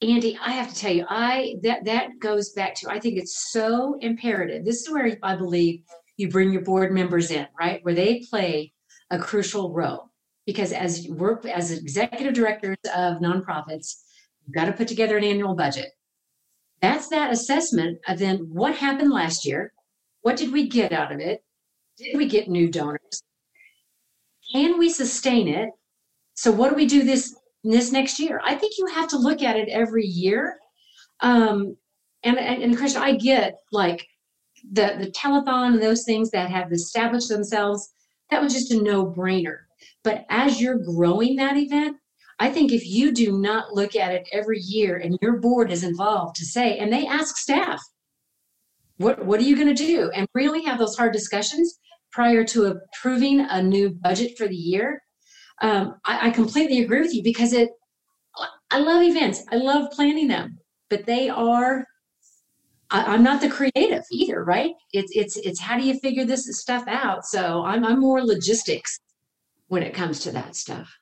Andy, 0.00 0.36
I 0.44 0.50
have 0.50 0.68
to 0.68 0.74
tell 0.74 0.92
you, 0.92 1.06
I 1.08 1.54
that 1.62 1.84
that 1.84 2.18
goes 2.18 2.52
back 2.52 2.74
to 2.76 2.90
I 2.90 2.98
think 2.98 3.18
it's 3.18 3.50
so 3.52 3.96
imperative. 4.00 4.64
This 4.64 4.82
is 4.82 4.90
where 4.90 5.16
I 5.22 5.36
believe 5.36 5.82
you 6.16 6.28
bring 6.28 6.52
your 6.52 6.62
board 6.62 6.92
members 6.92 7.30
in, 7.30 7.46
right, 7.58 7.84
where 7.84 7.94
they 7.94 8.24
play 8.28 8.72
a 9.10 9.18
crucial 9.18 9.72
role 9.72 10.11
because 10.46 10.72
as 10.72 11.04
you 11.04 11.14
work 11.14 11.44
as 11.46 11.70
executive 11.70 12.34
directors 12.34 12.76
of 12.94 13.18
nonprofits, 13.18 14.02
you've 14.44 14.54
got 14.54 14.64
to 14.66 14.72
put 14.72 14.88
together 14.88 15.16
an 15.16 15.24
annual 15.24 15.54
budget. 15.54 15.90
That's 16.80 17.08
that 17.08 17.32
assessment 17.32 17.98
of 18.08 18.18
then 18.18 18.38
what 18.50 18.74
happened 18.74 19.12
last 19.12 19.46
year? 19.46 19.72
What 20.22 20.36
did 20.36 20.52
we 20.52 20.68
get 20.68 20.92
out 20.92 21.12
of 21.12 21.20
it? 21.20 21.44
Did 21.96 22.16
we 22.16 22.26
get 22.26 22.48
new 22.48 22.70
donors? 22.70 23.22
Can 24.52 24.78
we 24.78 24.90
sustain 24.90 25.46
it? 25.48 25.70
So 26.34 26.50
what 26.50 26.70
do 26.70 26.76
we 26.76 26.86
do 26.86 27.04
this 27.04 27.36
this 27.62 27.92
next 27.92 28.18
year? 28.18 28.40
I 28.44 28.56
think 28.56 28.74
you 28.78 28.86
have 28.86 29.08
to 29.08 29.18
look 29.18 29.42
at 29.42 29.56
it 29.56 29.68
every 29.68 30.04
year. 30.04 30.58
Um, 31.20 31.76
and, 32.24 32.38
and, 32.38 32.62
and 32.62 32.76
Christian, 32.76 33.02
I 33.02 33.14
get 33.14 33.58
like 33.70 34.04
the 34.72 34.96
the 34.98 35.12
telethon 35.12 35.74
and 35.74 35.82
those 35.82 36.04
things 36.04 36.30
that 36.30 36.50
have 36.50 36.72
established 36.72 37.28
themselves. 37.28 37.92
That 38.30 38.42
was 38.42 38.52
just 38.52 38.72
a 38.72 38.82
no 38.82 39.06
brainer 39.06 39.58
but 40.04 40.24
as 40.30 40.60
you're 40.60 40.78
growing 40.78 41.36
that 41.36 41.56
event, 41.56 41.96
I 42.38 42.50
think 42.50 42.72
if 42.72 42.86
you 42.86 43.12
do 43.12 43.38
not 43.38 43.72
look 43.72 43.94
at 43.94 44.12
it 44.12 44.28
every 44.32 44.58
year 44.58 44.96
and 44.96 45.18
your 45.22 45.38
board 45.38 45.70
is 45.70 45.84
involved 45.84 46.36
to 46.36 46.44
say, 46.44 46.78
and 46.78 46.92
they 46.92 47.06
ask 47.06 47.36
staff, 47.36 47.80
what, 48.96 49.24
what 49.24 49.40
are 49.40 49.44
you 49.44 49.56
going 49.56 49.74
to 49.74 49.86
do? 49.86 50.10
And 50.14 50.26
really 50.34 50.64
have 50.64 50.78
those 50.78 50.96
hard 50.96 51.12
discussions 51.12 51.78
prior 52.10 52.44
to 52.44 52.66
approving 52.66 53.40
a 53.40 53.62
new 53.62 53.90
budget 53.90 54.36
for 54.36 54.48
the 54.48 54.56
year. 54.56 55.00
Um, 55.60 55.94
I, 56.04 56.28
I 56.28 56.30
completely 56.30 56.80
agree 56.80 57.00
with 57.00 57.14
you 57.14 57.22
because 57.22 57.52
it, 57.52 57.70
I 58.70 58.78
love 58.78 59.02
events. 59.02 59.44
I 59.52 59.56
love 59.56 59.90
planning 59.92 60.28
them, 60.28 60.58
but 60.90 61.06
they 61.06 61.28
are 61.28 61.84
I, 62.90 63.14
am 63.14 63.22
not 63.22 63.40
the 63.40 63.48
creative 63.48 64.04
either, 64.12 64.44
right? 64.44 64.72
It's 64.92 65.10
it's 65.14 65.36
it's 65.38 65.60
how 65.60 65.78
do 65.78 65.84
you 65.84 65.98
figure 66.00 66.26
this 66.26 66.46
stuff 66.60 66.84
out? 66.86 67.24
So 67.24 67.64
I'm 67.64 67.84
I'm 67.84 68.00
more 68.00 68.22
logistics 68.22 68.98
when 69.72 69.82
it 69.82 69.94
comes 69.94 70.20
to 70.20 70.30
that 70.30 70.54
stuff. 70.54 70.98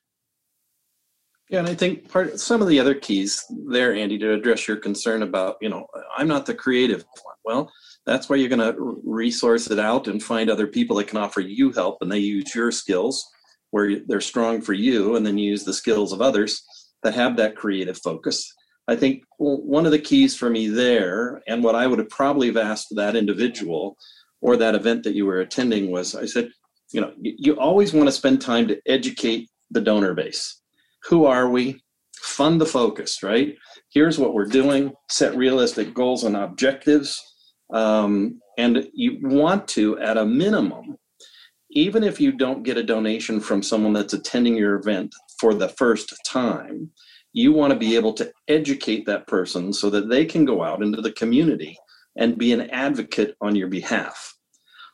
Yeah, 1.48 1.58
and 1.58 1.68
I 1.68 1.74
think 1.74 2.08
part 2.08 2.38
some 2.38 2.62
of 2.62 2.68
the 2.68 2.78
other 2.78 2.94
keys 2.94 3.44
there, 3.66 3.96
Andy, 3.96 4.16
to 4.18 4.32
address 4.34 4.68
your 4.68 4.76
concern 4.76 5.24
about, 5.24 5.56
you 5.60 5.68
know, 5.68 5.88
I'm 6.16 6.28
not 6.28 6.46
the 6.46 6.54
creative 6.54 7.04
one. 7.24 7.34
Well, 7.44 7.72
that's 8.06 8.28
why 8.28 8.36
you're 8.36 8.48
going 8.48 8.72
to 8.72 9.00
resource 9.02 9.68
it 9.72 9.80
out 9.80 10.06
and 10.06 10.22
find 10.22 10.48
other 10.48 10.68
people 10.68 10.94
that 10.98 11.08
can 11.08 11.18
offer 11.18 11.40
you 11.40 11.72
help, 11.72 11.98
and 12.00 12.12
they 12.12 12.20
use 12.20 12.54
your 12.54 12.70
skills 12.70 13.28
where 13.72 13.98
they're 14.06 14.20
strong 14.20 14.60
for 14.60 14.72
you, 14.72 15.16
and 15.16 15.26
then 15.26 15.36
use 15.36 15.64
the 15.64 15.74
skills 15.74 16.12
of 16.12 16.22
others 16.22 16.62
that 17.02 17.14
have 17.14 17.36
that 17.38 17.56
creative 17.56 17.98
focus. 17.98 18.48
I 18.86 18.94
think 18.94 19.24
one 19.38 19.84
of 19.84 19.90
the 19.90 19.98
keys 19.98 20.36
for 20.36 20.48
me 20.48 20.68
there, 20.68 21.42
and 21.48 21.64
what 21.64 21.74
I 21.74 21.88
would 21.88 21.98
have 21.98 22.10
probably 22.10 22.46
have 22.46 22.56
asked 22.56 22.94
that 22.94 23.16
individual 23.16 23.96
or 24.40 24.56
that 24.56 24.76
event 24.76 25.02
that 25.02 25.16
you 25.16 25.26
were 25.26 25.40
attending 25.40 25.90
was, 25.90 26.14
I 26.14 26.26
said, 26.26 26.52
you 26.92 27.00
know, 27.00 27.12
you, 27.20 27.58
always 27.58 27.92
want 27.92 28.08
to 28.08 28.12
spend 28.12 28.40
time 28.40 28.66
to 28.68 28.80
educate 28.86 29.48
the 29.70 29.80
donor 29.80 30.14
base. 30.14 30.60
Who 31.04 31.24
are 31.24 31.48
we? 31.48 31.82
Fund 32.20 32.60
the 32.60 32.66
focus, 32.66 33.22
right? 33.22 33.54
Here's 33.92 34.18
what 34.18 34.34
we're 34.34 34.46
doing. 34.46 34.92
Set 35.08 35.36
realistic 35.36 35.94
goals 35.94 36.24
and 36.24 36.36
objectives. 36.36 37.20
Um, 37.72 38.40
and 38.58 38.88
you 38.92 39.18
want 39.22 39.68
to, 39.68 39.98
at 40.00 40.18
a 40.18 40.24
minimum, 40.24 40.96
even 41.70 42.02
if 42.02 42.20
you 42.20 42.32
don't 42.32 42.64
get 42.64 42.76
a 42.76 42.82
donation 42.82 43.40
from 43.40 43.62
someone 43.62 43.92
that's 43.92 44.12
attending 44.12 44.56
your 44.56 44.74
event 44.74 45.14
for 45.38 45.54
the 45.54 45.68
first 45.68 46.12
time, 46.26 46.90
you 47.32 47.52
want 47.52 47.72
to 47.72 47.78
be 47.78 47.94
able 47.94 48.12
to 48.14 48.32
educate 48.48 49.06
that 49.06 49.26
person 49.28 49.72
so 49.72 49.88
that 49.88 50.08
they 50.08 50.24
can 50.24 50.44
go 50.44 50.64
out 50.64 50.82
into 50.82 51.00
the 51.00 51.12
community 51.12 51.78
and 52.18 52.36
be 52.36 52.52
an 52.52 52.68
advocate 52.70 53.36
on 53.40 53.54
your 53.54 53.68
behalf 53.68 54.29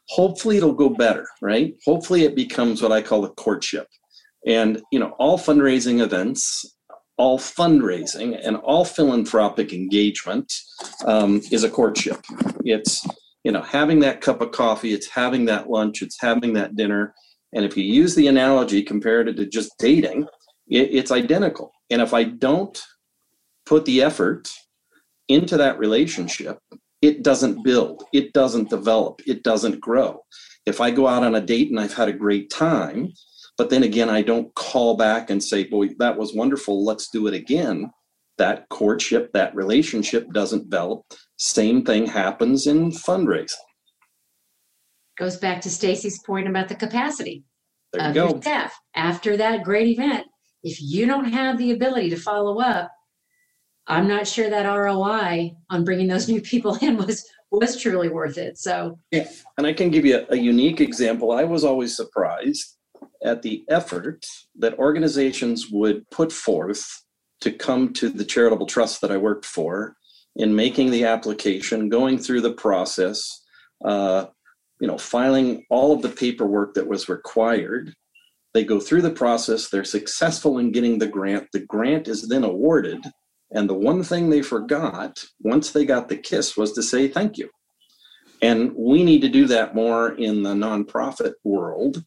hopefully 0.08 0.56
it'll 0.56 0.72
go 0.72 0.88
better, 0.88 1.26
right? 1.42 1.74
Hopefully 1.84 2.24
it 2.24 2.36
becomes 2.36 2.82
what 2.82 2.92
I 2.92 3.02
call 3.02 3.24
a 3.24 3.30
courtship. 3.30 3.88
And, 4.46 4.80
you 4.92 4.98
know, 4.98 5.10
all 5.18 5.38
fundraising 5.38 6.00
events, 6.00 6.76
all 7.16 7.38
fundraising, 7.38 8.38
and 8.46 8.56
all 8.58 8.84
philanthropic 8.84 9.72
engagement 9.72 10.52
um, 11.04 11.40
is 11.50 11.64
a 11.64 11.70
courtship. 11.70 12.24
It's, 12.64 13.04
you 13.42 13.52
know, 13.52 13.62
having 13.62 14.00
that 14.00 14.20
cup 14.20 14.40
of 14.40 14.52
coffee, 14.52 14.92
it's 14.92 15.08
having 15.08 15.46
that 15.46 15.68
lunch, 15.68 16.02
it's 16.02 16.20
having 16.20 16.52
that 16.54 16.76
dinner. 16.76 17.14
And 17.52 17.64
if 17.64 17.76
you 17.76 17.84
use 17.84 18.14
the 18.14 18.28
analogy 18.28 18.82
compared 18.82 19.34
to 19.34 19.46
just 19.46 19.72
dating, 19.78 20.26
it, 20.68 20.90
it's 20.92 21.10
identical. 21.10 21.72
And 21.90 22.02
if 22.02 22.14
I 22.14 22.24
don't 22.24 22.80
put 23.64 23.84
the 23.84 24.02
effort 24.02 24.48
into 25.28 25.56
that 25.56 25.78
relationship, 25.78 26.58
it 27.02 27.22
doesn't 27.22 27.62
build, 27.62 28.04
it 28.12 28.32
doesn't 28.32 28.70
develop, 28.70 29.20
it 29.26 29.42
doesn't 29.42 29.80
grow. 29.80 30.20
If 30.64 30.80
I 30.80 30.90
go 30.90 31.06
out 31.06 31.22
on 31.22 31.34
a 31.34 31.40
date 31.40 31.70
and 31.70 31.78
I've 31.78 31.94
had 31.94 32.08
a 32.08 32.12
great 32.12 32.50
time, 32.50 33.12
but 33.56 33.70
then 33.70 33.82
again, 33.82 34.10
I 34.10 34.22
don't 34.22 34.54
call 34.54 34.96
back 34.96 35.30
and 35.30 35.42
say, 35.42 35.64
boy, 35.64 35.90
that 35.98 36.16
was 36.16 36.34
wonderful, 36.34 36.84
let's 36.84 37.08
do 37.10 37.26
it 37.26 37.34
again. 37.34 37.90
That 38.38 38.68
courtship, 38.68 39.32
that 39.32 39.54
relationship 39.54 40.30
doesn't 40.32 40.68
develop. 40.68 41.04
Same 41.38 41.84
thing 41.84 42.06
happens 42.06 42.66
in 42.66 42.90
fundraising. 42.90 43.54
Goes 45.16 45.38
back 45.38 45.62
to 45.62 45.70
Stacy's 45.70 46.20
point 46.22 46.46
about 46.46 46.68
the 46.68 46.74
capacity 46.74 47.44
there 47.92 48.10
of 48.10 48.16
you 48.16 48.22
your 48.22 48.42
staff. 48.42 48.78
After 48.94 49.36
that 49.38 49.64
great 49.64 49.88
event, 49.88 50.26
if 50.62 50.82
you 50.82 51.06
don't 51.06 51.32
have 51.32 51.56
the 51.56 51.70
ability 51.70 52.10
to 52.10 52.16
follow 52.16 52.60
up, 52.60 52.90
I'm 53.88 54.08
not 54.08 54.26
sure 54.26 54.50
that 54.50 54.66
ROI 54.66 55.52
on 55.70 55.84
bringing 55.84 56.08
those 56.08 56.28
new 56.28 56.40
people 56.40 56.76
in 56.82 56.96
was 56.96 57.24
was 57.50 57.80
truly 57.80 58.08
worth 58.08 58.38
it. 58.38 58.58
So 58.58 58.98
yeah, 59.10 59.28
and 59.56 59.66
I 59.66 59.72
can 59.72 59.90
give 59.90 60.04
you 60.04 60.18
a, 60.28 60.34
a 60.34 60.36
unique 60.36 60.80
example. 60.80 61.32
I 61.32 61.44
was 61.44 61.64
always 61.64 61.96
surprised 61.96 62.76
at 63.24 63.42
the 63.42 63.64
effort 63.68 64.26
that 64.56 64.78
organizations 64.78 65.68
would 65.70 66.08
put 66.10 66.32
forth 66.32 66.84
to 67.40 67.52
come 67.52 67.92
to 67.94 68.08
the 68.08 68.24
charitable 68.24 68.66
trust 68.66 69.00
that 69.00 69.12
I 69.12 69.16
worked 69.16 69.44
for 69.44 69.96
in 70.36 70.54
making 70.54 70.90
the 70.90 71.04
application, 71.04 71.88
going 71.88 72.18
through 72.18 72.40
the 72.40 72.52
process, 72.52 73.44
uh, 73.84 74.26
you 74.80 74.86
know, 74.86 74.98
filing 74.98 75.64
all 75.70 75.92
of 75.92 76.02
the 76.02 76.08
paperwork 76.08 76.74
that 76.74 76.86
was 76.86 77.08
required. 77.08 77.94
They 78.54 78.64
go 78.64 78.80
through 78.80 79.02
the 79.02 79.10
process, 79.10 79.68
they're 79.68 79.84
successful 79.84 80.58
in 80.58 80.72
getting 80.72 80.98
the 80.98 81.06
grant. 81.06 81.46
The 81.52 81.60
grant 81.60 82.08
is 82.08 82.28
then 82.28 82.44
awarded 82.44 83.04
and 83.56 83.68
the 83.68 83.74
one 83.74 84.02
thing 84.02 84.28
they 84.28 84.42
forgot 84.42 85.24
once 85.40 85.72
they 85.72 85.84
got 85.84 86.08
the 86.08 86.16
kiss 86.16 86.56
was 86.56 86.72
to 86.72 86.82
say 86.82 87.08
thank 87.08 87.38
you. 87.38 87.48
And 88.42 88.72
we 88.76 89.02
need 89.02 89.22
to 89.22 89.28
do 89.28 89.46
that 89.46 89.74
more 89.74 90.10
in 90.12 90.42
the 90.42 90.52
nonprofit 90.52 91.32
world 91.42 92.04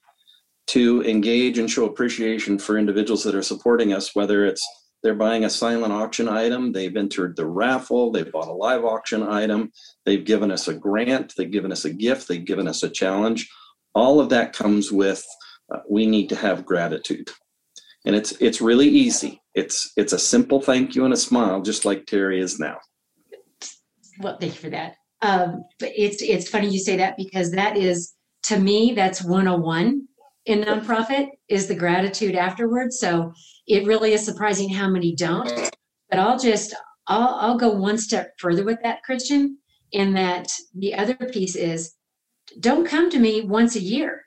to 0.68 1.04
engage 1.04 1.58
and 1.58 1.70
show 1.70 1.86
appreciation 1.86 2.60
for 2.60 2.78
individuals 2.78 3.24
that 3.24 3.34
are 3.34 3.42
supporting 3.42 3.94
us, 3.94 4.16
whether 4.16 4.46
it's 4.46 4.66
they're 5.02 5.16
buying 5.16 5.46
a 5.46 5.50
silent 5.50 5.92
auction 5.92 6.30
item, 6.30 6.72
they've 6.72 6.96
entered 6.96 7.36
the 7.36 7.48
raffle, 7.48 8.12
they've 8.12 8.32
bought 8.32 8.48
a 8.48 8.54
live 8.54 8.86
auction 8.86 9.24
item, 9.24 9.72
they've 10.06 10.26
given 10.26 10.52
us 10.52 10.68
a 10.68 10.74
grant, 10.74 11.34
they've 11.36 11.50
given 11.50 11.72
us 11.72 11.86
a 11.86 11.94
gift, 11.94 12.28
they've 12.28 12.46
given 12.46 12.68
us 12.68 12.84
a 12.84 12.90
challenge. 12.90 13.50
All 13.96 14.20
of 14.20 14.30
that 14.30 14.54
comes 14.54 14.92
with 14.92 15.26
uh, 15.74 15.80
we 15.90 16.06
need 16.06 16.30
to 16.30 16.36
have 16.36 16.66
gratitude 16.66 17.30
and 18.06 18.16
it's 18.16 18.32
it's 18.40 18.62
really 18.62 18.88
easy. 18.88 19.39
It's 19.56 19.92
it's 19.98 20.14
a 20.14 20.20
simple 20.20 20.62
thank 20.62 20.96
you 20.96 21.06
and 21.06 21.14
a 21.14 21.18
smile, 21.18 21.62
just 21.62 21.86
like 21.86 22.06
Terry 22.06 22.40
is 22.42 22.60
now. 22.60 22.78
Well, 24.20 24.38
thank 24.40 24.54
you 24.54 24.60
for 24.60 24.70
that. 24.70 24.96
Um, 25.22 25.64
but 25.80 25.92
it's 25.96 26.22
it's 26.22 26.50
funny 26.50 26.70
you 26.70 26.80
say 26.80 26.98
that 26.98 27.18
because 27.18 27.52
that 27.52 27.78
is 27.78 28.14
to 28.44 28.60
me 28.60 28.94
that's 28.94 29.24
101 29.24 30.08
in 30.46 30.62
nonprofit 30.62 31.28
is 31.50 31.68
the 31.68 31.76
gratitude 31.76 32.36
afterwards. 32.36 33.00
So 33.00 33.34
it 33.68 33.86
really 33.86 34.14
is 34.14 34.26
surprising 34.26 34.70
how 34.70 34.90
many 34.90 35.16
don't. 35.16 35.52
But 36.10 36.20
I'll 36.20 36.40
just 36.40 36.74
I'll 37.08 37.36
I'll 37.36 37.58
go 37.58 37.70
one 37.70 37.98
step 37.98 38.32
further 38.40 38.64
with 38.64 38.80
that, 38.84 39.04
Christian, 39.04 39.58
in 39.92 40.14
that 40.14 40.52
the 40.76 40.94
other 40.94 41.16
piece 41.16 41.56
is 41.56 41.96
don't 42.60 42.88
come 42.88 43.10
to 43.10 43.20
me 43.20 43.42
once 43.42 43.76
a 43.76 43.82
year. 43.82 44.24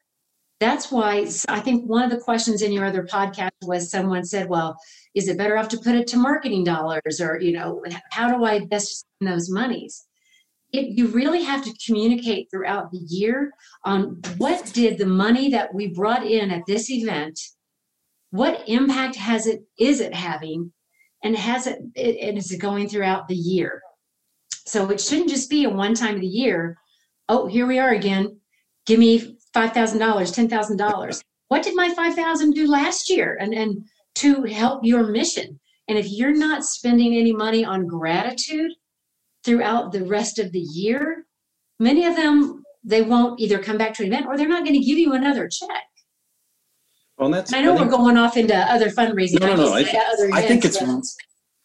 That's 0.63 0.93
why 0.93 1.29
I 1.49 1.59
think 1.59 1.91
one 1.91 2.05
of 2.05 2.13
the 2.13 2.25
questions 2.25 2.63
in 2.63 2.71
your 2.71 2.85
other 2.85 3.03
podcast 3.03 3.51
was 3.63 3.91
someone 3.91 4.25
said, 4.25 4.49
well, 4.49 4.79
is 5.13 5.27
it 5.27 5.37
better 5.37 5.59
off 5.59 5.67
to 5.71 5.79
put 5.79 5.97
it 5.97 6.07
to 6.07 6.17
marketing 6.17 6.63
dollars 6.63 7.21
or, 7.21 7.41
you 7.41 7.51
know, 7.51 7.83
how 8.13 8.29
do 8.29 8.45
I 8.45 8.61
best 8.67 9.01
spend 9.01 9.33
those 9.33 9.51
monies? 9.51 10.07
It, 10.73 10.97
you 10.97 11.09
really 11.09 11.43
have 11.43 11.65
to 11.65 11.75
communicate 11.85 12.47
throughout 12.49 12.93
the 12.93 13.01
year 13.09 13.51
on 13.85 14.21
what 14.39 14.71
did 14.73 14.99
the 14.99 15.07
money 15.07 15.51
that 15.51 15.75
we 15.75 15.89
brought 15.89 16.25
in 16.25 16.53
at 16.53 16.65
this 16.69 16.89
event, 16.91 17.41
what 18.31 18.63
impact 18.69 19.17
has 19.17 19.49
it 19.49 19.65
is 19.81 19.99
it 19.99 20.15
having, 20.15 20.73
and 21.25 21.37
has 21.37 21.67
it, 21.67 21.81
it, 21.97 22.15
it 22.21 22.39
is 22.39 22.53
it 22.53 22.59
going 22.59 22.89
throughout 22.89 23.27
the 23.27 23.35
year? 23.35 23.83
So 24.65 24.89
it 24.91 25.01
shouldn't 25.01 25.31
just 25.31 25.51
be 25.51 25.65
a 25.65 25.71
one 25.71 25.95
time 25.95 26.15
of 26.15 26.21
the 26.21 26.27
year. 26.29 26.77
Oh, 27.29 27.49
here 27.49 27.67
we 27.67 27.81
are 27.81 27.91
again. 27.91 28.39
Give 28.87 29.01
me 29.01 29.39
five 29.55 29.73
thousand 29.73 29.99
dollars, 29.99 30.33
ten 30.33 30.49
thousand 30.49 30.77
dollars. 30.77 31.23
What 31.49 31.63
did 31.63 31.75
my 31.75 31.93
five 31.95 32.15
thousand 32.15 32.53
do 32.53 32.69
last 32.69 33.09
year? 33.09 33.37
And 33.41 33.55
and 33.55 33.85
to 34.17 34.45
help 34.45 34.85
your 34.85 35.07
mission. 35.07 35.59
And 35.89 35.99
if 35.99 36.11
you're 36.11 36.37
not 36.37 36.65
spending 36.65 37.15
any 37.15 37.33
money 37.33 37.65
on 37.65 37.87
gratitude 37.87 38.71
throughout 39.45 39.93
the 39.93 40.05
rest 40.05 40.39
of 40.39 40.53
the 40.53 40.61
year, 40.61 41.27
many 41.81 42.07
of 42.07 42.17
them 42.17 42.63
they 42.85 43.03
won't 43.03 43.41
either 43.41 43.59
come 43.59 43.79
back 43.79 43.95
to 43.95 44.03
an 44.03 44.13
event 44.13 44.27
or 44.27 44.37
they're 44.37 44.49
not 44.49 44.65
going 44.65 44.79
to 44.79 44.85
give 44.85 44.99
you 44.99 45.13
another 45.13 45.49
check. 45.49 45.85
Well, 47.19 47.31
that's. 47.31 47.53
And 47.53 47.61
I 47.61 47.65
know 47.65 47.75
I 47.75 47.79
think- 47.79 47.91
we're 47.91 47.97
going 47.97 48.17
off 48.17 48.37
into 48.37 48.57
other 48.57 48.91
fundraising. 48.91 49.41
No, 49.41 49.55
no, 49.55 49.57
no. 49.57 49.73
I, 49.75 49.83
other 49.83 50.31
I 50.33 50.43
think 50.43 50.65
it's 50.65 50.81
events, 50.81 51.17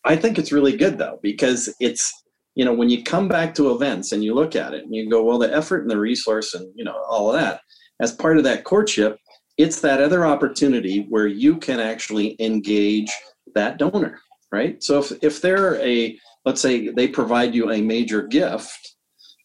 I 0.04 0.16
think 0.16 0.38
it's 0.40 0.52
really 0.52 0.76
good 0.76 0.98
though 0.98 1.20
because 1.22 1.74
it's 1.80 2.12
you 2.56 2.66
know 2.66 2.74
when 2.74 2.90
you 2.90 3.04
come 3.04 3.28
back 3.28 3.54
to 3.56 3.72
events 3.72 4.12
and 4.12 4.24
you 4.24 4.34
look 4.34 4.56
at 4.56 4.74
it 4.74 4.84
and 4.84 4.96
you 4.96 5.10
go 5.10 5.24
well 5.24 5.38
the 5.38 5.54
effort 5.54 5.82
and 5.82 5.92
the 5.92 6.00
resource 6.00 6.54
and 6.54 6.72
you 6.76 6.84
know 6.84 7.04
all 7.10 7.34
of 7.34 7.40
that 7.40 7.62
as 8.00 8.12
part 8.12 8.38
of 8.38 8.44
that 8.44 8.64
courtship 8.64 9.20
it's 9.58 9.82
that 9.82 10.02
other 10.02 10.26
opportunity 10.26 11.08
where 11.10 11.26
you 11.28 11.58
can 11.58 11.80
actually 11.80 12.36
engage 12.40 13.12
that 13.56 13.78
donor 13.78 14.20
right? 14.52 14.82
So 14.84 15.00
if 15.00 15.12
if 15.22 15.42
they're 15.42 15.76
a 15.82 16.18
let's 16.46 16.62
say 16.62 16.90
they 16.90 17.08
provide 17.08 17.54
you 17.54 17.72
a 17.72 17.82
major 17.82 18.24
gift 18.24 18.96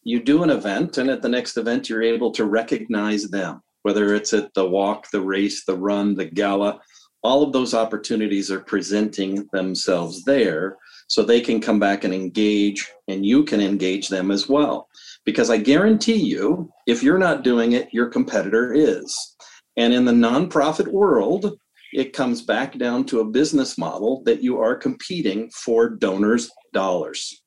you 0.05 0.23
do 0.23 0.43
an 0.43 0.51
event 0.51 0.99
and 0.99 1.11
at 1.11 1.23
the 1.23 1.29
next 1.29 1.57
event 1.57 1.89
you're 1.89 2.03
able 2.03 2.31
to 2.33 2.45
recognize 2.45 3.29
them 3.29 3.61
whether 3.83 4.15
it's 4.15 4.33
at 4.33 4.53
the 4.55 4.69
walk 4.69 5.07
the 5.11 5.21
race 5.21 5.65
the 5.65 5.77
run 5.77 6.15
the 6.15 6.25
gala 6.25 6.81
all 7.23 7.43
of 7.43 7.53
those 7.53 7.73
opportunities 7.73 8.51
are 8.51 8.61
presenting 8.61 9.49
themselves 9.53 10.25
there 10.25 10.77
so 11.09 11.23
they 11.23 11.41
can 11.41 11.61
come 11.61 11.79
back 11.79 12.05
and 12.05 12.13
engage 12.13 12.91
and 13.09 13.25
you 13.25 13.45
can 13.45 13.61
engage 13.61 14.09
them 14.09 14.31
as 14.31 14.49
well. 14.49 14.89
Because 15.25 15.51
i 15.51 15.57
guarantee 15.57 16.17
you 16.17 16.71
if 16.87 17.03
you're 17.03 17.19
not 17.19 17.45
doing 17.45 17.73
it 17.73 17.89
your 17.93 18.09
competitor 18.09 18.73
is. 18.75 19.37
And 19.77 19.95
in 19.95 20.05
the 20.05 20.13
nonprofit 20.13 20.89
world 20.89 21.57
it 21.93 22.15
comes 22.15 22.43
back 22.43 22.79
down 22.79 23.05
to 23.05 23.21
a 23.21 23.31
business 23.31 23.77
model 23.77 24.23
that 24.25 24.43
you 24.43 24.59
are 24.59 24.75
competing 24.75 25.51
for 25.51 25.91
donors 25.91 26.51
dollars. 26.73 27.43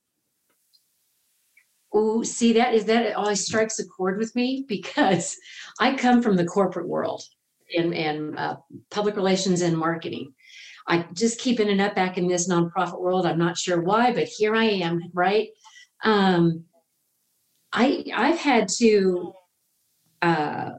Oh 1.93 2.23
see 2.23 2.53
that 2.53 2.73
is 2.73 2.85
that 2.85 3.05
it 3.05 3.15
always 3.15 3.45
strikes 3.45 3.79
a 3.79 3.85
chord 3.87 4.17
with 4.17 4.33
me 4.35 4.65
because 4.69 5.35
I 5.79 5.95
come 5.95 6.21
from 6.21 6.37
the 6.37 6.45
corporate 6.45 6.87
world 6.87 7.23
and 7.77 8.37
uh, 8.37 8.57
public 8.91 9.15
relations 9.15 9.61
and 9.61 9.77
marketing. 9.77 10.33
I 10.87 11.05
just 11.13 11.39
keeping 11.39 11.69
it 11.69 11.79
up 11.79 11.95
back 11.95 12.17
in 12.17 12.27
this 12.27 12.47
nonprofit 12.47 12.99
world. 12.99 13.25
I'm 13.25 13.39
not 13.39 13.57
sure 13.57 13.81
why, 13.81 14.13
but 14.13 14.27
here 14.27 14.55
I 14.55 14.65
am, 14.65 15.01
right? 15.13 15.49
Um, 16.03 16.65
I 17.73 18.05
I've 18.13 18.37
had 18.37 18.67
to 18.77 19.33
uh, 20.21 20.69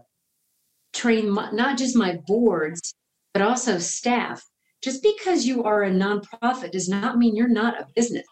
train 0.93 1.29
my, 1.29 1.51
not 1.51 1.79
just 1.79 1.97
my 1.97 2.19
boards 2.27 2.95
but 3.35 3.43
also 3.43 3.79
staff. 3.79 4.43
Just 4.83 5.03
because 5.03 5.45
you 5.45 5.65
are 5.65 5.83
a 5.83 5.91
nonprofit 5.91 6.71
does 6.71 6.89
not 6.89 7.19
mean 7.19 7.37
you're 7.37 7.49
not 7.49 7.79
a 7.79 7.87
business 7.95 8.25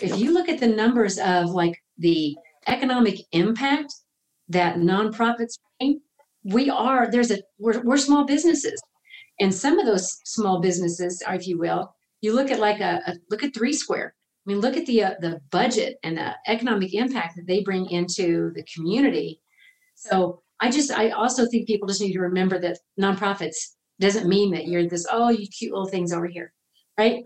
if 0.00 0.18
you 0.18 0.32
look 0.32 0.48
at 0.48 0.60
the 0.60 0.66
numbers 0.66 1.18
of 1.18 1.50
like 1.50 1.78
the 1.98 2.36
economic 2.66 3.20
impact 3.32 3.94
that 4.48 4.76
nonprofits 4.76 5.58
bring, 5.78 6.00
we 6.44 6.70
are 6.70 7.10
there's 7.10 7.30
a 7.30 7.38
we're, 7.58 7.80
we're 7.82 7.96
small 7.96 8.24
businesses. 8.24 8.80
And 9.40 9.52
some 9.52 9.78
of 9.78 9.86
those 9.86 10.18
small 10.24 10.60
businesses 10.60 11.22
if 11.28 11.46
you 11.46 11.58
will 11.58 11.94
you 12.20 12.34
look 12.34 12.50
at 12.50 12.60
like 12.60 12.80
a, 12.80 13.00
a 13.06 13.14
look 13.30 13.42
at 13.42 13.54
Three 13.54 13.72
Square. 13.72 14.14
I 14.46 14.50
mean 14.50 14.60
look 14.60 14.76
at 14.76 14.86
the 14.86 15.04
uh, 15.04 15.14
the 15.20 15.40
budget 15.50 15.96
and 16.02 16.16
the 16.16 16.34
economic 16.46 16.94
impact 16.94 17.36
that 17.36 17.46
they 17.46 17.62
bring 17.62 17.88
into 17.90 18.52
the 18.54 18.64
community. 18.72 19.40
So 19.94 20.42
i 20.60 20.70
just 20.70 20.92
i 20.92 21.10
also 21.10 21.46
think 21.46 21.66
people 21.66 21.88
just 21.88 22.00
need 22.00 22.12
to 22.12 22.20
remember 22.20 22.60
that 22.60 22.78
nonprofits 23.00 23.56
doesn't 23.98 24.28
mean 24.28 24.52
that 24.52 24.68
you're 24.68 24.88
this 24.88 25.06
oh 25.10 25.28
you 25.28 25.48
cute 25.48 25.72
little 25.72 25.88
things 25.88 26.12
over 26.12 26.26
here 26.26 26.52
right? 26.98 27.24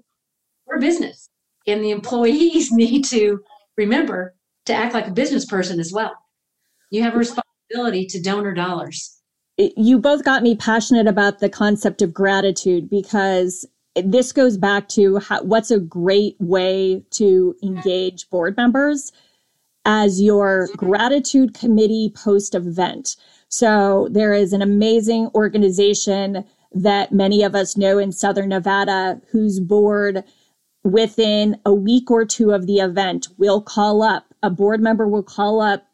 We're 0.67 0.81
business 0.81 1.29
and 1.67 1.83
the 1.83 1.91
employees 1.91 2.73
need 2.73 3.05
to 3.07 3.41
remember 3.77 4.35
to 4.67 4.75
act 4.75 4.95
like 4.95 5.09
a 5.09 5.13
business 5.13 5.45
person 5.45 5.81
as 5.81 5.93
well. 5.93 6.13
You 6.91 7.03
have 7.03 7.15
a 7.15 7.19
responsibility 7.19 7.48
to 7.71 8.21
donor 8.23 8.55
dollars. 8.55 9.21
you 9.57 9.99
both 9.99 10.25
got 10.25 10.43
me 10.43 10.57
passionate 10.57 11.07
about 11.07 11.41
the 11.41 11.49
concept 11.49 12.03
of 12.03 12.15
gratitude 12.15 12.89
because 12.89 13.67
this 13.97 14.33
goes 14.33 14.57
back 14.57 14.89
to 14.89 15.19
how, 15.19 15.43
what's 15.43 15.71
a 15.71 15.81
great 15.81 16.37
way 16.39 17.03
to 17.11 17.55
engage 17.63 18.29
board 18.31 18.57
members 18.57 19.13
as 19.85 20.21
your 20.21 20.69
gratitude 20.77 21.55
committee 21.55 22.13
post 22.15 22.55
event. 22.55 23.17
So 23.49 24.09
there 24.11 24.35
is 24.35 24.53
an 24.53 24.63
amazing 24.63 25.31
organization 25.35 26.45
that 26.73 27.13
many 27.13 27.43
of 27.43 27.55
us 27.55 27.77
know 27.77 27.99
in 27.99 28.13
Southern 28.13 28.51
Nevada 28.51 29.21
whose 29.31 29.59
board 29.59 30.23
within 30.85 31.59
a 31.65 31.75
week 31.75 32.11
or 32.11 32.25
two 32.25 32.53
of 32.53 32.67
the 32.67 32.79
event 32.79 33.29
will 33.39 33.61
call 33.61 34.03
up 34.03 34.29
a 34.43 34.51
board 34.51 34.81
member 34.81 35.09
will 35.09 35.23
call 35.23 35.61
up 35.61 35.88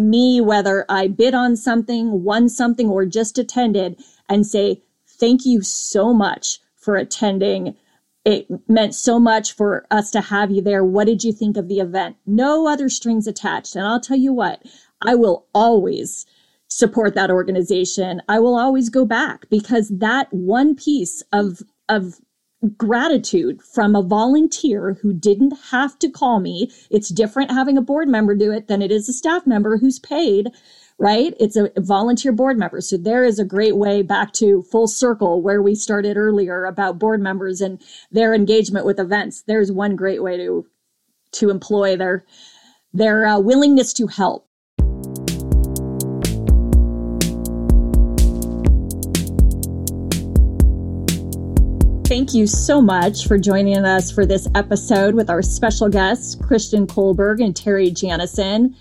me 0.00 0.40
whether 0.40 0.84
I 0.88 1.08
bid 1.08 1.34
on 1.34 1.56
something, 1.56 2.24
won 2.24 2.48
something 2.48 2.88
or 2.88 3.04
just 3.06 3.38
attended 3.38 4.00
and 4.28 4.46
say 4.46 4.82
thank 5.06 5.44
you 5.44 5.62
so 5.62 6.14
much 6.14 6.60
for 6.76 6.96
attending 6.96 7.76
it 8.24 8.46
meant 8.68 8.94
so 8.94 9.18
much 9.18 9.52
for 9.52 9.86
us 9.90 10.10
to 10.10 10.20
have 10.20 10.50
you 10.50 10.60
there. 10.60 10.84
What 10.84 11.06
did 11.06 11.24
you 11.24 11.32
think 11.32 11.56
of 11.56 11.68
the 11.68 11.80
event? 11.80 12.16
No 12.26 12.66
other 12.68 12.88
strings 12.88 13.26
attached. 13.26 13.74
And 13.74 13.86
I'll 13.86 14.00
tell 14.00 14.16
you 14.16 14.32
what, 14.32 14.62
I 15.00 15.14
will 15.14 15.46
always 15.54 16.26
support 16.68 17.14
that 17.14 17.30
organization. 17.30 18.20
I 18.28 18.38
will 18.38 18.58
always 18.58 18.90
go 18.90 19.04
back 19.04 19.48
because 19.48 19.88
that 19.88 20.32
one 20.32 20.74
piece 20.76 21.22
of, 21.32 21.62
of 21.88 22.20
gratitude 22.76 23.62
from 23.62 23.96
a 23.96 24.02
volunteer 24.02 24.98
who 25.00 25.12
didn't 25.12 25.54
have 25.70 25.98
to 25.98 26.10
call 26.10 26.40
me. 26.40 26.70
It's 26.90 27.08
different 27.08 27.50
having 27.50 27.78
a 27.78 27.82
board 27.82 28.08
member 28.08 28.34
do 28.34 28.52
it 28.52 28.68
than 28.68 28.82
it 28.82 28.90
is 28.90 29.08
a 29.08 29.12
staff 29.12 29.46
member 29.46 29.78
who's 29.78 29.98
paid, 29.98 30.50
right? 30.98 31.34
It's 31.40 31.56
a 31.56 31.70
volunteer 31.78 32.32
board 32.32 32.58
member. 32.58 32.80
So 32.82 32.98
there 32.98 33.24
is 33.24 33.38
a 33.38 33.44
great 33.44 33.76
way 33.76 34.02
back 34.02 34.32
to 34.34 34.62
full 34.62 34.88
circle 34.88 35.40
where 35.40 35.62
we 35.62 35.74
started 35.74 36.18
earlier 36.18 36.64
about 36.64 36.98
board 36.98 37.20
members 37.20 37.60
and 37.62 37.80
their 38.10 38.34
engagement 38.34 38.84
with 38.84 39.00
events. 39.00 39.42
There's 39.42 39.72
one 39.72 39.96
great 39.96 40.22
way 40.22 40.36
to 40.36 40.66
to 41.32 41.48
employ 41.48 41.96
their 41.96 42.24
their 42.92 43.24
uh, 43.24 43.38
willingness 43.38 43.92
to 43.94 44.08
help. 44.08 44.49
Thank 52.10 52.34
you 52.34 52.48
so 52.48 52.82
much 52.82 53.28
for 53.28 53.38
joining 53.38 53.84
us 53.84 54.10
for 54.10 54.26
this 54.26 54.48
episode 54.56 55.14
with 55.14 55.30
our 55.30 55.42
special 55.42 55.88
guests, 55.88 56.34
Christian 56.34 56.84
Kohlberg 56.84 57.40
and 57.40 57.54
Terry 57.54 57.92
Janison. 57.92 58.74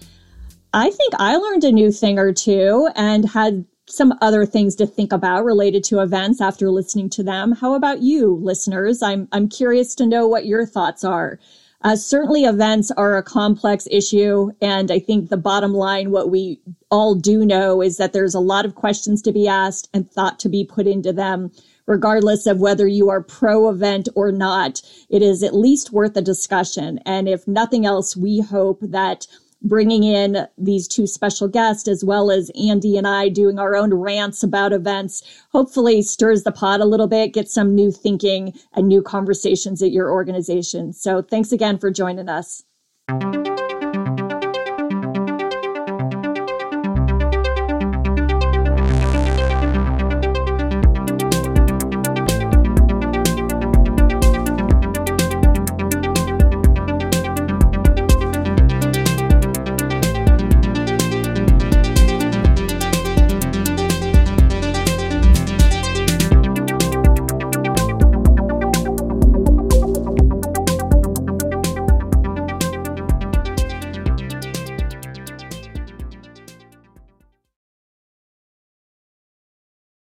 I 0.73 0.89
think 0.89 1.13
I 1.19 1.36
learned 1.36 1.63
a 1.63 1.71
new 1.71 1.91
thing 1.91 2.17
or 2.17 2.34
two 2.34 2.89
and 2.95 3.30
had 3.30 3.65
some 3.88 4.15
other 4.21 4.47
things 4.47 4.73
to 4.77 4.88
think 4.88 5.13
about 5.13 5.45
related 5.45 5.84
to 5.84 5.99
events 5.99 6.41
after 6.41 6.71
listening 6.71 7.07
to 7.11 7.21
them. 7.21 7.51
How 7.51 7.75
about 7.75 8.01
you, 8.01 8.39
listeners? 8.41 9.03
I'm, 9.03 9.27
I'm 9.32 9.47
curious 9.47 9.93
to 9.95 10.07
know 10.07 10.27
what 10.27 10.47
your 10.47 10.65
thoughts 10.65 11.03
are. 11.03 11.38
Uh, 11.84 11.95
certainly, 11.95 12.45
events 12.45 12.89
are 12.89 13.15
a 13.15 13.21
complex 13.21 13.88
issue. 13.91 14.49
And 14.59 14.89
I 14.89 14.97
think 14.97 15.30
the 15.30 15.38
bottom 15.38 15.75
line, 15.75 16.09
what 16.09 16.32
we 16.32 16.59
all 16.89 17.13
do 17.13 17.45
know 17.45 17.84
is 17.84 17.97
that 17.97 18.11
there's 18.11 18.34
a 18.34 18.39
lot 18.39 18.65
of 18.65 18.73
questions 18.73 19.21
to 19.21 19.32
be 19.32 19.47
asked 19.47 19.88
and 19.93 20.09
thought 20.09 20.39
to 20.39 20.49
be 20.49 20.65
put 20.65 20.88
into 20.88 21.13
them 21.13 21.51
regardless 21.90 22.46
of 22.46 22.60
whether 22.60 22.88
you 22.88 23.10
are 23.10 23.22
pro 23.22 23.68
event 23.68 24.08
or 24.16 24.32
not. 24.32 24.82
It 25.10 25.22
is 25.22 25.44
at 25.44 25.56
least 25.56 25.92
worth 25.92 26.16
a 26.16 26.22
discussion. 26.22 27.00
And 27.06 27.28
if 27.28 27.48
nothing 27.48 27.86
else, 27.86 28.16
we 28.16 28.40
hope 28.40 28.80
that 28.82 29.26
bringing 29.62 30.04
in 30.04 30.48
these 30.58 30.88
two 30.88 31.08
special 31.08 31.48
guests, 31.50 31.88
as 31.88 32.06
well 32.06 32.32
as 32.32 32.52
Andy 32.52 32.96
and 32.96 33.08
I 33.08 33.28
doing 33.28 33.60
our 33.60 33.76
own 33.76 33.94
rants 33.94 34.44
about 34.44 34.72
events, 34.72 35.24
hopefully 35.52 36.02
stirs 36.02 36.44
the 36.44 36.52
pot 36.52 36.80
a 36.80 36.86
little 36.86 37.08
bit, 37.08 37.34
gets 37.34 37.54
some 37.54 37.76
new 37.76 37.92
thinking 37.92 38.54
and 38.74 38.88
new 38.88 39.02
conversations 39.02 39.82
at 39.82 39.92
your 39.92 40.12
organization. 40.12 40.94
So 40.94 41.24
thanks 41.24 41.52
again 41.52 41.80
for 41.80 41.92
joining 41.92 42.30
us. 42.30 42.64